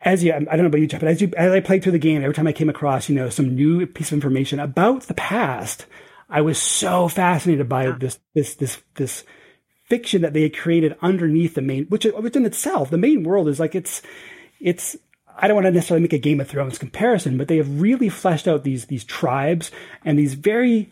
[0.01, 1.93] as you, I don't know about you, Jeff, but as you, as I played through
[1.93, 5.03] the game, every time I came across, you know, some new piece of information about
[5.03, 5.87] the past,
[6.29, 7.95] I was so fascinated by yeah.
[7.99, 9.23] this, this, this, this
[9.85, 13.47] fiction that they had created underneath the main, which, which in itself, the main world
[13.47, 14.03] is like, it's,
[14.59, 14.95] it's,
[15.37, 18.09] I don't want to necessarily make a Game of Thrones comparison, but they have really
[18.09, 19.71] fleshed out these, these tribes
[20.03, 20.91] and these very,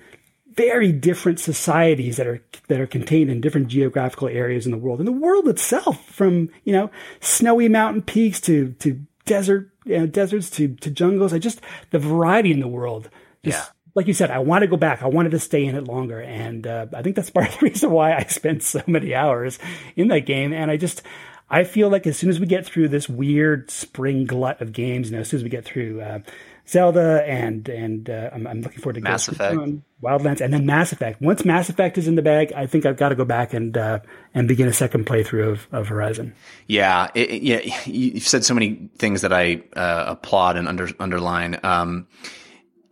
[0.53, 4.99] very different societies that are that are contained in different geographical areas in the world.
[4.99, 6.91] And the world itself, from you know
[7.21, 11.99] snowy mountain peaks to to desert you know, deserts to to jungles, I just the
[11.99, 13.09] variety in the world.
[13.43, 13.65] Just, yeah.
[13.95, 15.03] Like you said, I want to go back.
[15.03, 17.65] I wanted to stay in it longer, and uh, I think that's part of the
[17.67, 19.59] reason why I spent so many hours
[19.95, 20.51] in that game.
[20.51, 21.03] And I just,
[21.49, 25.09] I feel like as soon as we get through this weird spring glut of games,
[25.09, 26.19] you know, as soon as we get through uh,
[26.67, 29.59] Zelda and and uh, I'm, I'm, looking forward to Mass Effect,
[30.01, 31.21] Wildlands, and then Mass Effect.
[31.21, 33.77] Once Mass Effect is in the bag, I think I've got to go back and
[33.77, 33.99] uh,
[34.33, 36.33] and begin a second playthrough of, of Horizon.
[36.67, 40.89] Yeah, it, it, yeah, you've said so many things that I uh, applaud and under,
[40.99, 41.59] underline.
[41.63, 42.07] Um,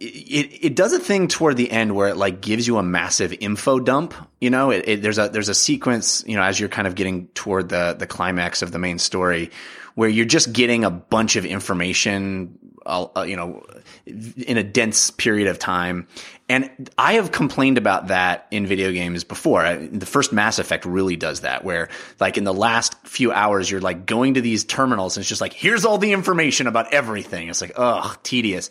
[0.01, 3.33] it, it does a thing toward the end where it like gives you a massive
[3.39, 4.13] info dump.
[4.39, 6.23] You know, it, it, there's a there's a sequence.
[6.25, 9.51] You know, as you're kind of getting toward the the climax of the main story,
[9.95, 13.63] where you're just getting a bunch of information uh, you know,
[14.05, 16.07] in a dense period of time.
[16.49, 19.75] And I have complained about that in video games before.
[19.75, 21.89] The first Mass Effect really does that, where
[22.19, 25.41] like in the last few hours, you're like going to these terminals and it's just
[25.41, 27.49] like, here's all the information about everything.
[27.49, 28.69] It's like, ugh, tedious.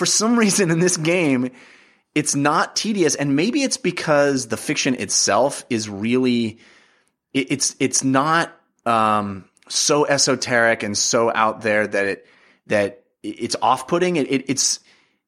[0.00, 1.50] For some reason in this game,
[2.14, 3.16] it's not tedious.
[3.16, 6.58] And maybe it's because the fiction itself is really,
[7.34, 8.50] it's, it's not,
[8.86, 12.26] um, so esoteric and so out there that it,
[12.68, 14.16] that it's off putting.
[14.16, 14.80] It, it, it's,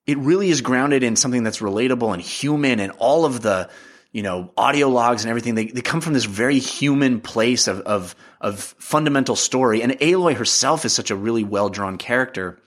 [0.07, 3.69] it really is grounded in something that's relatable and human and all of the,
[4.11, 5.55] you know, audio logs and everything.
[5.55, 9.83] They, they come from this very human place of, of, of fundamental story.
[9.83, 12.59] And Aloy herself is such a really well drawn character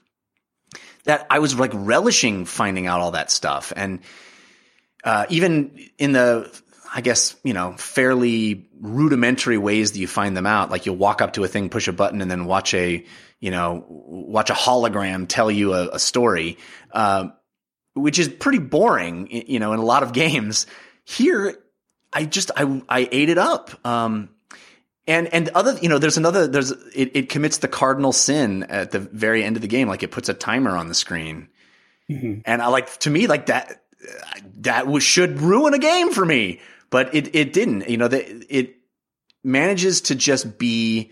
[1.06, 3.74] that I was like relishing finding out all that stuff.
[3.76, 4.00] And,
[5.04, 6.52] uh, even in the,
[6.94, 11.22] I guess, you know, fairly rudimentary ways that you find them out, like you'll walk
[11.22, 13.06] up to a thing, push a button and then watch a,
[13.40, 16.58] you know, watch a hologram tell you a, a story,
[16.92, 17.28] uh,
[17.94, 20.68] which is pretty boring, you know, in a lot of games.
[21.04, 21.56] Here,
[22.12, 23.86] I just I I ate it up.
[23.86, 24.30] Um,
[25.08, 26.48] and and other, you know, there's another.
[26.48, 30.04] There's it, it commits the cardinal sin at the very end of the game, like
[30.04, 31.50] it puts a timer on the screen,
[32.10, 32.40] mm-hmm.
[32.46, 33.84] and I like to me like that.
[34.62, 37.90] That was, should ruin a game for me, but it it didn't.
[37.90, 38.78] You know, that it
[39.44, 41.12] manages to just be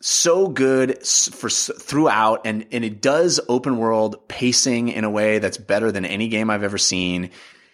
[0.00, 5.58] so good for throughout and and it does open world pacing in a way that's
[5.58, 7.30] better than any game I've ever seen.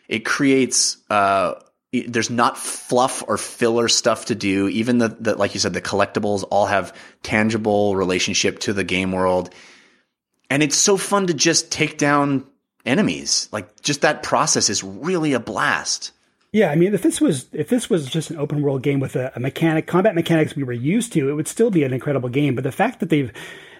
[0.08, 1.54] It creates uh
[1.92, 4.68] there's not fluff or filler stuff to do.
[4.68, 9.12] Even the, the like you said the collectibles all have tangible relationship to the game
[9.12, 9.50] world.
[10.50, 12.46] And it's so fun to just take down
[12.84, 13.48] enemies.
[13.52, 16.12] Like just that process is really a blast.
[16.52, 19.16] Yeah, I mean, if this was if this was just an open world game with
[19.16, 22.28] a, a mechanic combat mechanics we were used to, it would still be an incredible
[22.28, 22.54] game.
[22.54, 23.32] But the fact that they've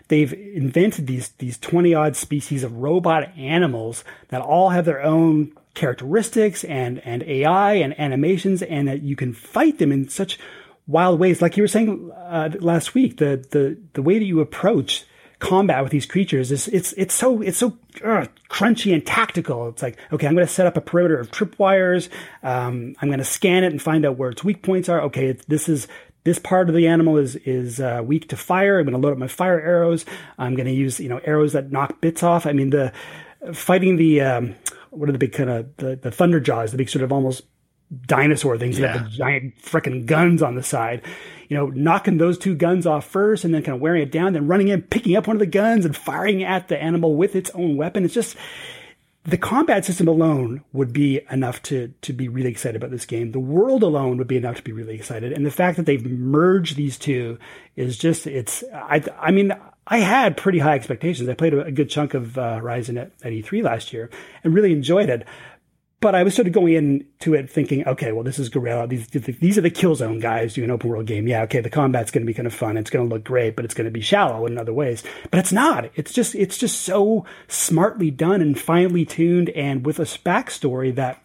[0.09, 5.53] they've invented these these 20 odd species of robot animals that all have their own
[5.77, 10.39] characteristics and and AI and animations and that you can fight them in such
[10.89, 14.41] wild ways like you were saying uh, last week the the the way that you
[14.41, 15.05] approach
[15.39, 19.69] combat with these creatures is it's it's so it's so uh, crunchy and tactical.
[19.69, 22.09] It's like okay, I'm going to set up a perimeter of tripwires.
[22.43, 25.03] Um, I'm going to scan it and find out where its weak points are.
[25.03, 25.89] Okay, this is
[26.25, 28.79] this part of the animal is is uh, weak to fire.
[28.79, 30.05] I'm going to load up my fire arrows.
[30.39, 32.47] I'm going to use you know arrows that knock bits off.
[32.47, 32.93] I mean the
[33.53, 34.55] fighting the um,
[34.97, 37.43] what are the big kind of the, the thunder jaws, the big sort of almost
[38.07, 38.87] dinosaur things yeah.
[38.87, 41.03] that have the giant freaking guns on the side.
[41.49, 44.33] You know, knocking those two guns off first and then kind of wearing it down,
[44.33, 47.37] then running in, picking up one of the guns and firing at the animal with
[47.37, 48.05] its own weapon.
[48.05, 48.37] It's just,
[49.27, 53.33] the combat system alone would be enough to to be really excited about this game.
[53.33, 56.05] The world alone would be enough to be really excited, and the fact that they've
[56.05, 57.39] merged these two
[57.75, 58.63] is just it's.
[58.73, 59.53] I I mean.
[59.87, 61.29] I had pretty high expectations.
[61.29, 64.11] I played a, good chunk of uh, Horizon at, at E3 last year
[64.43, 65.27] and really enjoyed it
[66.01, 68.87] but I was sort of going into it thinking, okay, well, this is Guerrilla.
[68.87, 71.27] These these are the Killzone guys doing an open world game.
[71.27, 72.77] Yeah, okay, the combat's going to be kind of fun.
[72.77, 75.03] It's going to look great, but it's going to be shallow in other ways.
[75.31, 75.91] But it's not.
[75.95, 81.23] It's just it's just so smartly done and finely tuned, and with a backstory that,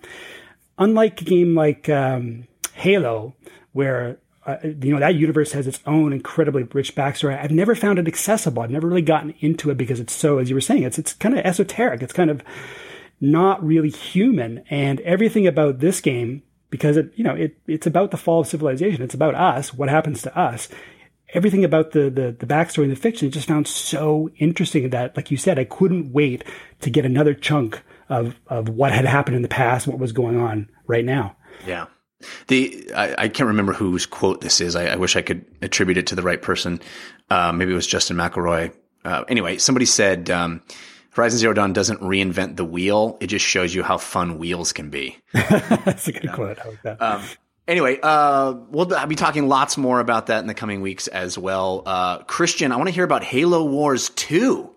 [0.78, 3.36] unlike a game like um, Halo,
[3.74, 7.39] where uh, you know that universe has its own incredibly rich backstory.
[7.39, 8.63] I've never found it accessible.
[8.63, 11.13] I've never really gotten into it because it's so, as you were saying, it's it's
[11.13, 12.01] kind of esoteric.
[12.01, 12.43] It's kind of
[13.21, 14.63] not really human.
[14.69, 18.47] And everything about this game, because it, you know, it, it's about the fall of
[18.47, 19.03] civilization.
[19.03, 20.67] It's about us, what happens to us.
[21.33, 25.31] Everything about the, the, the backstory and the fiction, just found so interesting that, like
[25.31, 26.43] you said, I couldn't wait
[26.81, 30.37] to get another chunk of, of what had happened in the past, what was going
[30.37, 31.37] on right now.
[31.65, 31.85] Yeah.
[32.47, 34.76] The I, I, can't remember whose quote this is.
[34.76, 36.82] I, I, wish I could attribute it to the right person.
[37.30, 38.74] Uh, maybe it was Justin McElroy.
[39.03, 40.61] Uh, anyway, somebody said um,
[41.11, 44.89] Horizon Zero Dawn doesn't reinvent the wheel; it just shows you how fun wheels can
[44.89, 45.17] be.
[45.34, 46.36] That's a good yeah.
[46.36, 46.59] quote.
[46.59, 47.01] I like that.
[47.01, 47.24] Um,
[47.67, 51.84] anyway, uh, we'll be talking lots more about that in the coming weeks as well.
[51.86, 54.76] Uh, Christian, I want to hear about Halo Wars Two.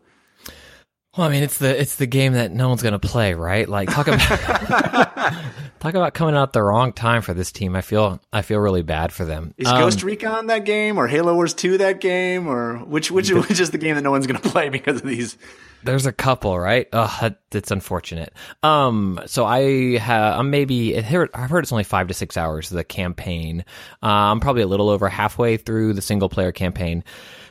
[1.16, 3.68] Well, I mean, it's the it's the game that no one's going to play, right?
[3.68, 5.40] Like talk about
[5.85, 7.76] talk about coming out the wrong time for this team.
[7.76, 9.55] I feel I feel really bad for them.
[9.59, 13.30] Is um, Ghost Recon that game, or Halo Wars Two that game, or which which
[13.30, 15.37] which is the game that no one's going to play because of these
[15.85, 16.89] there's a couple, right?
[16.93, 18.32] Oh, it's unfortunate.
[18.62, 22.85] Um, so I have, I'm maybe, I've heard it's only five to six hours, the
[22.85, 23.64] campaign.
[24.03, 27.05] Uh, I'm probably a little over halfway through the single player campaign.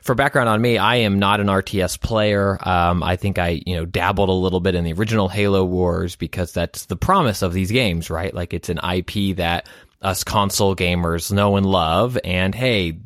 [0.04, 2.58] For background on me, I am not an RTS player.
[2.68, 6.18] Um, I think I, you know, dabbled a little bit in the original Halo Wars
[6.18, 8.34] because that's the promise of these games, right?
[8.34, 9.70] Like it's an IP that
[10.02, 12.18] us console gamers know and love.
[12.26, 13.00] And hey,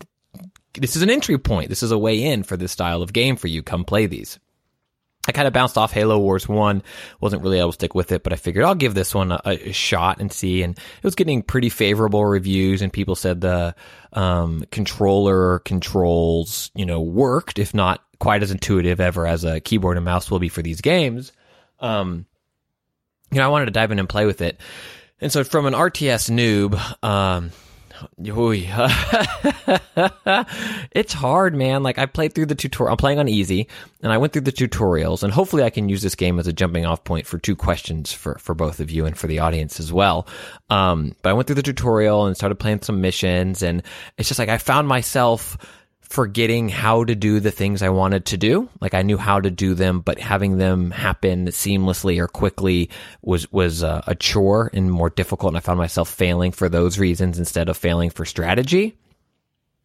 [0.74, 1.70] this is an entry point.
[1.70, 3.62] This is a way in for this style of game for you.
[3.62, 4.39] Come play these.
[5.28, 6.82] I kind of bounced off Halo Wars 1.
[7.20, 9.42] Wasn't really able to stick with it, but I figured I'll give this one a,
[9.46, 10.64] a shot and see.
[10.64, 13.76] And it was getting pretty favorable reviews, and people said the
[14.14, 19.98] um, controller controls, you know, worked, if not quite as intuitive ever as a keyboard
[19.98, 21.32] and mouse will be for these games.
[21.80, 22.26] Um,
[23.32, 24.60] you know, I wanted to dive in and play with it.
[25.20, 27.52] And so from an RTS noob, um,
[30.91, 31.84] it's hard, man.
[31.84, 32.91] Like I played through the tutorial.
[32.91, 33.68] I'm playing on easy,
[34.02, 36.54] and I went through the tutorials, and hopefully I can use this game as a
[36.54, 39.80] jumping off point for two questions for for both of you and for the audience
[39.80, 40.28] as well.
[40.70, 43.84] Um, but I went through the tutorial and started playing some missions, and
[44.18, 45.58] it's just like I found myself
[46.10, 48.70] forgetting how to do the things I wanted to do.
[48.80, 52.89] Like I knew how to do them, but having them happen seamlessly or quickly
[53.22, 55.51] was was uh, a chore and more difficult.
[55.51, 58.97] And I found myself failing for those reasons instead of failing for strategy.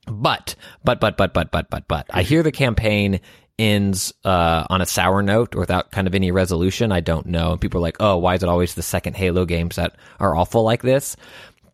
[0.07, 0.55] But
[0.85, 3.21] but but but but but but but I hear the campaign
[3.59, 6.93] ends uh, on a sour note or without kind of any resolution.
[6.93, 7.53] I don't know.
[7.53, 10.37] And people are like, "Oh, why is it always the second Halo games that are
[10.37, 11.17] awful like this?"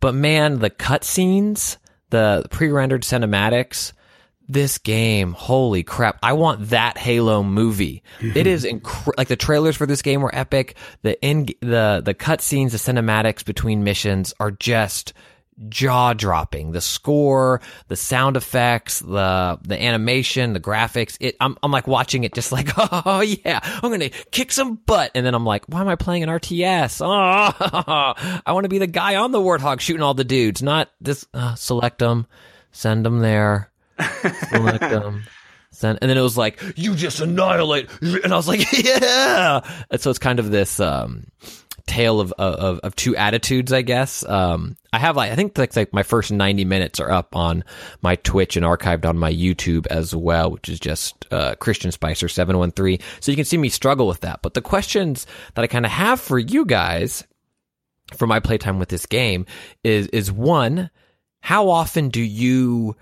[0.00, 1.76] But man, the cutscenes,
[2.10, 3.92] the pre-rendered cinematics
[4.48, 6.18] this game, holy crap.
[6.22, 8.02] I want that Halo movie.
[8.20, 10.76] it is inc- like the trailers for this game were epic.
[11.02, 15.12] The in the the cutscenes, the cinematics between missions are just
[15.68, 16.72] jaw dropping.
[16.72, 21.16] The score, the sound effects, the the animation, the graphics.
[21.20, 24.76] It I'm I'm like watching it just like, "Oh yeah, I'm going to kick some
[24.76, 27.02] butt." And then I'm like, "Why am I playing an RTS?
[27.04, 28.14] Oh,
[28.46, 31.26] I want to be the guy on the Warthog shooting all the dudes, not this
[31.34, 32.26] uh, select them,
[32.72, 33.67] send them there."
[34.50, 35.24] Select them.
[35.70, 37.90] Send, and then it was like, you just annihilate.
[38.00, 39.60] And I was like, yeah.
[39.90, 41.26] And so it's kind of this, um,
[41.86, 44.24] tale of, of, of two attitudes, I guess.
[44.24, 47.64] Um, I have like, I think like, like my first 90 minutes are up on
[48.02, 52.28] my Twitch and archived on my YouTube as well, which is just, uh, Christian Spicer
[52.28, 52.98] 713.
[53.20, 54.42] So you can see me struggle with that.
[54.42, 57.26] But the questions that I kind of have for you guys
[58.16, 59.46] for my playtime with this game
[59.82, 60.90] is, is one,
[61.40, 62.96] how often do you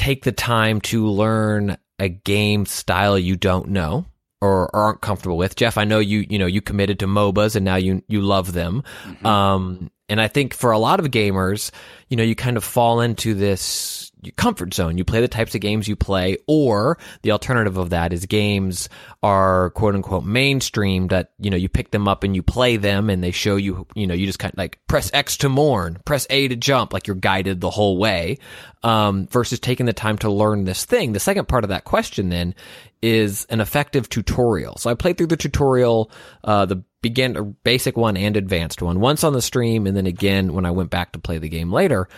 [0.00, 4.06] take the time to learn a game style you don't know
[4.40, 5.54] or, aren't comfortable with.
[5.54, 8.54] Jeff, I know you you know you committed to MOBAs and now you you love
[8.54, 8.82] them.
[9.04, 9.26] Mm-hmm.
[9.26, 11.70] Um, And I think for a lot of gamers,
[12.08, 13.99] you know, you kind of fall into this
[14.36, 14.98] comfort zone.
[14.98, 18.88] You play the types of games you play, or the alternative of that is games
[19.22, 23.10] are quote unquote mainstream that, you know, you pick them up and you play them
[23.10, 25.98] and they show you, you know, you just kind of like press X to mourn,
[26.04, 28.38] press A to jump, like you're guided the whole way,
[28.82, 31.12] um, versus taking the time to learn this thing.
[31.12, 32.54] The second part of that question then
[33.02, 34.76] is an effective tutorial.
[34.76, 36.10] So I played through the tutorial,
[36.44, 40.52] uh, the begin basic one and advanced one once on the stream and then again
[40.52, 42.08] when I went back to play the game later.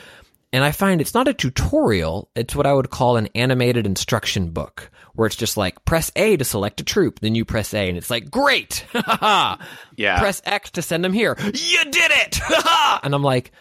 [0.53, 2.31] And I find it's not a tutorial.
[2.37, 6.37] It's what I would call an animated instruction book where it's just like press A
[6.37, 7.21] to select a troop.
[7.21, 8.85] Then you press A and it's like, great.
[8.95, 10.19] yeah.
[10.19, 11.37] Press X to send them here.
[11.39, 12.41] You did it.
[13.03, 13.53] and I'm like,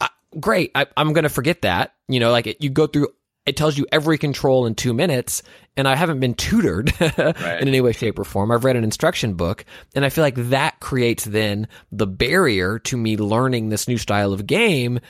[0.00, 0.08] uh,
[0.38, 0.70] great.
[0.74, 1.94] I, am going to forget that.
[2.08, 3.08] You know, like it, you go through,
[3.46, 5.42] it tells you every control in two minutes
[5.78, 7.62] and I haven't been tutored right.
[7.62, 8.50] in any way, shape or form.
[8.50, 12.96] I've read an instruction book and I feel like that creates then the barrier to
[12.98, 15.00] me learning this new style of game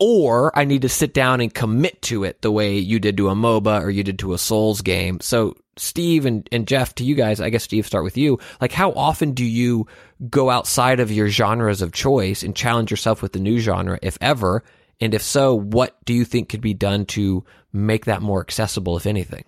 [0.00, 3.28] or I need to sit down and commit to it the way you did to
[3.28, 5.20] a MOBA or you did to a Souls game.
[5.20, 8.38] So Steve and, and Jeff, to you guys, I guess Steve, start with you.
[8.60, 9.86] Like, how often do you
[10.28, 14.18] go outside of your genres of choice and challenge yourself with the new genre, if
[14.20, 14.62] ever?
[15.00, 18.96] And if so, what do you think could be done to make that more accessible,
[18.96, 19.44] if anything?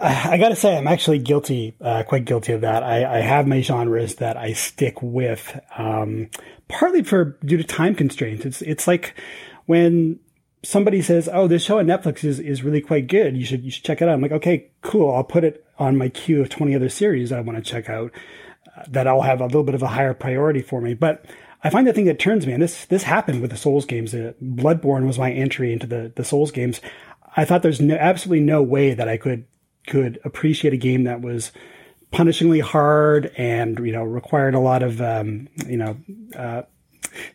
[0.00, 2.82] I got to say, I'm actually guilty, uh, quite guilty of that.
[2.82, 6.30] I, I, have my genres that I stick with, um,
[6.68, 8.44] partly for due to time constraints.
[8.44, 9.14] It's it's like
[9.68, 10.18] when
[10.62, 13.36] somebody says, "Oh, this show on Netflix is, is really quite good.
[13.36, 15.14] You should you should check it out." I'm like, "Okay, cool.
[15.14, 17.90] I'll put it on my queue of 20 other series that I want to check
[17.90, 18.10] out
[18.74, 21.26] uh, that I'll have a little bit of a higher priority for me." But
[21.62, 24.14] I find the thing that turns me, and this this happened with the Souls games.
[24.14, 26.80] Bloodborne was my entry into the the Souls games.
[27.36, 29.44] I thought there's no, absolutely no way that I could
[29.86, 31.52] could appreciate a game that was
[32.10, 35.98] punishingly hard and you know required a lot of um, you know
[36.34, 36.62] uh,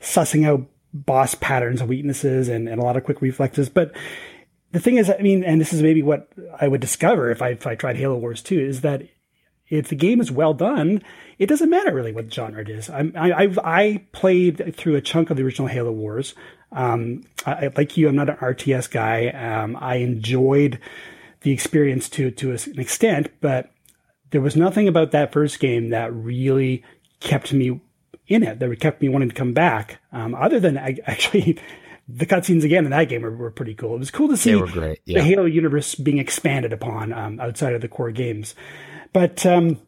[0.01, 3.69] sussing out boss patterns and weaknesses and, and a lot of quick reflexes.
[3.69, 3.95] But
[4.71, 6.29] the thing is, I mean, and this is maybe what
[6.59, 9.03] I would discover if I, if I tried Halo Wars 2 is that
[9.69, 11.01] if the game is well done,
[11.39, 12.89] it doesn't matter really what genre it is.
[12.89, 16.35] I, I, I played through a chunk of the original Halo Wars.
[16.71, 19.29] Um, I, like you, I'm not an RTS guy.
[19.29, 20.79] Um, I enjoyed
[21.41, 23.71] the experience to to an extent, but
[24.31, 26.83] there was nothing about that first game that really
[27.19, 27.79] kept me
[28.28, 29.99] in it that kept me wanting to come back.
[30.11, 31.59] Um, other than I, actually,
[32.07, 33.95] the cutscenes again in that game were, were, pretty cool.
[33.95, 34.95] It was cool to see yeah.
[35.05, 38.55] the Halo universe being expanded upon um, outside of the core games.
[39.13, 39.80] But um,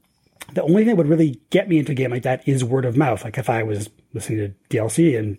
[0.53, 2.85] the only thing that would really get me into a game like that is word
[2.85, 3.23] of mouth.
[3.23, 5.37] Like if I was listening to DLC and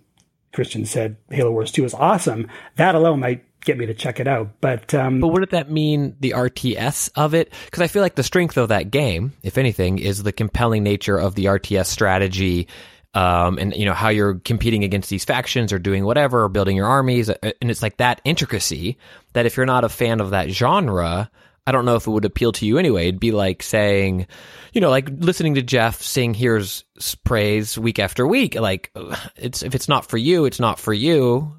[0.52, 4.26] Christian said Halo Wars 2 is awesome, that alone might get me to check it
[4.26, 4.48] out.
[4.62, 7.52] But um, but wouldn't that mean the RTS of it?
[7.66, 11.18] Because I feel like the strength of that game, if anything, is the compelling nature
[11.18, 12.68] of the RTS strategy.
[13.12, 16.76] Um, and you know how you're competing against these factions or doing whatever or building
[16.76, 18.98] your armies uh, and it's like that intricacy
[19.32, 21.30] that if you're not a fan of that genre
[21.66, 23.08] I don't know if it would appeal to you anyway.
[23.08, 24.26] It'd be like saying,
[24.72, 26.84] you know, like listening to Jeff sing "Here's
[27.24, 28.54] Praise" week after week.
[28.54, 28.92] Like,
[29.36, 31.56] it's if it's not for you, it's not for you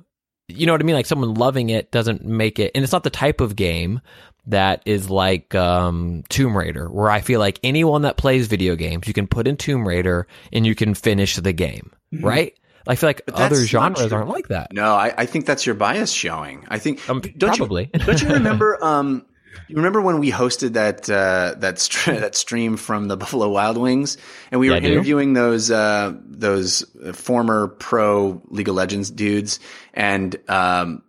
[0.48, 0.96] you know what I mean?
[0.96, 4.02] Like someone loving it doesn't make it, and it's not the type of game
[4.48, 9.08] that is like um, Tomb Raider, where I feel like anyone that plays video games,
[9.08, 12.26] you can put in Tomb Raider and you can finish the game, mm-hmm.
[12.26, 12.58] right?
[12.88, 14.72] I feel like other genres aren't like that.
[14.72, 16.66] No, I, I, think that's your bias showing.
[16.70, 17.90] I think um, don't probably.
[17.94, 18.82] You, don't you remember?
[18.82, 19.26] Um,
[19.68, 23.78] you remember when we hosted that uh, that st- that stream from the Buffalo Wild
[23.78, 24.18] Wings,
[24.52, 29.60] and we yeah, were interviewing those uh, those former pro League of Legends dudes,
[29.94, 31.04] and um,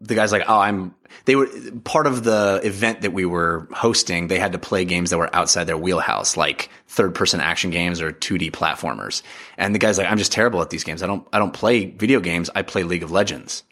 [0.00, 0.94] the guy's like, "Oh, I'm."
[1.26, 1.46] They were
[1.84, 4.26] part of the event that we were hosting.
[4.26, 8.00] They had to play games that were outside their wheelhouse, like third person action games
[8.00, 9.22] or 2D platformers.
[9.58, 11.02] And the guy's like, "I'm just terrible at these games.
[11.02, 12.50] I don't I don't play video games.
[12.54, 13.62] I play League of Legends."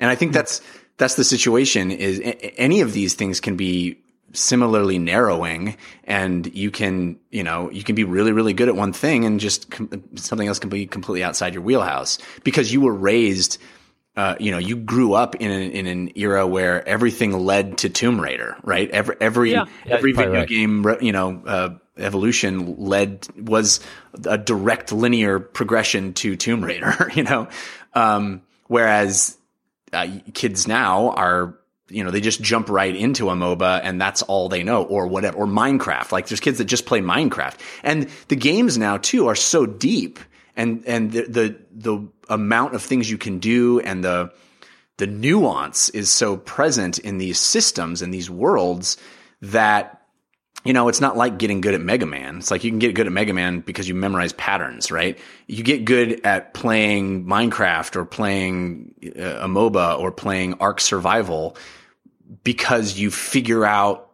[0.00, 0.62] And I think that's
[1.00, 2.20] that's the situation is
[2.58, 3.98] any of these things can be
[4.34, 5.74] similarly narrowing
[6.04, 9.40] and you can, you know, you can be really, really good at one thing and
[9.40, 13.56] just com- something else can be completely outside your wheelhouse because you were raised,
[14.14, 17.88] uh, you know, you grew up in an, in an era where everything led to
[17.88, 18.90] Tomb Raider, right?
[18.90, 19.64] Every, every, yeah.
[19.86, 20.48] every video right.
[20.48, 23.80] game, you know, uh, evolution led was
[24.26, 27.48] a direct linear progression to Tomb Raider, you know?
[27.94, 29.38] Um, whereas
[29.92, 31.56] uh, kids now are
[31.88, 35.06] you know they just jump right into a MOBA and that's all they know or
[35.06, 36.12] whatever or Minecraft.
[36.12, 37.56] Like there's kids that just play Minecraft.
[37.82, 40.18] And the games now too are so deep
[40.56, 44.32] and and the the, the amount of things you can do and the
[44.98, 48.96] the nuance is so present in these systems and these worlds
[49.40, 49.99] that
[50.64, 52.38] you know, it's not like getting good at Mega Man.
[52.38, 55.18] It's like you can get good at Mega Man because you memorize patterns, right?
[55.46, 61.56] You get good at playing Minecraft or playing uh, a MOBA or playing Ark Survival
[62.44, 64.10] because you figure out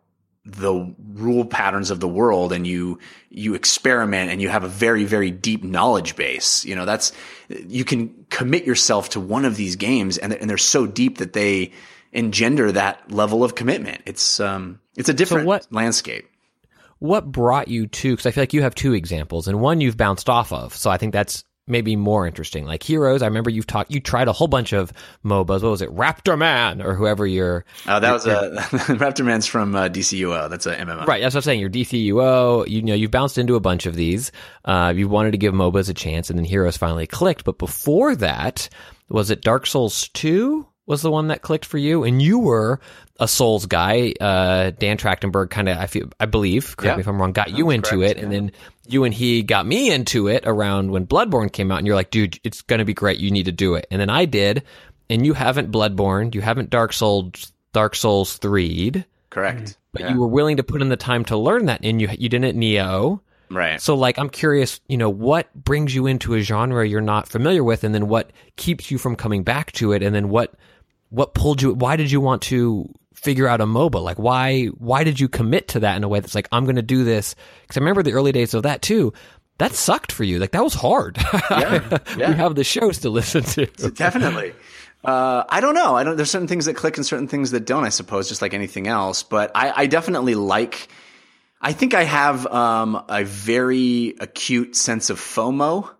[0.47, 3.01] the rule patterns of the world and you
[3.31, 7.11] you experiment and you have a very very deep knowledge base you know that's
[7.49, 11.33] you can commit yourself to one of these games and, and they're so deep that
[11.33, 11.73] they
[12.13, 16.29] engender that level of commitment it's um it's a different so what, landscape
[16.99, 19.97] what brought you to because i feel like you have two examples and one you've
[19.97, 22.65] bounced off of so i think that's maybe more interesting.
[22.65, 24.93] Like Heroes, I remember you've talked, you tried a whole bunch of
[25.25, 25.63] MOBAs.
[25.63, 27.65] What was it, Raptor Man or whoever you're?
[27.87, 28.51] Oh, that was a
[28.97, 30.49] Raptor Man's from uh, DCUO.
[30.49, 31.07] That's a MMO.
[31.07, 31.61] Right, that's what I'm saying.
[31.61, 32.69] You're DCUO.
[32.69, 34.33] You, you know, you've bounced into a bunch of these.
[34.65, 37.45] Uh, you wanted to give MOBAs a chance, and then Heroes finally clicked.
[37.45, 38.69] But before that,
[39.09, 40.67] was it Dark Souls Two?
[40.87, 42.81] Was the one that clicked for you, and you were
[43.19, 44.15] a Souls guy.
[44.21, 46.97] Uh, Dan Trachtenberg kind of, I feel, I believe, correct yeah.
[46.97, 48.23] me if I'm wrong, got you into correct, it, yeah.
[48.23, 48.53] and then
[48.87, 52.11] you and he got me into it around when Bloodborne came out, and you're like,
[52.11, 53.19] dude, it's going to be great.
[53.19, 53.87] You need to do it.
[53.91, 54.63] And then I did,
[55.11, 59.05] and you haven't Bloodborne, you haven't Dark Souls, Dark Souls 3'd.
[59.31, 59.77] Correct.
[59.93, 60.13] But yeah.
[60.13, 62.57] you were willing to put in the time to learn that, and you you didn't
[62.59, 63.21] Nioh.
[63.49, 63.81] Right.
[63.81, 67.63] So, like, I'm curious, you know, what brings you into a genre you're not familiar
[67.63, 70.55] with, and then what keeps you from coming back to it, and then what
[71.11, 71.75] what pulled you?
[71.75, 74.03] Why did you want to figure out a MOBA?
[74.03, 76.77] Like why why did you commit to that in a way that's like I'm going
[76.77, 77.35] to do this?
[77.63, 79.13] Because I remember the early days of that too.
[79.59, 80.39] That sucked for you.
[80.39, 81.17] Like that was hard.
[81.51, 82.29] Yeah, yeah.
[82.29, 83.67] we have the shows to listen to.
[83.95, 84.53] Definitely.
[85.03, 85.95] Uh, I don't know.
[85.97, 86.17] I don't.
[86.17, 87.85] There's certain things that click and certain things that don't.
[87.85, 89.23] I suppose, just like anything else.
[89.23, 90.89] But I, I definitely like.
[91.61, 95.91] I think I have um, a very acute sense of FOMO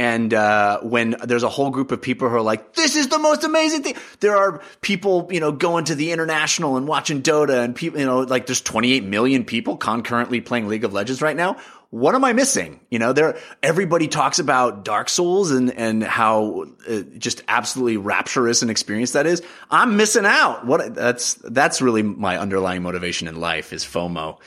[0.00, 3.18] and uh, when there's a whole group of people who are like, "This is the
[3.18, 7.62] most amazing thing," there are people, you know, going to the international and watching Dota,
[7.62, 11.36] and people, you know, like there's 28 million people concurrently playing League of Legends right
[11.36, 11.58] now.
[11.90, 12.80] What am I missing?
[12.88, 18.62] You know, there everybody talks about Dark Souls and and how uh, just absolutely rapturous
[18.62, 19.42] an experience that is.
[19.70, 20.64] I'm missing out.
[20.64, 24.38] What that's that's really my underlying motivation in life is FOMO.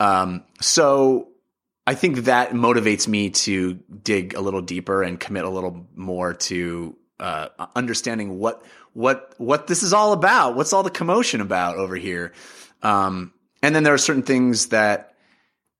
[0.00, 1.27] Um, so
[1.88, 6.34] I think that motivates me to dig a little deeper and commit a little more
[6.34, 8.62] to uh, understanding what
[8.92, 10.54] what what this is all about.
[10.54, 12.34] What's all the commotion about over here?
[12.82, 13.32] Um,
[13.62, 15.07] and then there are certain things that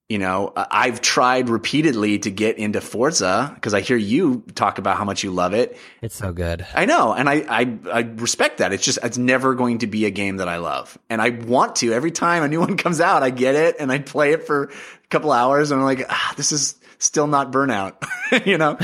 [0.09, 4.97] you know I've tried repeatedly to get into Forza because I hear you talk about
[4.97, 5.77] how much you love it.
[6.03, 6.67] It's so good.
[6.75, 8.73] I know, and I, I I respect that.
[8.73, 11.77] It's just it's never going to be a game that I love, and I want
[11.77, 13.23] to every time a new one comes out.
[13.23, 16.35] I get it and I play it for a couple hours and I'm like, ah,
[16.37, 17.95] this is still not burnout,
[18.47, 18.77] you know?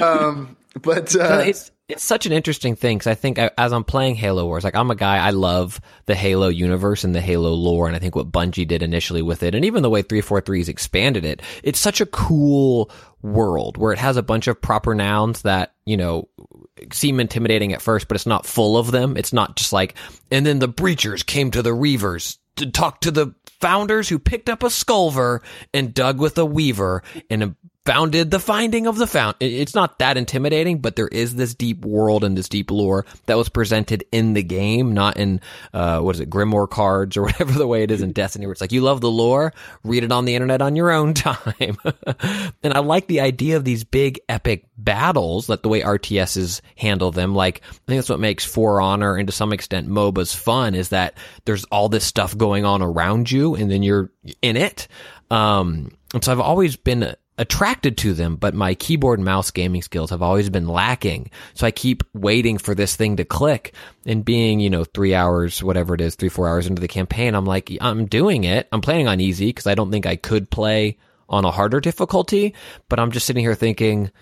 [0.02, 4.14] um, but, uh, it's, it's such an interesting thing because I think as I'm playing
[4.14, 7.86] Halo Wars, like I'm a guy, I love the Halo universe and the Halo lore,
[7.86, 11.24] and I think what Bungie did initially with it, and even the way 343's expanded
[11.24, 12.90] it, it's such a cool
[13.20, 16.28] world where it has a bunch of proper nouns that, you know,
[16.92, 19.16] seem intimidating at first, but it's not full of them.
[19.16, 19.94] It's not just like,
[20.30, 24.48] and then the breachers came to the Reavers to talk to the founders who picked
[24.48, 25.40] up a sculver
[25.72, 29.36] and dug with a Weaver and founded the finding of the found.
[29.40, 33.36] It's not that intimidating, but there is this deep world and this deep lore that
[33.36, 35.40] was presented in the game, not in,
[35.74, 38.52] uh, what is it, Grimoire cards or whatever the way it is in Destiny, where
[38.52, 39.52] it's like, you love the lore,
[39.82, 41.76] read it on the internet on your own time.
[42.62, 47.10] and I like the idea of these big epic battles, like the way RTSs handle
[47.10, 47.34] them.
[47.34, 50.90] Like, I think that's what makes For Honor and to some extent MOBAs fun is
[50.90, 54.86] that there's all this stuff going on around you and then you're in it.
[55.30, 59.82] Um, and so I've always been attracted to them, but my keyboard and mouse gaming
[59.82, 61.30] skills have always been lacking.
[61.54, 63.74] So I keep waiting for this thing to click
[64.06, 67.34] and being, you know, three hours, whatever it is, three, four hours into the campaign,
[67.34, 68.68] I'm like, I'm doing it.
[68.70, 70.96] I'm planning on easy because I don't think I could play
[71.28, 72.54] on a harder difficulty,
[72.88, 74.12] but I'm just sitting here thinking,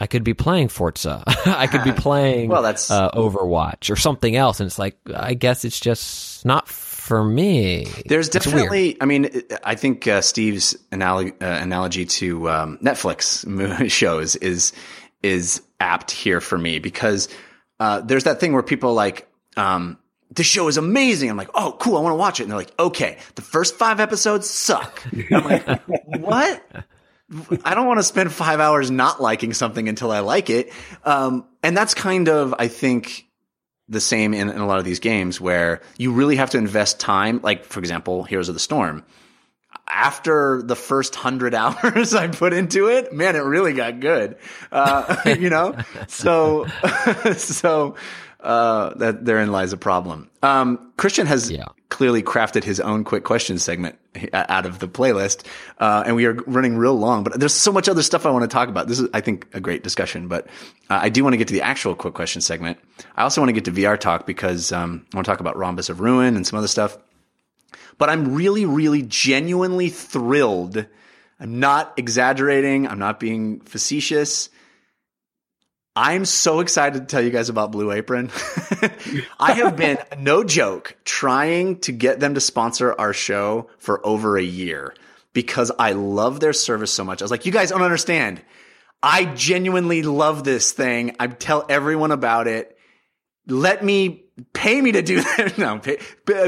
[0.00, 1.22] I could be playing Forza.
[1.46, 5.34] I could be playing well, that's uh, Overwatch or something else, and it's like I
[5.34, 6.68] guess it's just not
[7.02, 7.84] for me.
[8.06, 9.28] There's definitely, I mean,
[9.64, 14.72] I think uh, Steve's analogy, uh, analogy to um, Netflix shows is
[15.20, 17.28] is apt here for me because
[17.80, 19.98] uh, there's that thing where people like, um,
[20.30, 21.28] this show is amazing.
[21.28, 22.44] I'm like, oh, cool, I want to watch it.
[22.44, 25.02] And they're like, okay, the first five episodes suck.
[25.32, 26.64] I'm like, what?
[27.64, 30.72] I don't want to spend five hours not liking something until I like it.
[31.04, 33.26] Um, and that's kind of, I think,
[33.88, 37.00] the same in, in a lot of these games where you really have to invest
[37.00, 37.40] time.
[37.42, 39.04] Like, for example, Heroes of the Storm.
[39.88, 44.36] After the first hundred hours I put into it, man, it really got good.
[44.70, 45.76] Uh, you know,
[46.08, 46.66] so,
[47.36, 47.96] so,
[48.40, 50.28] Uh, that therein lies a problem.
[50.42, 51.66] Um, Christian has yeah.
[51.92, 53.98] Clearly crafted his own quick question segment
[54.32, 55.44] out of the playlist,
[55.78, 57.22] uh, and we are running real long.
[57.22, 58.88] But there's so much other stuff I want to talk about.
[58.88, 60.26] This is, I think, a great discussion.
[60.26, 60.46] But
[60.88, 62.78] uh, I do want to get to the actual quick question segment.
[63.14, 65.58] I also want to get to VR talk because um, I want to talk about
[65.58, 66.96] Rhombus of Ruin and some other stuff.
[67.98, 70.86] But I'm really, really genuinely thrilled.
[71.38, 72.88] I'm not exaggerating.
[72.88, 74.48] I'm not being facetious
[75.94, 78.30] I'm so excited to tell you guys about Blue Apron.
[79.38, 84.38] I have been, no joke, trying to get them to sponsor our show for over
[84.38, 84.94] a year
[85.34, 87.20] because I love their service so much.
[87.20, 88.40] I was like, you guys don't understand.
[89.02, 91.16] I genuinely love this thing.
[91.20, 92.76] I tell everyone about it.
[93.46, 94.24] Let me
[94.54, 95.58] pay me to do that.
[95.58, 95.98] no, pay,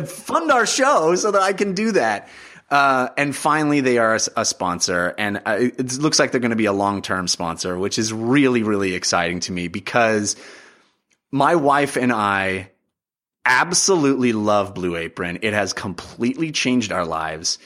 [0.06, 2.28] fund our show so that I can do that.
[2.74, 6.50] Uh, and finally, they are a, a sponsor, and uh, it looks like they're going
[6.50, 10.34] to be a long term sponsor, which is really, really exciting to me because
[11.30, 12.72] my wife and I
[13.46, 15.38] absolutely love Blue Apron.
[15.42, 17.60] It has completely changed our lives.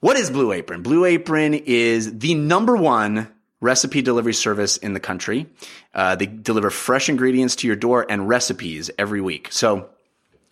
[0.00, 0.80] What is Blue Apron?
[0.80, 3.28] Blue Apron is the number one
[3.60, 5.46] recipe delivery service in the country.
[5.92, 9.48] Uh, they deliver fresh ingredients to your door and recipes every week.
[9.52, 9.90] So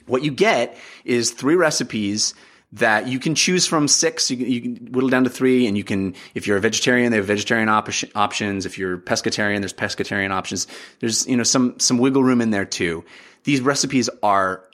[0.05, 2.35] what you get is three recipes
[2.73, 4.31] that you can choose from six.
[4.31, 7.11] You can, you can, whittle down to three, and you can, if you're a vegetarian,
[7.11, 8.65] they have vegetarian op- options.
[8.65, 10.66] If you're pescatarian, there's pescatarian options.
[11.01, 13.05] There's you know some some wiggle room in there too.
[13.44, 14.65] These recipes are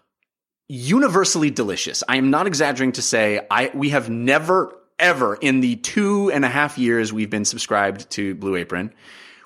[0.68, 2.02] universally delicious.
[2.08, 6.44] I am not exaggerating to say I we have never ever in the two and
[6.44, 8.92] a half years we've been subscribed to Blue Apron,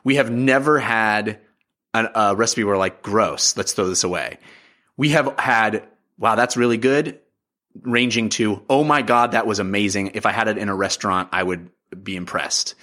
[0.05, 1.39] we have never had
[1.95, 3.57] a, a recipe where like gross.
[3.57, 4.39] Let's throw this away.
[4.97, 5.87] We have had
[6.19, 7.19] wow, that's really good
[7.81, 10.13] ranging to, oh my God, that was amazing.
[10.15, 11.71] If I had it in a restaurant, I would
[12.03, 12.75] be impressed.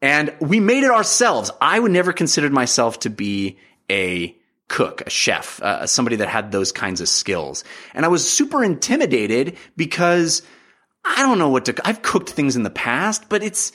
[0.00, 1.50] And we made it ourselves.
[1.60, 3.58] I would never considered myself to be
[3.90, 4.36] a
[4.68, 7.64] cook, a chef, uh, somebody that had those kinds of skills.
[7.94, 10.42] And I was super intimidated because
[11.04, 13.72] I don't know what to, I've cooked things in the past, but it's,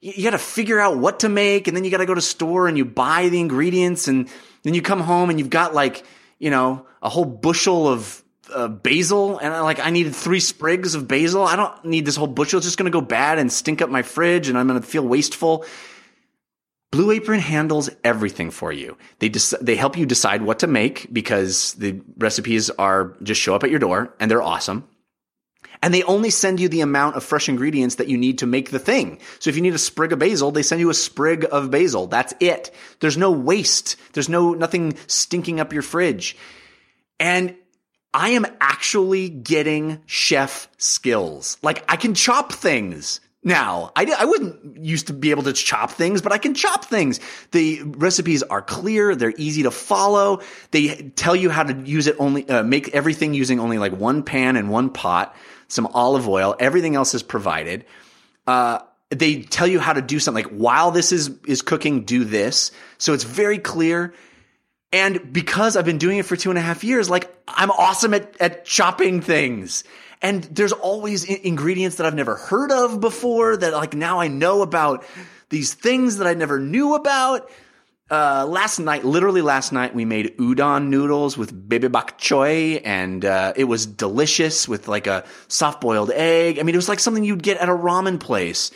[0.00, 2.20] you got to figure out what to make and then you got to go to
[2.20, 4.28] store and you buy the ingredients and
[4.62, 6.04] then you come home and you've got like,
[6.38, 8.22] you know, a whole bushel of
[8.52, 11.42] uh, basil and I like I needed three sprigs of basil.
[11.42, 12.58] I don't need this whole bushel.
[12.58, 14.86] It's just going to go bad and stink up my fridge and I'm going to
[14.86, 15.64] feel wasteful.
[16.90, 18.96] Blue Apron handles everything for you.
[19.18, 23.54] They des- they help you decide what to make because the recipes are just show
[23.54, 24.88] up at your door and they're awesome.
[25.82, 28.70] And they only send you the amount of fresh ingredients that you need to make
[28.70, 29.18] the thing.
[29.40, 32.06] So if you need a sprig of basil, they send you a sprig of basil.
[32.06, 32.70] That's it.
[33.00, 33.96] There's no waste.
[34.12, 36.36] There's no nothing stinking up your fridge.
[37.20, 37.56] And
[38.16, 41.58] I am actually getting chef skills.
[41.62, 43.92] Like I can chop things now.
[43.94, 47.20] I, I wouldn't used to be able to chop things, but I can chop things.
[47.52, 49.14] The recipes are clear.
[49.14, 50.40] They're easy to follow.
[50.70, 54.22] They tell you how to use it only, uh, make everything using only like one
[54.22, 55.36] pan and one pot,
[55.68, 56.56] some olive oil.
[56.58, 57.84] Everything else is provided.
[58.46, 58.78] Uh,
[59.10, 62.72] they tell you how to do something like while this is, is cooking, do this.
[62.96, 64.14] So it's very clear.
[64.92, 68.14] And because I've been doing it for two and a half years, like I'm awesome
[68.14, 69.84] at, at chopping things.
[70.22, 74.62] And there's always ingredients that I've never heard of before that like now I know
[74.62, 75.04] about
[75.50, 77.50] these things that I never knew about.
[78.08, 83.24] Uh, last night, literally last night, we made udon noodles with baby bok choy and,
[83.24, 86.60] uh, it was delicious with like a soft boiled egg.
[86.60, 88.70] I mean, it was like something you'd get at a ramen place.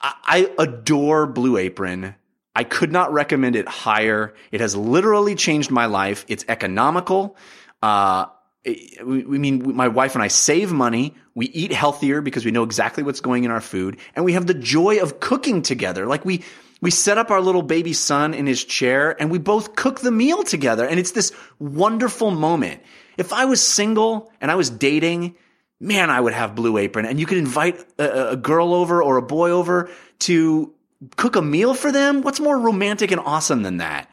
[0.00, 2.16] I, I adore Blue Apron.
[2.54, 4.34] I could not recommend it higher.
[4.52, 6.24] It has literally changed my life.
[6.28, 7.36] It's economical.
[7.82, 8.26] Uh,
[8.64, 11.14] we, we mean, my wife and I save money.
[11.34, 14.46] We eat healthier because we know exactly what's going in our food and we have
[14.46, 16.06] the joy of cooking together.
[16.06, 16.44] Like we,
[16.80, 20.12] we set up our little baby son in his chair and we both cook the
[20.12, 20.86] meal together.
[20.86, 22.82] And it's this wonderful moment.
[23.18, 25.34] If I was single and I was dating,
[25.80, 29.16] man, I would have Blue Apron and you could invite a, a girl over or
[29.16, 29.90] a boy over
[30.20, 30.72] to
[31.16, 32.22] cook a meal for them?
[32.22, 34.10] What's more romantic and awesome than that?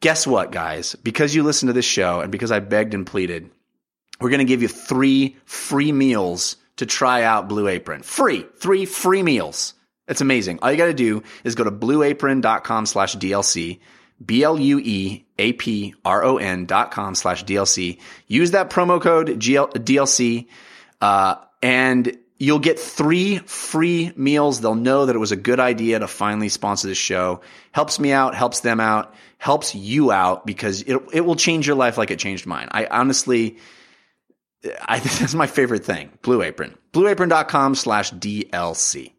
[0.00, 0.94] Guess what, guys?
[0.96, 3.50] Because you listen to this show and because I begged and pleaded,
[4.20, 8.02] we're going to give you three free meals to try out Blue Apron.
[8.02, 8.46] Free.
[8.56, 9.74] Three free meals.
[10.08, 10.58] It's amazing.
[10.60, 13.78] All you got to do is go to blueapron.com slash DLC,
[14.24, 14.76] B-L-U-E-A-P-R-O-N
[16.66, 17.98] dot com slash DLC.
[18.26, 20.46] Use that promo code GL- DLC,
[21.00, 24.60] uh, and You'll get three free meals.
[24.60, 27.40] They'll know that it was a good idea to finally sponsor this show.
[27.70, 31.76] Helps me out, helps them out, helps you out because it, it will change your
[31.76, 32.66] life like it changed mine.
[32.72, 33.58] I honestly,
[34.84, 36.10] I think that's my favorite thing.
[36.22, 36.76] Blue Apron.
[36.92, 39.12] BlueApron.com slash DLC.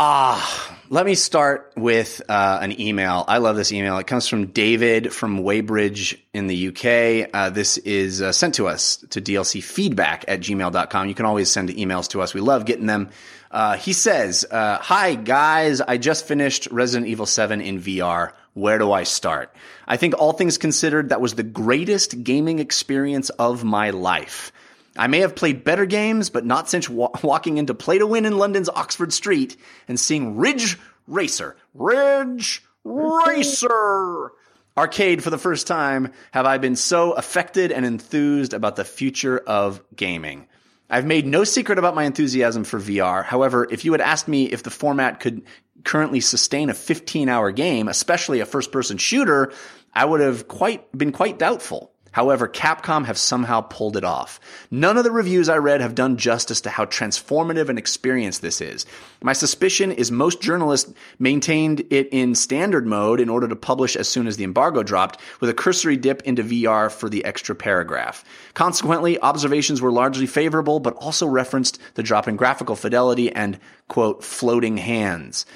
[0.00, 3.24] Ah, let me start with uh, an email.
[3.28, 3.98] I love this email.
[3.98, 7.30] It comes from David from Weybridge in the UK.
[7.32, 11.08] Uh, this is uh, sent to us to DLC feedback at gmail.com.
[11.08, 12.32] You can always send emails to us.
[12.32, 13.10] We love getting them.
[13.50, 15.80] Uh, he says, uh, Hi, guys.
[15.80, 18.32] I just finished Resident Evil 7 in VR.
[18.54, 19.54] Where do I start?
[19.86, 24.52] I think all things considered, that was the greatest gaming experience of my life.
[24.96, 28.24] I may have played better games, but not since wa- walking into Play to Win
[28.24, 29.56] in London's Oxford Street
[29.86, 34.32] and seeing Ridge Racer, Ridge Racer
[34.78, 39.36] arcade for the first time have I been so affected and enthused about the future
[39.38, 40.46] of gaming.
[40.88, 43.24] I've made no secret about my enthusiasm for VR.
[43.24, 45.42] However, if you had asked me if the format could
[45.84, 49.52] currently sustain a 15 hour game, especially a first person shooter,
[49.92, 51.92] I would have quite been quite doubtful.
[52.12, 54.40] However, Capcom have somehow pulled it off.
[54.70, 58.60] None of the reviews I read have done justice to how transformative an experience this
[58.60, 58.86] is.
[59.22, 64.08] My suspicion is most journalists maintained it in standard mode in order to publish as
[64.08, 68.24] soon as the embargo dropped, with a cursory dip into VR for the extra paragraph.
[68.54, 73.58] Consequently, observations were largely favorable, but also referenced the drop in graphical fidelity and,
[73.88, 75.46] quote, floating hands.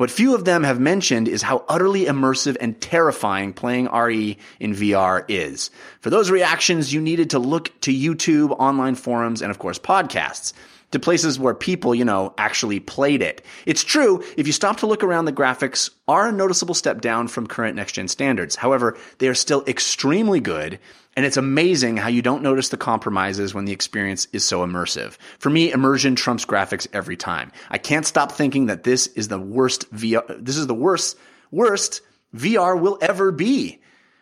[0.00, 4.74] What few of them have mentioned is how utterly immersive and terrifying playing RE in
[4.74, 5.70] VR is.
[6.00, 10.54] For those reactions, you needed to look to YouTube, online forums, and of course podcasts
[10.92, 13.44] to places where people, you know, actually played it.
[13.66, 17.28] It's true, if you stop to look around, the graphics are a noticeable step down
[17.28, 18.56] from current next gen standards.
[18.56, 20.78] However, they are still extremely good
[21.16, 25.16] and it's amazing how you don't notice the compromises when the experience is so immersive.
[25.38, 27.50] For me, immersion trumps graphics every time.
[27.68, 31.18] I can't stop thinking that this is the worst VR, this is the worst,
[31.50, 32.02] worst
[32.34, 33.80] VR will ever be.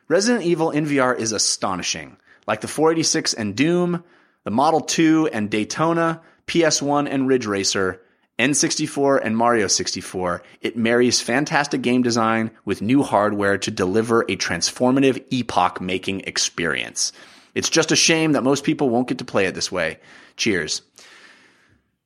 [0.08, 2.16] Resident Evil in VR is astonishing.
[2.46, 4.02] Like the 486 and Doom,
[4.44, 8.00] the Model 2 and Daytona, PS1 and Ridge Racer,
[8.38, 14.36] N64 and Mario 64, it marries fantastic game design with new hardware to deliver a
[14.36, 17.12] transformative epoch making experience.
[17.54, 19.98] It's just a shame that most people won't get to play it this way.
[20.36, 20.82] Cheers.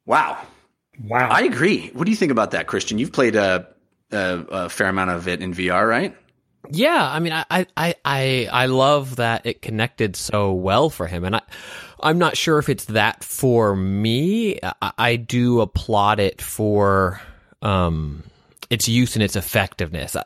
[0.07, 0.39] Wow.
[1.05, 1.29] Wow.
[1.31, 1.89] I agree.
[1.89, 2.99] What do you think about that, Christian?
[2.99, 3.69] You've played a,
[4.11, 6.17] a, a fair amount of it in VR, right?
[6.71, 7.45] Yeah, I mean, I,
[7.77, 11.43] I, I, I love that it connected so well for him, and I,
[12.03, 14.59] I'm not sure if it's that for me.
[14.63, 17.21] I, I do applaud it for
[17.63, 18.25] um,
[18.71, 20.17] its use and its effectiveness.
[20.17, 20.25] I,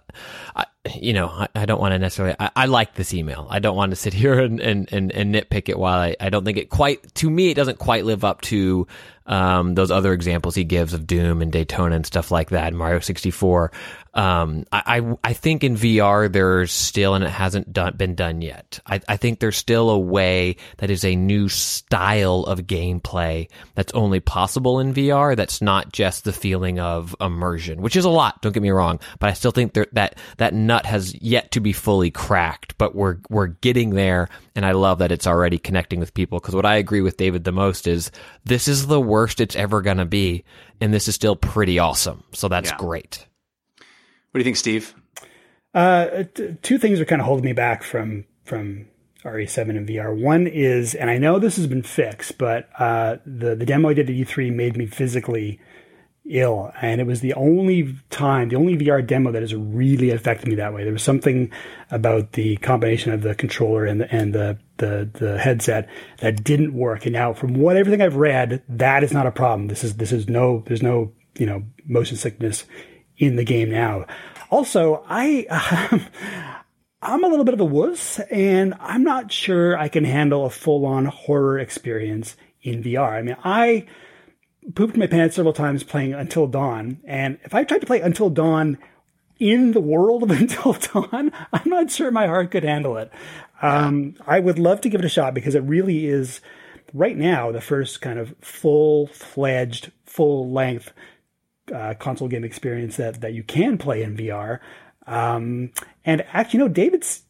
[0.55, 2.37] I you know, I, I don't want to necessarily.
[2.39, 3.47] I, like this email.
[3.51, 5.79] I don't want to sit here and, and, and, and nitpick it.
[5.79, 8.87] While I, I don't think it quite to me, it doesn't quite live up to
[9.27, 13.01] um, those other examples he gives of Doom and Daytona and stuff like that, Mario
[13.01, 13.73] 64.
[14.17, 18.41] Um, I, I, I think in VR there's still, and it hasn't done, been done
[18.41, 18.81] yet.
[18.87, 23.93] I, I think there's still a way that is a new style of gameplay that's
[23.93, 25.37] only possible in VR.
[25.37, 28.41] That's not just the feeling of immersion, which is a lot.
[28.41, 31.61] Don't get me wrong, but I still think there, that that nut has yet to
[31.61, 32.79] be fully cracked.
[32.79, 36.41] But we're we're getting there, and I love that it's already connecting with people.
[36.41, 38.11] Because what I agree with David the most is
[38.47, 40.45] this is the worst it's ever gonna be,
[40.81, 42.25] and this is still pretty awesome.
[42.33, 42.79] So that's yeah.
[42.79, 43.27] great.
[44.37, 44.95] What do you think, Steve?
[45.73, 48.87] Uh, t- two things are kind of holding me back from from
[49.25, 50.15] RE7 and VR.
[50.15, 53.95] One is, and I know this has been fixed, but uh, the the demo I
[53.95, 55.59] did at E3 made me physically
[56.29, 60.49] ill, and it was the only time, the only VR demo that has really affected
[60.49, 60.85] me that way.
[60.85, 61.51] There was something
[61.91, 65.89] about the combination of the controller and the and the the, the headset
[66.19, 67.07] that didn't work.
[67.07, 69.69] And now, from what everything I've read, that is not a problem.
[69.69, 72.67] This is this is no there's no you know motion sickness
[73.19, 74.07] in the game now.
[74.51, 75.47] Also, I
[77.03, 80.51] I'm a little bit of a wuss, and I'm not sure I can handle a
[80.51, 83.13] full on horror experience in VR.
[83.13, 83.87] I mean, I
[84.75, 88.31] pooped my pants several times playing Until Dawn, and if I tried to play Until
[88.31, 88.79] Dawn
[89.39, 93.11] in the world of Until Dawn, I'm not sure my heart could handle it.
[93.63, 96.41] Um, I would love to give it a shot because it really is
[96.93, 100.93] right now the first kind of full fledged, full length
[101.75, 104.61] uh, console game experience that that you can play in VR.
[105.07, 105.73] Um,
[106.05, 107.23] and actually, you know, David's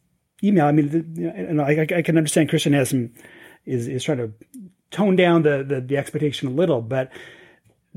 [0.43, 0.67] email.
[0.67, 3.11] I mean, you know, I, I, can understand Christian has some
[3.65, 4.33] is is trying to
[4.91, 7.11] tone down the the, the expectation a little, but.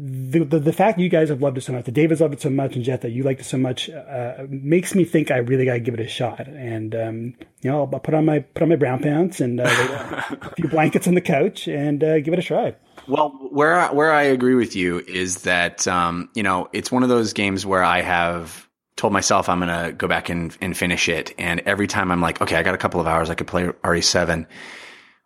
[0.01, 2.33] The, the, the fact that you guys have loved it so much, that David's loved
[2.33, 5.29] it so much, and Jeff that you liked it so much, uh, makes me think
[5.29, 6.47] I really got to give it a shot.
[6.47, 9.65] And um, you know, I'll put on my put on my brown pants and uh,
[10.41, 12.75] a few blankets on the couch and uh, give it a try.
[13.09, 17.03] Well, where I, where I agree with you is that um, you know it's one
[17.03, 21.09] of those games where I have told myself I'm gonna go back and, and finish
[21.09, 23.47] it, and every time I'm like, okay, I got a couple of hours, I could
[23.47, 24.45] play RE7.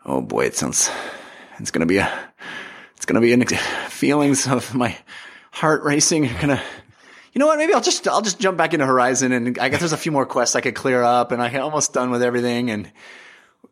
[0.06, 0.90] Oh boy, it sounds
[1.60, 2.12] it's gonna be a
[3.04, 3.46] it's going to be in
[3.90, 4.98] feelings of my
[5.52, 6.62] heart racing are going to
[7.34, 7.58] you know what?
[7.58, 10.12] Maybe I'll just I'll just jump back into Horizon, and I guess there's a few
[10.12, 12.70] more quests I could clear up, and I'm almost done with everything.
[12.70, 12.92] And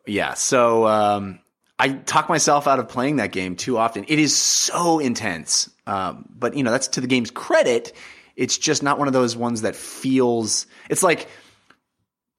[0.04, 1.38] yeah, so um,
[1.82, 4.04] I talk myself out of playing that game too often.
[4.06, 7.92] It is so intense, um, but you know that's to the game's credit.
[8.36, 10.68] It's just not one of those ones that feels.
[10.88, 11.26] It's like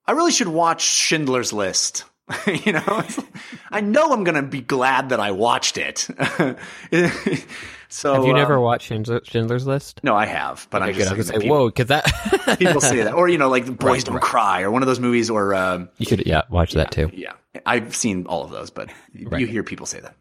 [0.07, 2.05] I really should watch Schindler's List.
[2.63, 3.03] you know,
[3.69, 6.07] I know I'm gonna be glad that I watched it.
[7.93, 9.99] So have you um, never watched Schindler's List?
[10.03, 11.13] No, I have, but okay, I'm just good.
[11.13, 13.79] I was say, people, whoa, because that people say that, or you know, like Boys
[13.81, 14.23] right, Don't right.
[14.23, 17.11] Cry, or one of those movies, or um, you could yeah watch yeah, that too.
[17.13, 17.33] Yeah,
[17.67, 18.89] I've seen all of those, but
[19.21, 19.39] right.
[19.39, 20.15] you hear people say that.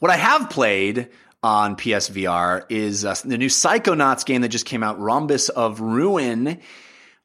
[0.00, 1.10] What I have played
[1.44, 6.60] on PSVR is uh, the new Psychonauts game that just came out, Rhombus of Ruin.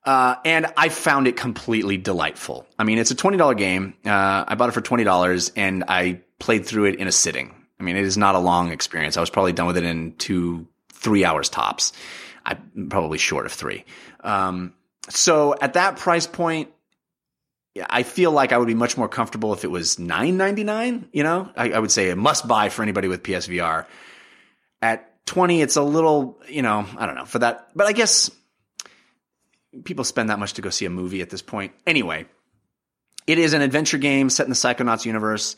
[0.06, 2.68] Uh, and I found it completely delightful.
[2.78, 3.96] I mean, it's a $20 game.
[4.06, 7.54] Uh, I bought it for $20 and I played through it in a sitting.
[7.80, 9.18] I mean, it is not a long experience.
[9.18, 11.94] I was probably done with it in two, three hours tops.
[12.46, 12.56] I
[12.90, 13.86] probably short of three.
[14.22, 14.74] Um,
[15.10, 16.70] so at that price point,
[17.90, 21.08] I feel like I would be much more comfortable if it was nine ninety nine.
[21.14, 23.86] You know, I, I, would say a must buy for anybody with PSVR.
[24.82, 28.32] At twenty, it's a little, you know, I don't know for that, but I guess
[29.84, 31.74] people spend that much to go see a movie at this point.
[31.86, 32.26] Anyway,
[33.28, 35.56] it is an adventure game set in the Psychonauts universe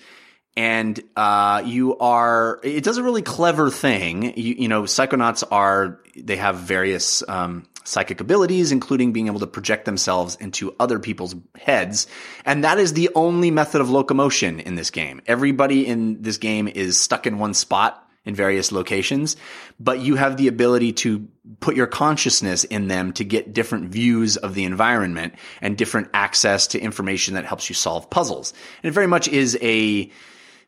[0.57, 4.37] and uh, you are it does a really clever thing.
[4.37, 9.47] You, you know psychonauts are they have various um, psychic abilities including being able to
[9.47, 12.07] project themselves into other people's heads.
[12.45, 15.21] And that is the only method of locomotion in this game.
[15.25, 19.35] Everybody in this game is stuck in one spot in various locations,
[19.79, 21.27] but you have the ability to
[21.59, 26.67] put your consciousness in them to get different views of the environment and different access
[26.67, 28.53] to information that helps you solve puzzles.
[28.83, 30.11] And it very much is a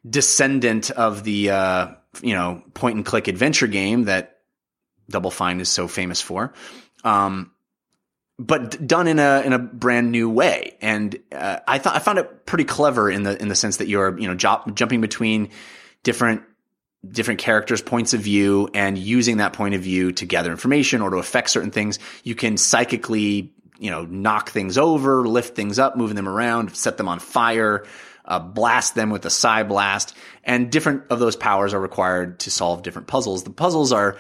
[0.07, 1.87] descendant of the uh,
[2.21, 4.39] you know point and click adventure game that
[5.09, 6.53] Double Fine is so famous for.
[7.03, 7.51] Um,
[8.39, 12.19] but done in a in a brand new way, and uh, I thought I found
[12.19, 15.49] it pretty clever in the in the sense that you're you know jumping between
[16.03, 16.41] different
[17.07, 21.09] different characters' points of view and using that point of view to gather information or
[21.09, 21.99] to affect certain things.
[22.23, 26.97] You can psychically you know knock things over, lift things up, moving them around, set
[26.97, 27.85] them on fire
[28.25, 32.51] uh, blast them with a psi blast, and different of those powers are required to
[32.51, 33.43] solve different puzzles.
[33.43, 34.17] The puzzles are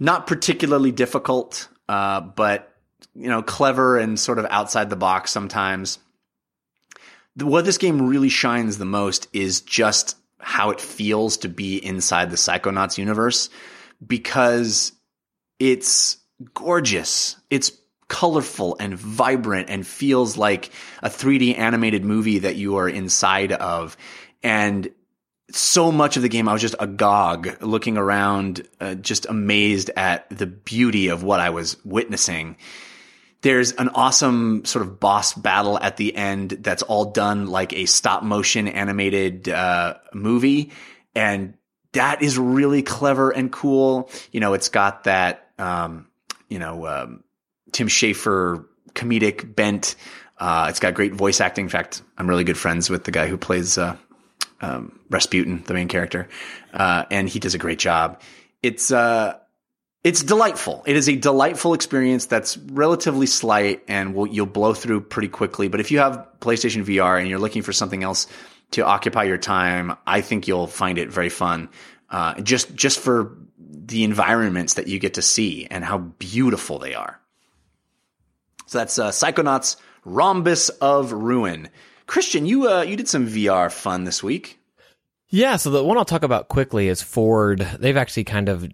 [0.00, 2.74] not particularly difficult, uh, but
[3.14, 5.98] you know, clever and sort of outside the box sometimes.
[7.36, 12.30] What this game really shines the most is just how it feels to be inside
[12.30, 13.48] the Psychonauts universe
[14.04, 14.92] because
[15.58, 16.18] it's
[16.54, 17.36] gorgeous.
[17.50, 17.72] It's
[18.08, 20.70] colorful and vibrant and feels like
[21.02, 23.96] a 3D animated movie that you are inside of.
[24.42, 24.90] And
[25.50, 30.28] so much of the game, I was just agog looking around, uh, just amazed at
[30.30, 32.56] the beauty of what I was witnessing.
[33.40, 37.86] There's an awesome sort of boss battle at the end that's all done like a
[37.86, 40.72] stop motion animated uh, movie.
[41.14, 41.54] And
[41.92, 44.10] that is really clever and cool.
[44.32, 46.08] You know, it's got that, um,
[46.48, 47.24] you know, um,
[47.72, 48.64] Tim Schafer
[48.94, 49.94] comedic bent.
[50.38, 51.66] Uh, it's got great voice acting.
[51.66, 53.96] In fact, I'm really good friends with the guy who plays uh,
[54.60, 56.28] um, Razputin, the main character,
[56.72, 58.20] uh, and he does a great job.
[58.62, 59.38] It's uh,
[60.04, 60.84] it's delightful.
[60.86, 65.68] It is a delightful experience that's relatively slight, and will, you'll blow through pretty quickly.
[65.68, 68.26] But if you have PlayStation VR and you're looking for something else
[68.72, 71.68] to occupy your time, I think you'll find it very fun.
[72.10, 76.94] Uh, just just for the environments that you get to see and how beautiful they
[76.94, 77.20] are.
[78.68, 81.70] So that's uh, Psychonauts Rhombus of Ruin.
[82.06, 84.60] Christian, you uh, you did some VR fun this week.
[85.30, 87.60] Yeah, so the one I'll talk about quickly is Ford.
[87.78, 88.70] They've actually kind of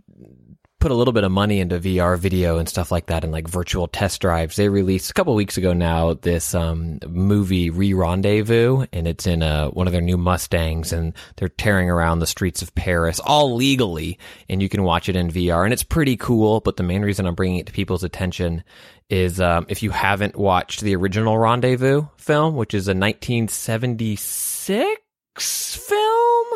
[0.85, 3.49] put a little bit of money into VR video and stuff like that and like
[3.49, 4.57] virtual test drives.
[4.57, 9.43] They released a couple weeks ago now this um, movie Re Rendezvous, and it's in
[9.43, 13.55] a, one of their new Mustangs, and they're tearing around the streets of Paris all
[13.55, 14.19] legally,
[14.51, 16.61] and you can watch it in VR, and it's pretty cool.
[16.61, 18.63] But the main reason I'm bringing it to people's attention
[19.09, 26.47] is um, if you haven't watched the original Rendezvous film, which is a 1976 film,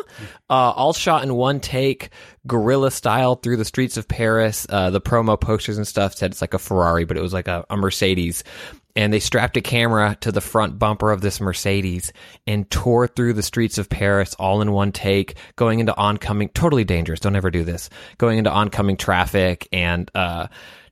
[0.49, 2.09] uh, all shot in one take,
[2.49, 4.67] guerrilla style through the streets of Paris.
[4.69, 7.47] Uh, the promo posters and stuff said it's like a Ferrari, but it was like
[7.47, 8.43] a, a Mercedes.
[8.95, 12.11] And they strapped a camera to the front bumper of this Mercedes
[12.45, 16.83] and tore through the streets of Paris all in one take, going into oncoming, totally
[16.83, 17.21] dangerous.
[17.21, 17.89] Don't ever do this.
[18.17, 20.47] Going into oncoming traffic and, uh,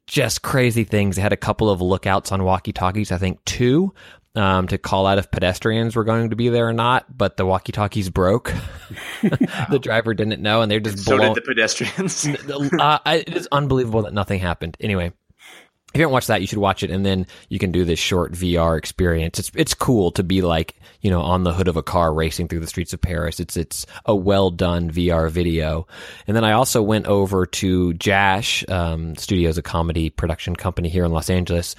[0.06, 1.18] just crazy things.
[1.18, 3.94] They had a couple of lookouts on walkie talkies, I think two.
[4.38, 7.46] Um, to call out if pedestrians were going to be there or not, but the
[7.46, 8.54] walkie talkies broke.
[9.22, 12.28] the driver didn't know, and they're just so did the pedestrians.
[12.80, 14.78] uh, it is unbelievable that nothing happened.
[14.80, 17.84] Anyway, if you haven't watched that, you should watch it, and then you can do
[17.84, 19.40] this short VR experience.
[19.40, 22.50] It's it's cool to be like you know on the hood of a car racing
[22.50, 23.40] through the streets of Paris.
[23.40, 25.88] It's it's a well done VR video.
[26.28, 31.06] And then I also went over to Jash um, Studios, a comedy production company here
[31.06, 31.76] in Los Angeles,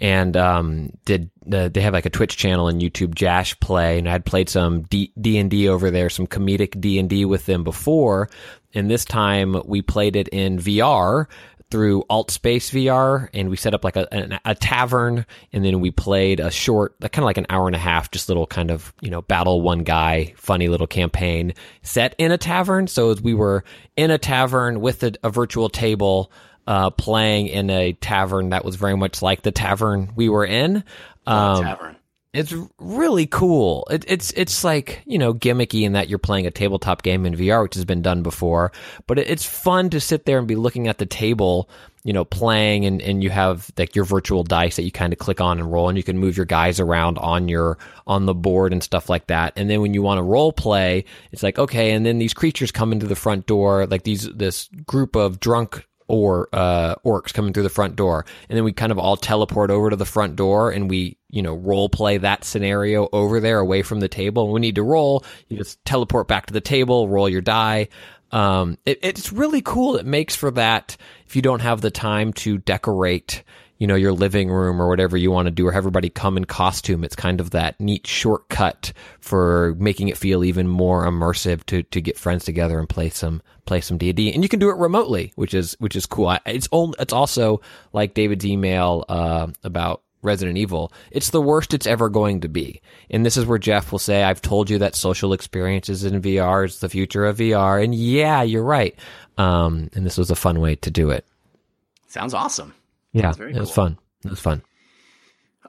[0.00, 4.08] and um, did uh, they have like a Twitch channel and YouTube Jash Play, and
[4.08, 7.64] I'd played some D and D over there, some comedic D and D with them
[7.64, 8.28] before,
[8.74, 11.26] and this time we played it in VR
[11.70, 15.26] through AltspaceVR and we set up like a, a, a tavern.
[15.52, 18.28] And then we played a short, kind of like an hour and a half, just
[18.28, 22.86] little kind of, you know, battle one guy, funny little campaign set in a tavern.
[22.86, 23.64] So we were
[23.96, 26.32] in a tavern with a, a virtual table,
[26.68, 30.84] uh, playing in a tavern that was very much like the tavern we were in.
[31.26, 31.96] Um, tavern.
[32.34, 33.88] It's really cool.
[33.90, 37.34] It, it's it's like you know gimmicky in that you're playing a tabletop game in
[37.34, 38.72] VR, which has been done before.
[39.06, 41.70] But it, it's fun to sit there and be looking at the table,
[42.04, 45.18] you know, playing, and, and you have like your virtual dice that you kind of
[45.18, 48.34] click on and roll, and you can move your guys around on your on the
[48.34, 49.54] board and stuff like that.
[49.56, 52.70] And then when you want to role play, it's like okay, and then these creatures
[52.70, 57.52] come into the front door, like these this group of drunk or uh, orcs coming
[57.52, 60.36] through the front door, and then we kind of all teleport over to the front
[60.36, 64.44] door, and we you know role play that scenario over there away from the table.
[64.44, 67.88] And we need to roll, you just teleport back to the table, roll your die.
[68.30, 69.96] Um, it, it's really cool.
[69.96, 73.42] It makes for that if you don't have the time to decorate
[73.78, 76.36] you know, your living room or whatever you want to do, or have everybody come
[76.36, 77.04] in costume.
[77.04, 82.00] It's kind of that neat shortcut for making it feel even more immersive to, to
[82.00, 84.32] get friends together and play some, play some D&D.
[84.32, 86.36] And you can do it remotely, which is, which is cool.
[86.44, 87.60] It's only, it's also
[87.92, 90.92] like David's email, uh, about Resident Evil.
[91.10, 92.82] It's the worst it's ever going to be.
[93.10, 96.64] And this is where Jeff will say, I've told you that social experiences in VR
[96.64, 97.82] is the future of VR.
[97.82, 98.98] And yeah, you're right.
[99.36, 101.24] Um, and this was a fun way to do it.
[102.08, 102.74] Sounds awesome.
[103.12, 103.74] Yeah, it was cool.
[103.74, 103.98] fun.
[104.24, 104.62] It was fun.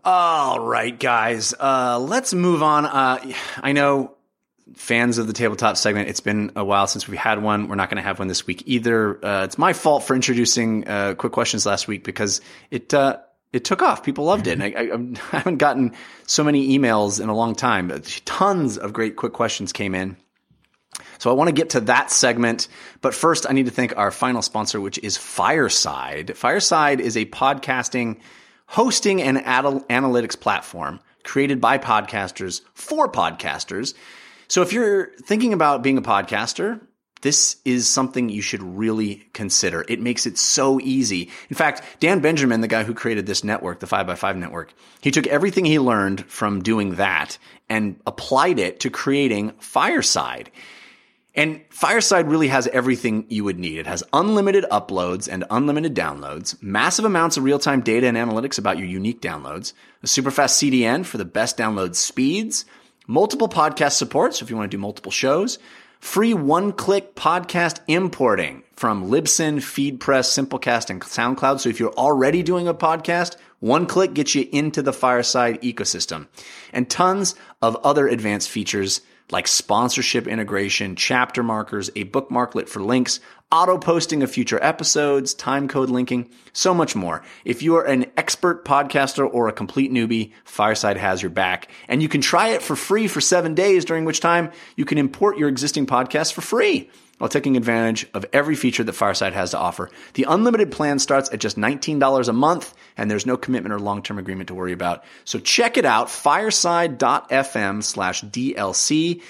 [0.04, 1.54] All right, guys.
[1.60, 2.86] Uh, let's move on.
[2.86, 4.16] Uh, I know
[4.76, 6.10] fans of the tabletop segment.
[6.10, 7.68] It's been a while since we've had one.
[7.68, 9.24] We're not going to have one this week either.
[9.24, 12.42] Uh, it's my fault for introducing uh, quick questions last week because
[12.72, 13.18] it uh,
[13.52, 14.04] it took off.
[14.04, 14.60] People loved it.
[14.60, 15.94] And I, I, I, haven't gotten
[16.28, 17.92] so many emails in a long time.
[18.26, 20.18] Tons of great quick questions came in.
[21.18, 22.68] So I want to get to that segment,
[23.02, 26.38] but first I need to thank our final sponsor, which is Fireside.
[26.38, 28.20] Fireside is a podcasting,
[28.68, 33.94] hosting, and analytics platform created by podcasters for podcasters.
[34.48, 36.82] So if you're thinking about being a podcaster,
[37.22, 39.84] this is something you should really consider.
[39.90, 41.30] It makes it so easy.
[41.50, 45.28] In fact, Dan Benjamin, the guy who created this network, the 5x5 network, he took
[45.28, 47.38] everything he learned from doing that
[47.68, 50.50] and applied it to creating Fireside.
[51.40, 53.78] And Fireside really has everything you would need.
[53.78, 58.60] It has unlimited uploads and unlimited downloads, massive amounts of real time data and analytics
[58.60, 59.72] about your unique downloads,
[60.04, 62.66] a super fast CDN for the best download speeds,
[63.08, 65.60] multiple podcast support, so if you want to do multiple shows,
[66.02, 71.62] free one click podcast importing from Libsyn, FeedPress, Simplecast, and SoundCloud.
[71.62, 76.28] So if you're already doing a podcast, one click gets you into the Fireside ecosystem
[76.74, 79.00] and tons of other advanced features
[79.32, 83.20] like sponsorship integration, chapter markers, a bookmarklet for links,
[83.52, 87.24] auto posting of future episodes, time code linking, so much more.
[87.46, 91.70] If you are an expert podcaster or a complete newbie, Fireside has your back.
[91.88, 94.98] And you can try it for free for seven days, during which time you can
[94.98, 99.52] import your existing podcast for free while taking advantage of every feature that Fireside has
[99.52, 99.90] to offer.
[100.14, 104.18] The unlimited plan starts at just $19 a month, and there's no commitment or long-term
[104.18, 105.04] agreement to worry about.
[105.26, 109.22] So check it out, fireside.fm slash DLC.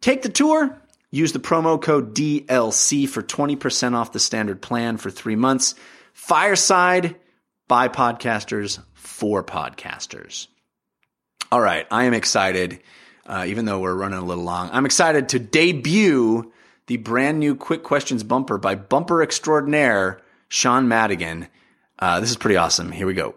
[0.00, 0.79] Take the tour.
[1.10, 5.74] Use the promo code DLC for 20% off the standard plan for three months.
[6.12, 7.16] Fireside
[7.66, 10.46] by podcasters for podcasters.
[11.50, 12.80] All right, I am excited,
[13.26, 14.70] uh, even though we're running a little long.
[14.72, 16.52] I'm excited to debut
[16.86, 21.48] the brand new Quick Questions bumper by bumper extraordinaire Sean Madigan.
[21.98, 22.92] Uh, this is pretty awesome.
[22.92, 23.34] Here we go.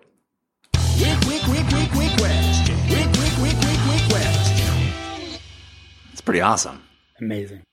[0.73, 2.77] Quick, quick, quick, quick, quick question.
[2.87, 5.39] Quick, quick, quick, quick, quick question.
[6.11, 6.83] It's pretty awesome.
[7.19, 7.63] Amazing.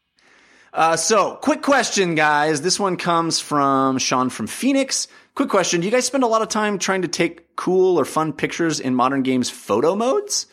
[0.73, 2.63] Uh, so, quick question, guys.
[2.63, 5.09] This one comes from Sean from Phoenix.
[5.35, 5.81] Quick question.
[5.81, 8.79] Do you guys spend a lot of time trying to take cool or fun pictures
[8.79, 10.47] in modern games photo modes?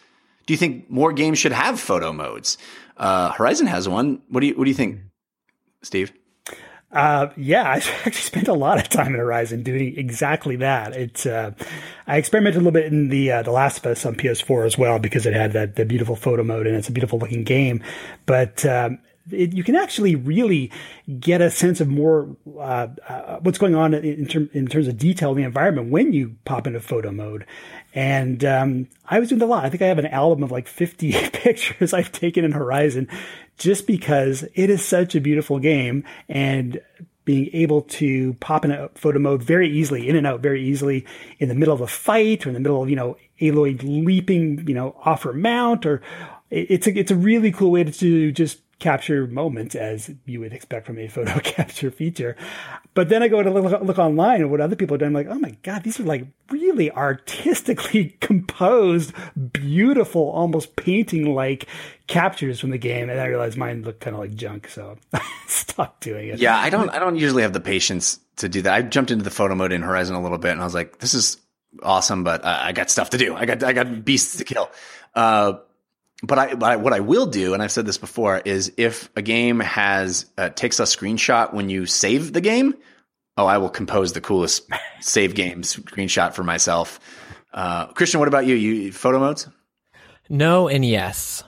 [0.48, 2.58] Do you think more games should have photo modes?
[2.96, 4.22] Uh, Horizon has one.
[4.30, 5.02] What do you What do you think?
[5.84, 6.12] Steve?
[6.92, 10.94] Uh, yeah, I actually spent a lot of time in Horizon doing exactly that.
[10.94, 11.52] It's uh,
[12.06, 14.78] I experimented a little bit in the uh, the Last of Us on PS4 as
[14.78, 17.84] well because it had that the beautiful photo mode and it's a beautiful looking game.
[18.26, 19.00] But um,
[19.32, 20.72] it, you can actually really
[21.20, 24.98] get a sense of more uh, uh, what's going on in, term, in terms of
[24.98, 27.46] detail in the environment when you pop into photo mode.
[27.98, 29.66] And um, I was doing a lot.
[29.66, 33.10] I think I have an album of like 50 pictures I've taken in Horizon
[33.58, 36.80] just because it is such a beautiful game and
[37.26, 41.08] being able to pop in a photo mode very easily, in and out very easily
[41.40, 44.68] in the middle of a fight or in the middle of, you know, Aloy leaping,
[44.68, 46.04] you know, off her mount or
[46.52, 50.86] it's a, it's a really cool way to just capture moments as you would expect
[50.86, 52.36] from a photo capture feature.
[52.94, 55.10] But then I go to look, look online and what other people are doing.
[55.10, 59.14] I'm like, oh my God, these are like really artistically composed,
[59.54, 61.68] beautiful, almost painting like
[62.08, 63.10] captures from the game.
[63.10, 64.68] And I realized mine looked kind of like junk.
[64.70, 66.40] So I stopped doing it.
[66.40, 66.58] Yeah.
[66.58, 68.74] I don't, I don't usually have the patience to do that.
[68.74, 71.00] I jumped into the photo mode in Horizon a little bit and I was like,
[71.00, 71.38] this is
[71.84, 73.36] awesome, but I got stuff to do.
[73.36, 74.70] I got, I got beasts to kill.
[75.16, 75.60] Uh,
[76.24, 79.10] but I, but I, what I will do, and I've said this before, is if
[79.16, 82.74] a game has uh, takes a screenshot when you save the game,
[83.38, 84.70] oh, I will compose the coolest
[85.00, 87.00] save game screenshot for myself.
[87.54, 88.56] Uh, Christian, what about you?
[88.56, 89.48] You photo modes?
[90.30, 91.44] No and yes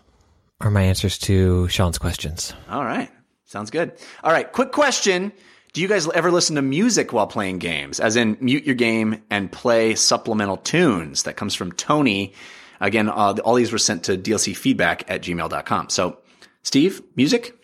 [0.61, 2.53] are my answers to Sean's questions.
[2.69, 3.09] All right,
[3.45, 3.93] sounds good.
[4.23, 5.31] All right, quick question.
[5.73, 7.99] Do you guys ever listen to music while playing games?
[7.99, 11.23] As in, mute your game and play supplemental tunes.
[11.23, 12.33] That comes from Tony
[12.79, 15.89] Again, uh, all these were sent to dlcfeedback at gmail.com.
[15.89, 16.19] So,
[16.63, 17.55] Steve, music?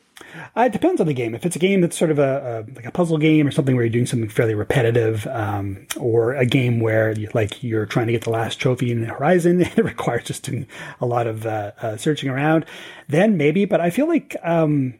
[0.55, 1.35] Uh, it depends on the game.
[1.35, 3.75] If it's a game that's sort of a, a like a puzzle game or something
[3.75, 8.07] where you're doing something fairly repetitive, um, or a game where you, like you're trying
[8.07, 10.67] to get the last trophy in the Horizon, it requires just doing
[11.01, 12.65] a lot of uh, uh, searching around,
[13.07, 13.65] then maybe.
[13.65, 14.95] But I feel like um,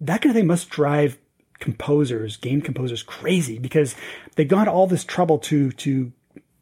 [0.00, 1.18] that kind of thing must drive
[1.58, 3.94] composers, game composers, crazy because
[4.36, 6.12] they've gone to all this trouble to to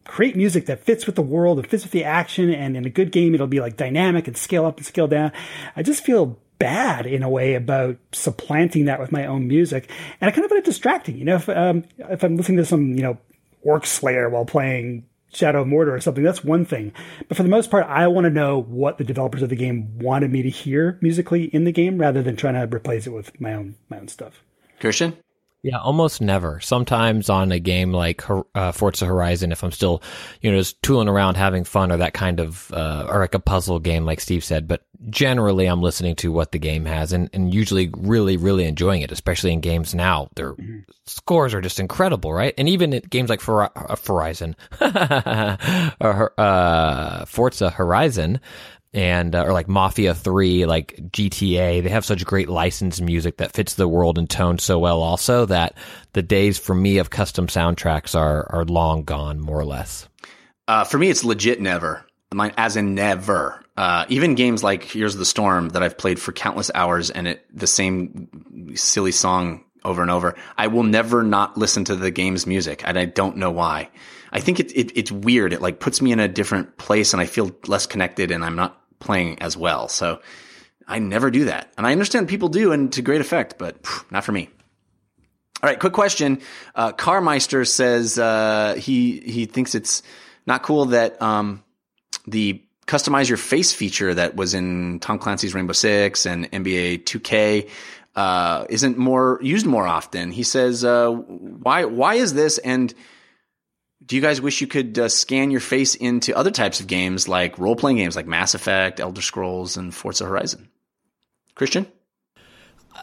[0.05, 2.53] create music that fits with the world and fits with the action.
[2.53, 5.33] And in a good game, it'll be like dynamic and scale up and scale down.
[5.77, 9.91] I just feel bad in a way about supplanting that with my own music.
[10.21, 11.19] And I kind of find it distracting.
[11.19, 13.19] You know, if, um, if I'm listening to some, you know,
[13.63, 16.93] Orc Slayer while playing Shadow of Mordor or something, that's one thing.
[17.27, 19.99] But for the most part, I want to know what the developers of the game
[19.99, 23.41] wanted me to hear musically in the game rather than trying to replace it with
[23.41, 24.43] my own, my own stuff.
[24.79, 25.17] Christian?
[25.63, 26.59] Yeah, almost never.
[26.59, 28.23] Sometimes on a game like
[28.55, 30.03] uh, Forza Horizon, if I'm still,
[30.41, 33.39] you know, just tooling around having fun or that kind of, uh, or like a
[33.39, 34.67] puzzle game, like Steve said.
[34.67, 39.03] But generally, I'm listening to what the game has and, and usually really, really enjoying
[39.03, 40.31] it, especially in games now.
[40.35, 40.81] Their mm-hmm.
[41.07, 42.55] scores are just incredible, right?
[42.59, 48.41] And even in games like For- uh, Horizon, or uh, Forza Horizon,
[48.95, 53.53] and uh, or like Mafia 3, like GTA, they have such great licensed music that
[53.53, 55.75] fits the world and tone so well also that
[56.13, 60.09] the days for me of custom soundtracks are are long gone more or less.
[60.69, 62.05] Uh, for me it's legit never.
[62.33, 63.65] Mine as in never.
[63.77, 67.27] Uh, even games like Heroes of the Storm that I've played for countless hours and
[67.27, 70.37] it the same silly song over and over.
[70.59, 73.91] I will never not listen to the game's music and I don't know why.
[74.31, 75.53] I think it, it, it's weird.
[75.53, 78.57] It like puts me in a different place and I feel less connected and I'm
[78.57, 79.89] not playing as well.
[79.89, 80.21] So
[80.87, 81.73] I never do that.
[81.77, 84.49] And I understand people do and to great effect, but phew, not for me.
[85.63, 86.41] All right, quick question.
[86.75, 90.03] Uh, Carmeister says uh, he he thinks it's
[90.45, 91.63] not cool that um,
[92.27, 97.71] the customize your face feature that was in Tom Clancy's Rainbow Six and NBA 2K
[98.17, 100.33] uh, isn't more used more often.
[100.33, 102.93] He says, uh, "Why why is this?" And
[104.05, 107.29] do you guys wish you could uh, scan your face into other types of games
[107.29, 110.69] like role playing games like Mass Effect, Elder Scrolls, and Forza Horizon?
[111.55, 111.87] Christian?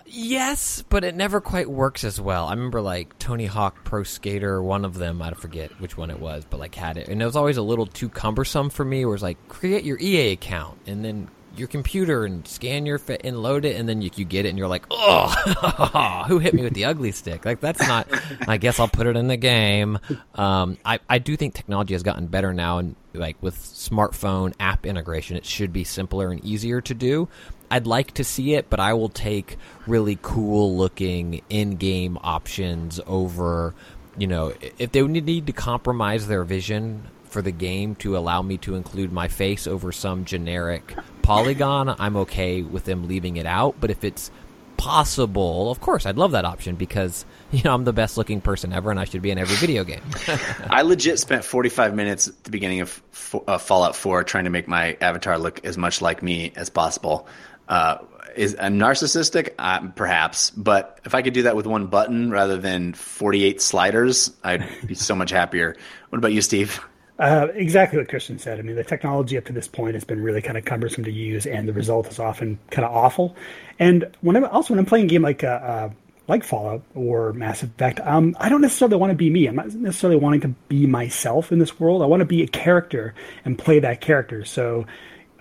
[0.06, 2.48] Yes, but it never quite works as well.
[2.48, 6.20] I remember like Tony Hawk Pro Skater, one of them, I forget which one it
[6.20, 7.08] was, but like had it.
[7.08, 10.00] And it was always a little too cumbersome for me, where it's like, create your
[10.00, 14.02] EA account and then your computer and scan your fit and load it, and then
[14.02, 17.46] you, you get it, and you're like, oh, who hit me with the ugly stick?
[17.46, 18.08] Like that's not.
[18.48, 20.00] I guess I'll put it in the game.
[20.36, 24.86] Um, I I do think technology has gotten better now, and like with smartphone app
[24.86, 27.28] integration, it should be simpler and easier to do.
[27.72, 33.00] I'd like to see it, but I will take really cool looking in game options
[33.06, 33.76] over.
[34.18, 38.58] You know, if they need to compromise their vision for the game to allow me
[38.60, 43.76] to include my face over some generic polygon, I'm okay with them leaving it out.
[43.80, 44.32] But if it's
[44.78, 48.74] possible, of course, I'd love that option because you know I'm the best looking person
[48.74, 50.02] ever, and I should be in every video game.
[50.70, 53.02] I legit spent 45 minutes at the beginning of
[53.48, 57.28] uh, Fallout 4 trying to make my avatar look as much like me as possible.
[57.68, 58.00] Uh,
[58.36, 62.58] is a narcissistic, uh, perhaps, but if I could do that with one button rather
[62.58, 65.76] than 48 sliders, I'd be so much happier.
[66.10, 66.80] What about you, Steve?
[67.20, 68.60] Uh, exactly what Christian said.
[68.60, 71.12] I mean, the technology up to this point has been really kind of cumbersome to
[71.12, 73.36] use, and the result is often kind of awful.
[73.78, 75.90] And when I'm, also when I'm playing a game like uh, uh,
[76.30, 79.48] like Fallout or Mass Effect, um, I don't necessarily want to be me.
[79.48, 82.02] I'm not necessarily wanting to be myself in this world.
[82.02, 83.14] I want to be a character
[83.44, 84.46] and play that character.
[84.46, 84.86] So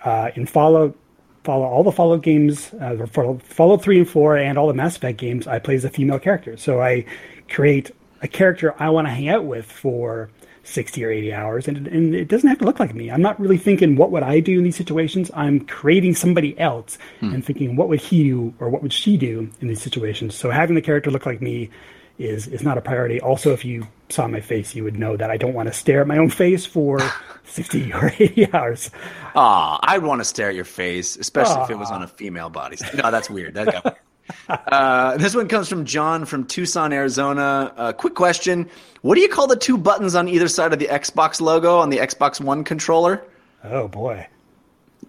[0.03, 0.97] uh, in Fallout,
[1.45, 5.17] follow all the Fallout games, uh, Fallout three and four, and all the Mass Effect
[5.17, 6.57] games, I play as a female character.
[6.57, 7.05] So I
[7.49, 7.91] create
[8.21, 10.29] a character I want to hang out with for
[10.69, 13.09] 60 or 80 hours and, and it doesn't have to look like me.
[13.09, 15.31] I'm not really thinking what would i do in these situations.
[15.33, 17.33] I'm creating somebody else hmm.
[17.33, 20.35] and thinking what would he do or what would she do in these situations.
[20.35, 21.69] So having the character look like me
[22.17, 23.19] is is not a priority.
[23.21, 26.01] Also if you saw my face you would know that i don't want to stare
[26.01, 26.99] at my own face for
[27.45, 28.91] 60 or 80 hours.
[29.35, 31.65] Ah i'd want to stare at your face especially Aww.
[31.65, 32.77] if it was on a female body.
[32.95, 33.55] No that's weird.
[33.55, 33.97] That got
[34.49, 37.73] uh, this one comes from John from Tucson, Arizona.
[37.75, 38.69] Uh, quick question:
[39.01, 41.89] What do you call the two buttons on either side of the Xbox logo on
[41.89, 43.23] the Xbox One controller?
[43.63, 44.27] Oh boy!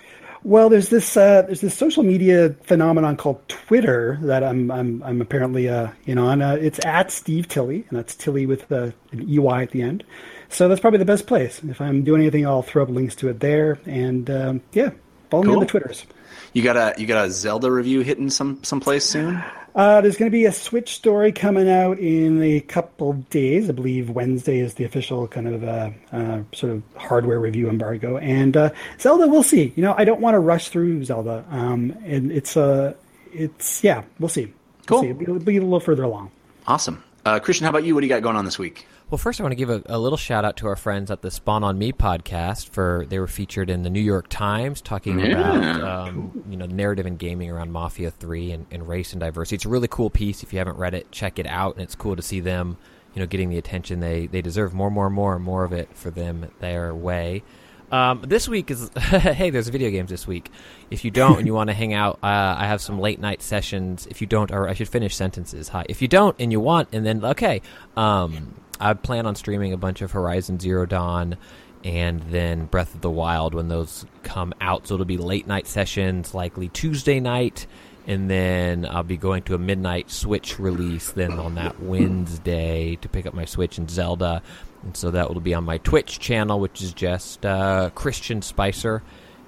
[0.47, 5.19] Well, there's this uh, there's this social media phenomenon called Twitter that I'm I'm I'm
[5.19, 6.41] apparently uh, you know on.
[6.41, 10.05] Uh, it's at Steve Tilley, and that's Tilley with uh, an EY at the end.
[10.47, 11.61] So that's probably the best place.
[11.65, 13.77] If I'm doing anything, I'll throw up links to it there.
[13.85, 14.91] And um, yeah,
[15.29, 15.51] follow cool.
[15.51, 16.05] me on the Twitters.
[16.53, 19.43] You got a you got a Zelda review hitting some someplace soon?
[19.77, 23.69] Uh, there's going to be a Switch story coming out in a couple days.
[23.69, 28.17] I believe Wednesday is the official kind of uh, uh, sort of hardware review embargo.
[28.17, 29.71] And uh, Zelda, we'll see.
[29.75, 31.45] You know, I don't want to rush through Zelda.
[31.51, 32.95] Um, and it's uh,
[33.31, 34.51] it's yeah, we'll see.
[34.87, 35.01] Cool.
[35.01, 35.09] We'll see.
[35.09, 36.31] It'll, be, it'll be a little further along.
[36.65, 37.03] Awesome.
[37.23, 37.93] Uh, Christian, how about you?
[37.93, 38.87] What do you got going on this week?
[39.09, 41.21] Well, first I want to give a, a, little shout out to our friends at
[41.21, 45.19] the Spawn on Me podcast for they were featured in the New York Times talking
[45.19, 45.27] yeah.
[45.27, 49.55] about um, you know narrative and gaming around Mafia Three and, and, race and diversity.
[49.55, 50.43] It's a really cool piece.
[50.43, 52.75] If you haven't read it, check it out, and it's cool to see them
[53.13, 54.73] you know getting the attention they they deserve.
[54.73, 57.43] More, more, more, more of it for them their way.
[57.89, 60.51] Um, this week is hey, there's video games this week.
[60.91, 63.41] If you don't and you want to hang out, uh, I have some late night
[63.41, 64.05] sessions.
[64.07, 65.69] If you don't, or I should finish sentences.
[65.69, 65.85] Hi.
[65.87, 67.61] If you don't and you want, and then okay.
[67.95, 71.37] Um, I plan on streaming a bunch of Horizon Zero Dawn
[71.83, 74.87] and then Breath of the Wild when those come out.
[74.87, 77.67] So it'll be late night sessions, likely Tuesday night,
[78.07, 83.09] and then I'll be going to a midnight Switch release then on that Wednesday to
[83.09, 84.41] pick up my Switch and Zelda.
[84.83, 89.03] And so that will be on my Twitch channel, which is just uh, Christian Spicer.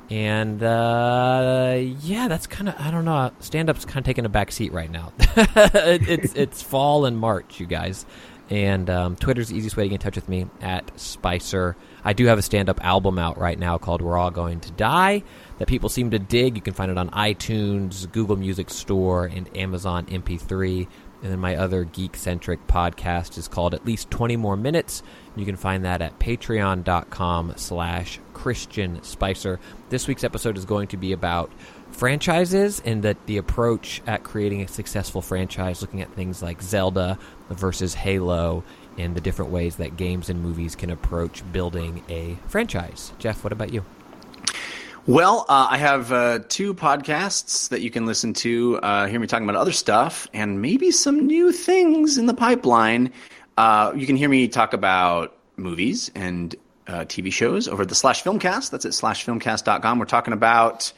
[0.10, 3.32] And uh, yeah, that's kind of I don't know.
[3.40, 5.14] Stand up's kind of taking a back seat right now.
[5.38, 8.06] it's it's fall and March, you guys.
[8.50, 11.76] And um, Twitter's the easiest way to get in touch with me at Spicer.
[12.04, 14.72] I do have a stand up album out right now called We're All Going to
[14.72, 15.24] Die
[15.60, 16.56] that people seem to dig.
[16.56, 20.88] You can find it on iTunes, Google Music Store, and Amazon MP3.
[21.22, 25.04] And then my other geek centric podcast is called At Least 20 More Minutes.
[25.36, 29.60] You can find that at patreon.com slash Christian Spicer.
[29.90, 31.52] This week's episode is going to be about
[31.92, 37.20] franchises and that the approach at creating a successful franchise, looking at things like Zelda
[37.50, 38.64] versus Halo,
[38.98, 43.12] and the different ways that games and movies can approach building a franchise.
[43.20, 43.84] Jeff, what about you?
[45.08, 49.28] Well, uh, I have uh, two podcasts that you can listen to, uh, hear me
[49.28, 53.12] talking about other stuff, and maybe some new things in the pipeline.
[53.58, 56.56] Uh, you can hear me talk about movies and
[56.88, 58.72] uh, TV shows over at the Slash Filmcast.
[58.72, 60.00] That's at slashfilmcast.com.
[60.00, 60.92] We're talking about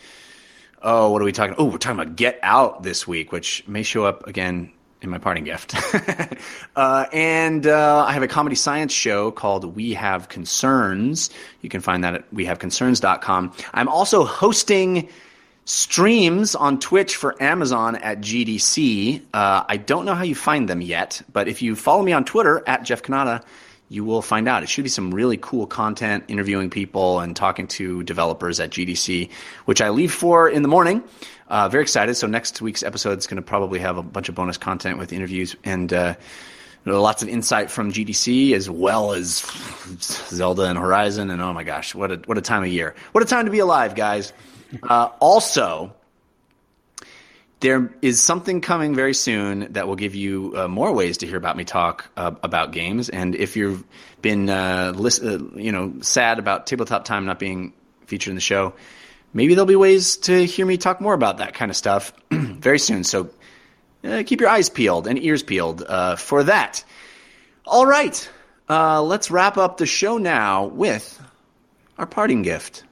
[0.82, 1.56] oh, what are we talking?
[1.58, 4.72] Oh, we're talking about Get Out this week, which may show up again
[5.02, 5.76] in my parting gift.
[6.76, 11.30] uh, and uh, I have a comedy science show called We Have Concerns.
[11.62, 13.54] You can find that at wehaveconcerns.com.
[13.74, 15.10] I'm also hosting
[15.66, 19.22] streams on Twitch for Amazon at GDC.
[19.34, 22.26] Uh, I don't know how you find them yet, but if you follow me on
[22.26, 23.44] Twitter at Jeff Cannata,
[23.90, 24.64] you will find out.
[24.64, 29.30] It should be some really cool content, interviewing people and talking to developers at GDC,
[29.66, 31.04] which I leave for in the morning.
[31.52, 32.16] Uh, very excited.
[32.16, 35.12] So next week's episode is going to probably have a bunch of bonus content with
[35.12, 36.16] interviews and uh,
[36.86, 39.40] lots of insight from GDC as well as
[40.00, 41.30] Zelda and Horizon.
[41.30, 42.96] And oh my gosh, what a what a time of year!
[43.12, 44.32] What a time to be alive, guys.
[44.82, 45.94] Uh, also,
[47.60, 51.36] there is something coming very soon that will give you uh, more ways to hear
[51.36, 53.10] about me talk uh, about games.
[53.10, 53.84] And if you've
[54.22, 57.74] been, uh, list, you know, sad about Tabletop Time not being
[58.06, 58.74] featured in the show,
[59.34, 62.80] maybe there'll be ways to hear me talk more about that kind of stuff very
[62.80, 63.04] soon.
[63.04, 63.30] So
[64.04, 66.84] uh, keep your eyes peeled and ears peeled uh, for that.
[67.66, 68.30] All right,
[68.68, 71.22] let's wrap up the show now with
[71.98, 72.84] our parting gift.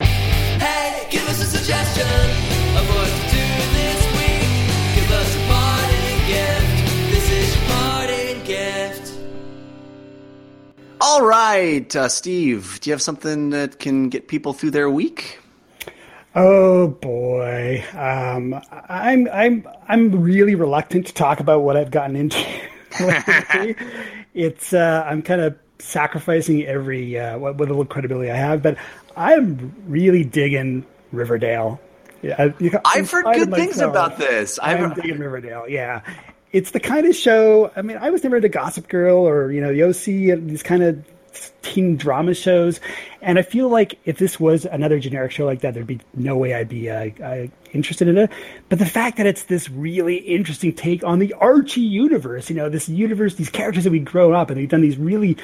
[0.00, 4.94] Hey, give us a suggestion of what to do this week.
[4.94, 7.10] Give us a parting gift.
[7.10, 9.12] This is your parting gift.
[11.00, 15.40] All right, uh, Steve, do you have something that can get people through their week?
[16.38, 22.36] Oh boy, um, I'm I'm I'm really reluctant to talk about what I've gotten into.
[24.34, 28.76] it's uh, I'm kind of sacrificing every uh, what, what little credibility I have, but
[29.16, 31.80] I'm really digging Riverdale.
[32.20, 32.50] Yeah,
[32.84, 34.58] I've heard good things about this.
[34.62, 34.94] I'm heard...
[34.96, 35.64] digging Riverdale.
[35.66, 36.02] Yeah,
[36.52, 37.72] it's the kind of show.
[37.76, 40.62] I mean, I was never into Gossip Girl or you know the OC, and these
[40.62, 41.02] kind of
[41.62, 42.80] teen drama shows,
[43.22, 46.36] and I feel like if this was another generic show like that, there'd be no
[46.36, 48.30] way I'd be uh, uh, interested in it.
[48.68, 52.68] But the fact that it's this really interesting take on the Archie universe, you know,
[52.68, 55.36] this universe, these characters that we've grown up, and they've done these really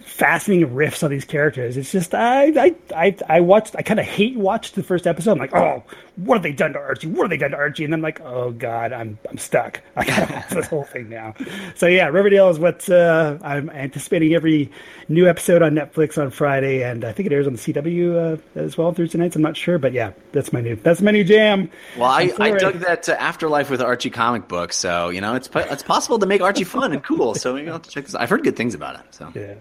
[0.00, 1.76] fascinating riffs on these characters.
[1.76, 5.32] It's just I I I, I watched I kind of hate watched the first episode.
[5.32, 5.82] I'm like, oh,
[6.24, 7.06] what have they done to Archie?
[7.06, 7.84] What have they done to Archie?
[7.84, 9.80] And I'm like, oh god, I'm I'm stuck.
[9.96, 11.34] I gotta watch this whole thing now.
[11.74, 14.70] So yeah, Riverdale is what uh, I'm anticipating every
[15.08, 18.60] new episode on Netflix on Friday, and I think it airs on the CW uh,
[18.60, 19.36] as well Thursday nights.
[19.36, 21.70] I'm not sure, but yeah, that's my new that's my new jam.
[21.96, 25.48] Well, I, I dug that uh, Afterlife with Archie comic book, so you know it's
[25.54, 27.34] it's possible to make Archie fun and cool.
[27.34, 28.14] So maybe I'll have to check this.
[28.14, 29.02] I've heard good things about it.
[29.10, 29.54] So yeah.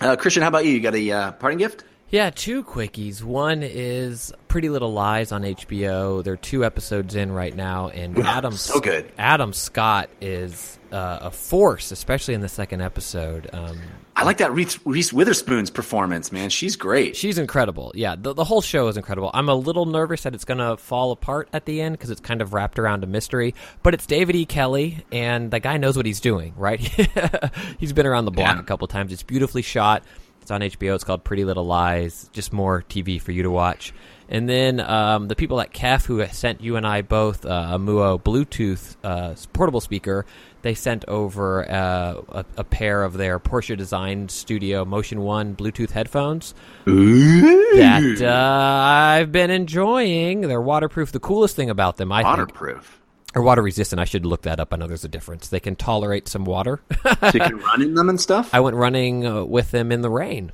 [0.00, 0.72] Uh, Christian, how about you?
[0.72, 1.84] You got a uh, parting gift?
[2.12, 3.22] Yeah, two quickies.
[3.22, 6.22] One is Pretty Little Lies on HBO.
[6.22, 9.10] They're two episodes in right now, and Adam so good.
[9.16, 13.48] Adam Scott is uh, a force, especially in the second episode.
[13.54, 13.80] Um,
[14.14, 16.50] I like that Reese, Reese, Witherspoon's performance, man.
[16.50, 17.16] She's great.
[17.16, 17.92] She's incredible.
[17.94, 19.30] Yeah, the, the whole show is incredible.
[19.32, 22.20] I'm a little nervous that it's going to fall apart at the end because it's
[22.20, 23.54] kind of wrapped around a mystery.
[23.82, 24.44] But it's David E.
[24.44, 26.78] Kelley, and the guy knows what he's doing, right?
[27.78, 28.60] he's been around the block yeah.
[28.60, 29.14] a couple times.
[29.14, 30.04] It's beautifully shot.
[30.42, 30.94] It's on HBO.
[30.94, 32.28] It's called Pretty Little Lies.
[32.32, 33.94] Just more TV for you to watch.
[34.28, 37.78] And then um, the people at KEF who sent you and I both uh, a
[37.78, 40.26] Muo Bluetooth uh, portable speaker
[40.62, 45.90] they sent over uh, a, a, pair of their Porsche Design Studio Motion One Bluetooth
[45.90, 46.54] headphones
[46.88, 47.76] Ooh.
[47.76, 50.42] that uh, I've been enjoying.
[50.42, 51.12] They're waterproof.
[51.12, 52.84] The coolest thing about them, I think waterproof.
[52.84, 53.01] Think,
[53.34, 54.00] or water resistant.
[54.00, 54.72] I should look that up.
[54.72, 55.48] I know there's a difference.
[55.48, 56.80] They can tolerate some water.
[57.04, 58.50] so you can run in them and stuff.
[58.54, 60.52] I went running uh, with them in the rain.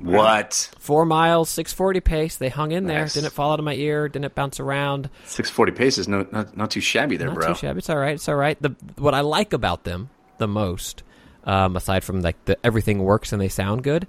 [0.00, 0.70] What?
[0.78, 2.36] Four miles, six forty pace.
[2.36, 3.14] They hung in nice.
[3.14, 3.22] there.
[3.22, 4.08] Didn't fall out of my ear.
[4.08, 5.10] Didn't bounce around.
[5.24, 7.48] Six forty pace is no, not, not too shabby there, not bro.
[7.48, 7.78] Too shabby.
[7.78, 8.14] It's all right.
[8.14, 8.60] It's all right.
[8.62, 11.02] The what I like about them the most,
[11.44, 14.06] um, aside from like the everything works and they sound good,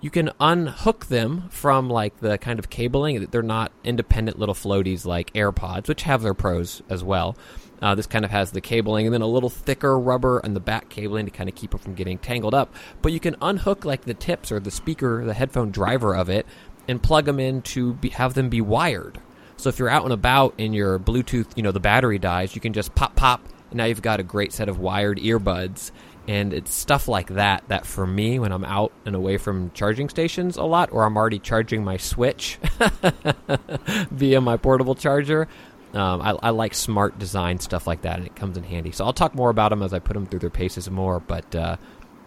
[0.00, 3.26] you can unhook them from like the kind of cabling.
[3.30, 7.36] They're not independent little floaties like AirPods, which have their pros as well.
[7.80, 10.60] Uh, this kind of has the cabling and then a little thicker rubber on the
[10.60, 12.74] back cabling to kind of keep it from getting tangled up.
[13.02, 16.46] But you can unhook like the tips or the speaker, the headphone driver of it,
[16.88, 19.20] and plug them in to be, have them be wired.
[19.56, 22.60] So if you're out and about and your Bluetooth, you know, the battery dies, you
[22.60, 25.90] can just pop, pop, and now you've got a great set of wired earbuds.
[26.28, 30.10] And it's stuff like that that for me, when I'm out and away from charging
[30.10, 32.58] stations a lot, or I'm already charging my Switch
[34.10, 35.48] via my portable charger,
[35.94, 38.92] um, I, I, like smart design stuff like that, and it comes in handy.
[38.92, 41.18] So I'll talk more about them as I put them through their paces more.
[41.18, 41.76] But uh,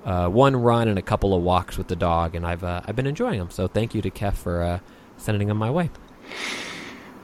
[0.04, 2.96] uh, one run and a couple of walks with the dog, and I've uh, I've
[2.96, 3.52] been enjoying them.
[3.52, 4.80] So thank you to KEF for uh,
[5.18, 5.92] sending them my way.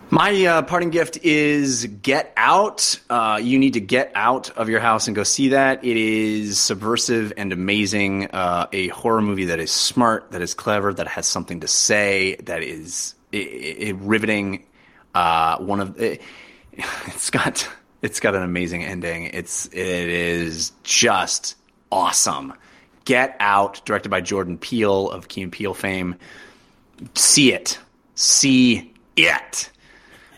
[0.09, 2.99] My uh, parting gift is Get Out.
[3.09, 5.83] Uh, you need to get out of your house and go see that.
[5.83, 8.29] It is subversive and amazing.
[8.31, 12.63] a horror movie that is smart, that is clever, that has something to say, that
[12.63, 14.65] is it, it, riveting
[15.13, 16.21] uh, one of it,
[16.73, 17.67] it's got
[18.01, 19.25] It's got an amazing ending.
[19.33, 21.55] It's it is just
[21.91, 22.53] awesome.
[23.05, 26.15] Get Out, directed by Jordan Peele of Key and Peele fame.
[27.15, 27.79] See it.
[28.15, 29.71] See it.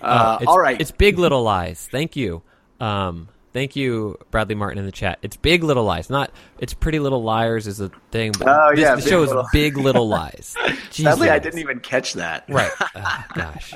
[0.01, 0.79] Uh, oh, all right.
[0.79, 1.87] It's Big Little Lies.
[1.91, 2.41] Thank you.
[2.79, 5.19] Um, thank you, Bradley Martin in the chat.
[5.21, 8.33] It's Big Little Lies, not it's Pretty Little Liars is a thing.
[8.37, 9.41] But oh this, yeah, the show little...
[9.41, 10.55] is Big Little Lies.
[10.91, 12.45] Sadly, I didn't even catch that.
[12.49, 12.71] Right.
[12.95, 13.73] Oh, gosh.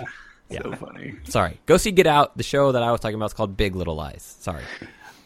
[0.49, 0.61] Yeah.
[0.61, 1.15] So funny.
[1.23, 1.59] Sorry.
[1.65, 2.37] Go see Get Out.
[2.37, 4.35] The show that I was talking about is called Big Little Lies.
[4.39, 4.63] Sorry.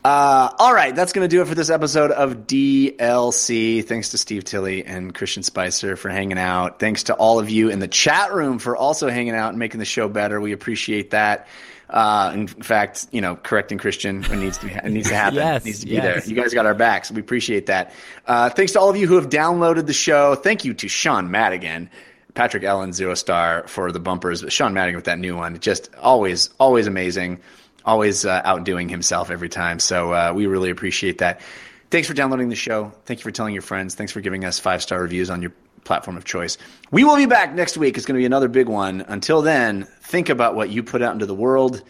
[0.08, 3.84] Uh, all right, that's going to do it for this episode of DLC.
[3.84, 6.80] Thanks to Steve Tilley and Christian Spicer for hanging out.
[6.80, 9.80] Thanks to all of you in the chat room for also hanging out and making
[9.80, 10.40] the show better.
[10.40, 11.50] We appreciate that.
[11.90, 15.36] Uh, in fact, you know, correcting Christian when needs to be, it needs to happen.
[15.36, 16.04] yes, it needs to be yes.
[16.24, 16.34] there.
[16.34, 17.12] You guys got our backs.
[17.12, 17.92] We appreciate that.
[18.26, 20.36] Uh, thanks to all of you who have downloaded the show.
[20.36, 21.90] Thank you to Sean Madigan,
[22.34, 24.46] Patrick Ellen, Zero Star for the bumpers.
[24.48, 25.60] Sean Madigan with that new one.
[25.60, 27.42] Just always, always amazing
[27.88, 29.80] always uh, outdoing himself every time.
[29.80, 31.42] So uh, we really appreciate that.
[31.90, 32.92] Thanks for downloading the show.
[33.06, 33.96] Thank you for telling your friends.
[33.96, 35.54] Thanks for giving us five star reviews on your
[35.86, 36.58] platform of choice.
[36.92, 37.96] We will be back next week.
[37.96, 39.02] It's going to be another big one.
[39.08, 41.82] Until then, think about what you put out into the world,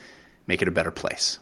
[0.46, 1.40] make it a better place.